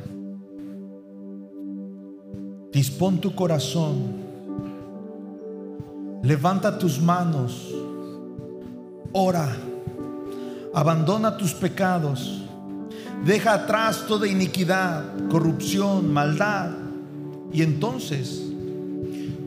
Dispón 2.72 3.18
tu 3.20 3.34
corazón. 3.34 4.18
Levanta 6.22 6.78
tus 6.78 7.02
manos. 7.02 7.74
Ora. 9.14 9.52
Abandona 10.76 11.36
tus 11.36 11.56
pecados. 11.56 12.45
Deja 13.26 13.54
atrás 13.54 14.06
toda 14.08 14.28
iniquidad, 14.28 15.04
corrupción, 15.30 16.14
maldad. 16.14 16.72
Y 17.52 17.62
entonces 17.64 18.44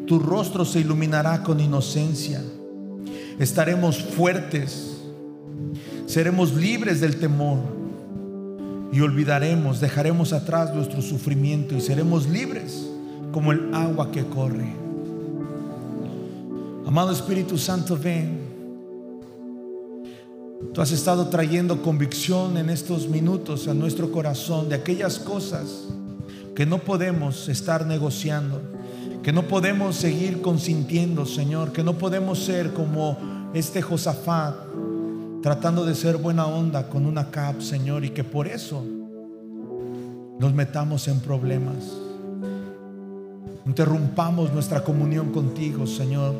tu 0.06 0.18
rostro 0.18 0.64
se 0.64 0.80
iluminará 0.80 1.42
con 1.42 1.60
inocencia 1.60 2.42
estaremos 3.38 4.02
fuertes, 4.02 4.96
seremos 6.06 6.54
libres 6.54 7.00
del 7.00 7.18
temor 7.18 7.58
y 8.92 9.00
olvidaremos, 9.00 9.80
dejaremos 9.80 10.32
atrás 10.32 10.74
nuestro 10.74 11.02
sufrimiento 11.02 11.74
y 11.76 11.80
seremos 11.80 12.26
libres 12.26 12.88
como 13.32 13.52
el 13.52 13.72
agua 13.74 14.10
que 14.10 14.24
corre. 14.24 14.68
Amado 16.86 17.12
Espíritu 17.12 17.58
Santo, 17.58 17.96
ven. 17.96 18.47
Tú 20.72 20.80
has 20.80 20.90
estado 20.90 21.28
trayendo 21.28 21.82
convicción 21.82 22.56
en 22.56 22.70
estos 22.70 23.08
minutos 23.08 23.68
a 23.68 23.74
nuestro 23.74 24.10
corazón 24.10 24.68
de 24.68 24.74
aquellas 24.74 25.18
cosas 25.18 25.84
que 26.54 26.66
no 26.66 26.78
podemos 26.78 27.48
estar 27.48 27.86
negociando 27.86 28.60
que 29.22 29.32
no 29.32 29.42
podemos 29.42 29.96
seguir 29.96 30.40
consintiendo, 30.40 31.26
Señor, 31.26 31.72
que 31.72 31.82
no 31.82 31.98
podemos 31.98 32.38
ser 32.38 32.72
como 32.72 33.50
este 33.52 33.82
Josafat, 33.82 34.54
tratando 35.42 35.84
de 35.84 35.94
ser 35.94 36.16
buena 36.16 36.46
onda 36.46 36.88
con 36.88 37.04
una 37.04 37.30
cap, 37.30 37.60
Señor, 37.60 38.04
y 38.04 38.10
que 38.10 38.24
por 38.24 38.46
eso 38.46 38.84
nos 40.38 40.54
metamos 40.54 41.08
en 41.08 41.20
problemas. 41.20 41.76
Interrumpamos 43.66 44.52
nuestra 44.52 44.82
comunión 44.82 45.30
contigo, 45.30 45.86
Señor, 45.86 46.34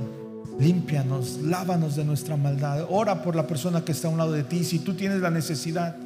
Límpianos, 0.59 1.39
lávanos 1.43 1.95
de 1.95 2.05
nuestra 2.05 2.37
maldad. 2.37 2.87
Ora 2.91 3.23
por 3.23 3.37
la 3.37 3.47
persona 3.47 3.85
que 3.85 3.93
está 3.93 4.09
a 4.09 4.11
un 4.11 4.19
lado 4.19 4.33
de 4.33 4.43
ti. 4.43 4.65
Si 4.65 4.81
tú 4.81 4.95
tienes 4.95 5.21
la 5.21 5.31
necesidad 5.31 5.97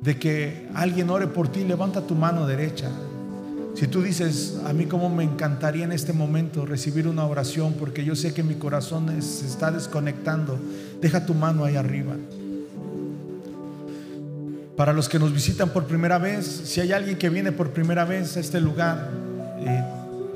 de 0.00 0.18
que 0.18 0.68
alguien 0.74 1.10
ore 1.10 1.28
por 1.28 1.48
ti, 1.48 1.64
levanta 1.64 2.00
tu 2.00 2.14
mano 2.14 2.46
derecha. 2.46 2.90
Si 3.74 3.88
tú 3.88 4.02
dices, 4.02 4.58
a 4.66 4.72
mí 4.72 4.86
como 4.86 5.08
me 5.08 5.24
encantaría 5.24 5.84
en 5.84 5.92
este 5.92 6.12
momento 6.12 6.66
recibir 6.66 7.08
una 7.08 7.24
oración 7.24 7.74
porque 7.74 8.04
yo 8.04 8.14
sé 8.14 8.32
que 8.32 8.42
mi 8.42 8.54
corazón 8.54 9.10
se 9.20 9.46
está 9.46 9.70
desconectando, 9.70 10.58
deja 11.00 11.26
tu 11.26 11.34
mano 11.34 11.64
ahí 11.64 11.76
arriba. 11.76 12.14
Para 14.76 14.92
los 14.92 15.08
que 15.08 15.18
nos 15.20 15.32
visitan 15.32 15.70
por 15.70 15.86
primera 15.86 16.18
vez, 16.18 16.46
si 16.46 16.80
hay 16.80 16.92
alguien 16.92 17.16
que 17.16 17.30
viene 17.30 17.52
por 17.52 17.70
primera 17.70 18.04
vez 18.04 18.36
a 18.36 18.40
este 18.40 18.60
lugar, 18.60 19.10
eh, 19.60 19.84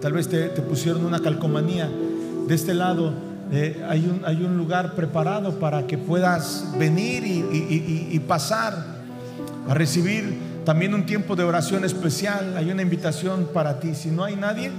tal 0.00 0.12
vez 0.12 0.28
te, 0.28 0.48
pusieron 0.62 1.04
una 1.04 1.20
calcomanía, 1.20 1.90
de 2.46 2.54
este 2.54 2.72
lado 2.72 3.27
eh, 3.50 3.82
hay, 3.88 4.04
un, 4.06 4.22
hay, 4.24 4.42
un, 4.42 4.58
lugar 4.58 4.94
preparado 4.94 5.58
para 5.58 5.86
que 5.86 5.96
puedas 5.96 6.66
venir 6.78 7.24
y, 7.24 8.18
pasar 8.26 8.74
a 9.66 9.74
recibir 9.74 10.38
también 10.64 10.92
un 10.92 11.06
tiempo 11.06 11.34
de 11.34 11.44
oración 11.44 11.84
especial. 11.84 12.56
Hay 12.56 12.70
una 12.70 12.82
invitación 12.82 13.48
para 13.54 13.80
ti. 13.80 13.94
Si 13.94 14.10
no 14.10 14.24
hay 14.24 14.36
nadie, 14.36 14.70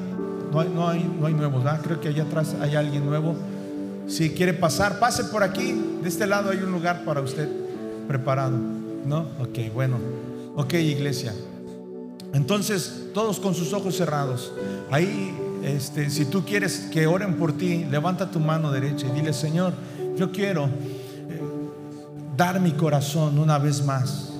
no 0.51 0.59
hay, 0.59 0.69
no 0.69 0.87
hay, 0.87 1.15
no 1.19 1.25
hay 1.25 1.33
nuevos, 1.33 1.63
Creo 1.81 1.99
que 1.99 2.09
allá 2.09 2.23
atrás 2.23 2.55
hay 2.61 2.75
alguien 2.75 3.05
nuevo. 3.05 3.35
Si 4.07 4.31
quiere 4.31 4.53
pasar, 4.53 4.99
pase 4.99 5.23
por 5.25 5.41
aquí. 5.43 5.99
De 6.03 6.09
este 6.09 6.27
lado 6.27 6.51
hay 6.51 6.57
un 6.57 6.71
lugar 6.71 7.03
para 7.05 7.21
usted 7.21 7.49
preparado. 8.07 8.57
¿No? 9.05 9.27
Ok, 9.39 9.73
bueno. 9.73 9.97
Ok, 10.55 10.73
iglesia. 10.73 11.33
Entonces, 12.33 13.07
todos 13.13 13.39
con 13.39 13.55
sus 13.55 13.73
ojos 13.73 13.95
cerrados. 13.95 14.51
Ahí, 14.91 15.35
este, 15.63 16.09
si 16.09 16.25
tú 16.25 16.43
quieres 16.45 16.87
que 16.91 17.07
oren 17.07 17.35
por 17.35 17.53
ti, 17.57 17.85
levanta 17.89 18.31
tu 18.31 18.39
mano 18.39 18.71
derecha 18.71 19.07
y 19.07 19.11
dile, 19.11 19.33
Señor, 19.33 19.73
yo 20.15 20.31
quiero 20.31 20.65
eh, 20.65 21.41
dar 22.35 22.59
mi 22.59 22.71
corazón 22.71 23.39
una 23.39 23.57
vez 23.57 23.83
más. 23.83 24.33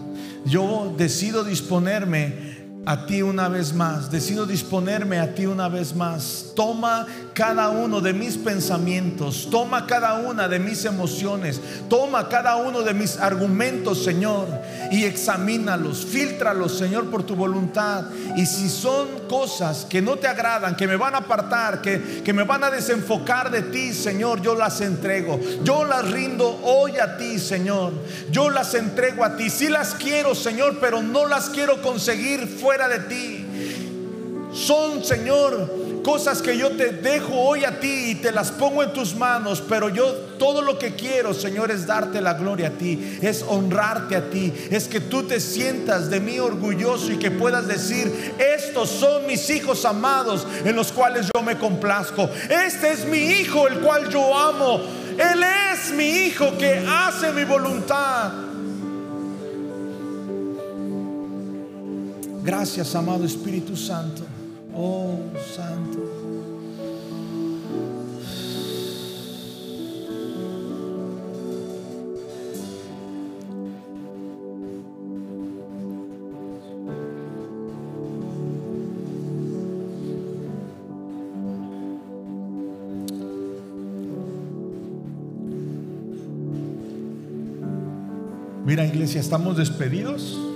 Yo 0.46 0.94
decido 0.98 1.44
disponerme 1.44 2.49
a 2.86 3.06
ti 3.06 3.22
una 3.22 3.50
vez 3.50 3.74
más. 3.74 4.10
Decido 4.10 4.46
disponerme 4.46 5.20
a 5.20 5.34
ti 5.34 5.46
una 5.46 5.68
vez 5.68 5.96
más. 5.96 6.54
Toma 6.56 7.06
cada 7.34 7.70
uno 7.70 8.02
de 8.02 8.14
mis 8.14 8.38
pensamientos. 8.38 9.48
Toma 9.52 9.86
cada 9.86 10.16
una 10.16 10.48
de 10.48 10.60
mis 10.60 10.86
emociones. 10.86 11.62
Toma 11.90 12.30
cada 12.30 12.56
uno 12.56 12.82
de 12.82 12.94
mis 12.94 13.18
argumentos, 13.18 14.04
Señor. 14.04 14.48
Y 14.92 15.04
examínalos. 15.04 16.06
Filtralos, 16.06 16.78
Señor, 16.78 17.10
por 17.10 17.24
tu 17.24 17.36
voluntad. 17.36 18.06
Y 18.36 18.46
si 18.46 18.70
son 18.70 19.08
cosas 19.30 19.86
que 19.88 20.02
no 20.02 20.16
te 20.16 20.28
agradan, 20.28 20.76
que 20.76 20.88
me 20.88 20.96
van 20.96 21.16
a 21.16 21.20
apartar, 21.20 21.82
que, 21.82 22.22
que 22.24 22.34
me 22.34 22.44
van 22.44 22.64
a 22.64 22.72
desenfocar 22.72 23.52
de 23.52 23.62
ti, 23.64 23.94
Señor, 23.94 24.42
yo 24.42 24.56
las 24.56 24.82
entrego. 24.82 25.40
Yo 25.64 25.86
las 25.86 26.10
rindo 26.10 26.60
hoy 26.64 26.98
a 26.98 27.18
ti, 27.18 27.40
Señor. 27.40 27.94
Yo 28.32 28.50
las 28.50 28.74
entrego 28.74 29.24
a 29.24 29.36
ti. 29.36 29.50
Si 29.50 29.70
las 29.70 29.94
quiero, 29.94 30.34
Señor, 30.34 30.78
pero 30.80 31.04
no 31.04 31.28
las 31.28 31.50
quiero 31.50 31.82
conseguir 31.82 32.48
de 32.88 33.00
ti. 33.00 33.46
Son, 34.54 35.04
Señor, 35.04 36.02
cosas 36.04 36.42
que 36.42 36.58
yo 36.58 36.72
te 36.72 36.92
dejo 36.92 37.34
hoy 37.34 37.66
a 37.66 37.80
ti 37.80 38.12
y 38.12 38.16
te 38.16 38.32
las 38.32 38.52
pongo 38.52 38.82
en 38.82 38.94
tus 38.94 39.16
manos, 39.16 39.62
pero 39.68 39.90
yo 39.90 40.12
todo 40.40 40.62
lo 40.62 40.80
que 40.80 40.96
quiero, 40.96 41.34
Señor, 41.34 41.70
es 41.72 41.86
darte 41.86 42.22
la 42.22 42.34
gloria 42.34 42.70
a 42.70 42.72
ti, 42.72 43.20
es 43.22 43.44
honrarte 43.48 44.16
a 44.16 44.30
ti, 44.30 44.52
es 44.72 44.88
que 44.88 45.02
tú 45.02 45.24
te 45.24 45.40
sientas 45.40 46.10
de 46.10 46.20
mí 46.20 46.40
orgulloso 46.40 47.12
y 47.12 47.18
que 47.18 47.30
puedas 47.30 47.68
decir, 47.68 48.34
estos 48.40 48.90
son 48.90 49.28
mis 49.28 49.50
hijos 49.50 49.86
amados 49.86 50.48
en 50.66 50.76
los 50.76 50.92
cuales 50.92 51.30
yo 51.34 51.44
me 51.44 51.58
complazco. 51.58 52.30
Este 52.50 52.92
es 52.92 53.06
mi 53.06 53.20
hijo, 53.20 53.68
el 53.68 53.80
cual 53.80 54.10
yo 54.10 54.36
amo. 54.38 54.82
Él 55.12 55.44
es 55.74 55.92
mi 55.92 56.06
hijo 56.06 56.58
que 56.58 56.86
hace 56.88 57.32
mi 57.34 57.44
voluntad. 57.44 58.49
Gracias, 62.44 62.96
amado 62.96 63.26
Espíritu 63.26 63.76
Santo. 63.76 64.24
Oh, 64.74 65.20
Santo. 65.56 66.00
Mira, 88.66 88.86
iglesia, 88.86 89.20
estamos 89.20 89.58
despedidos 89.58 90.49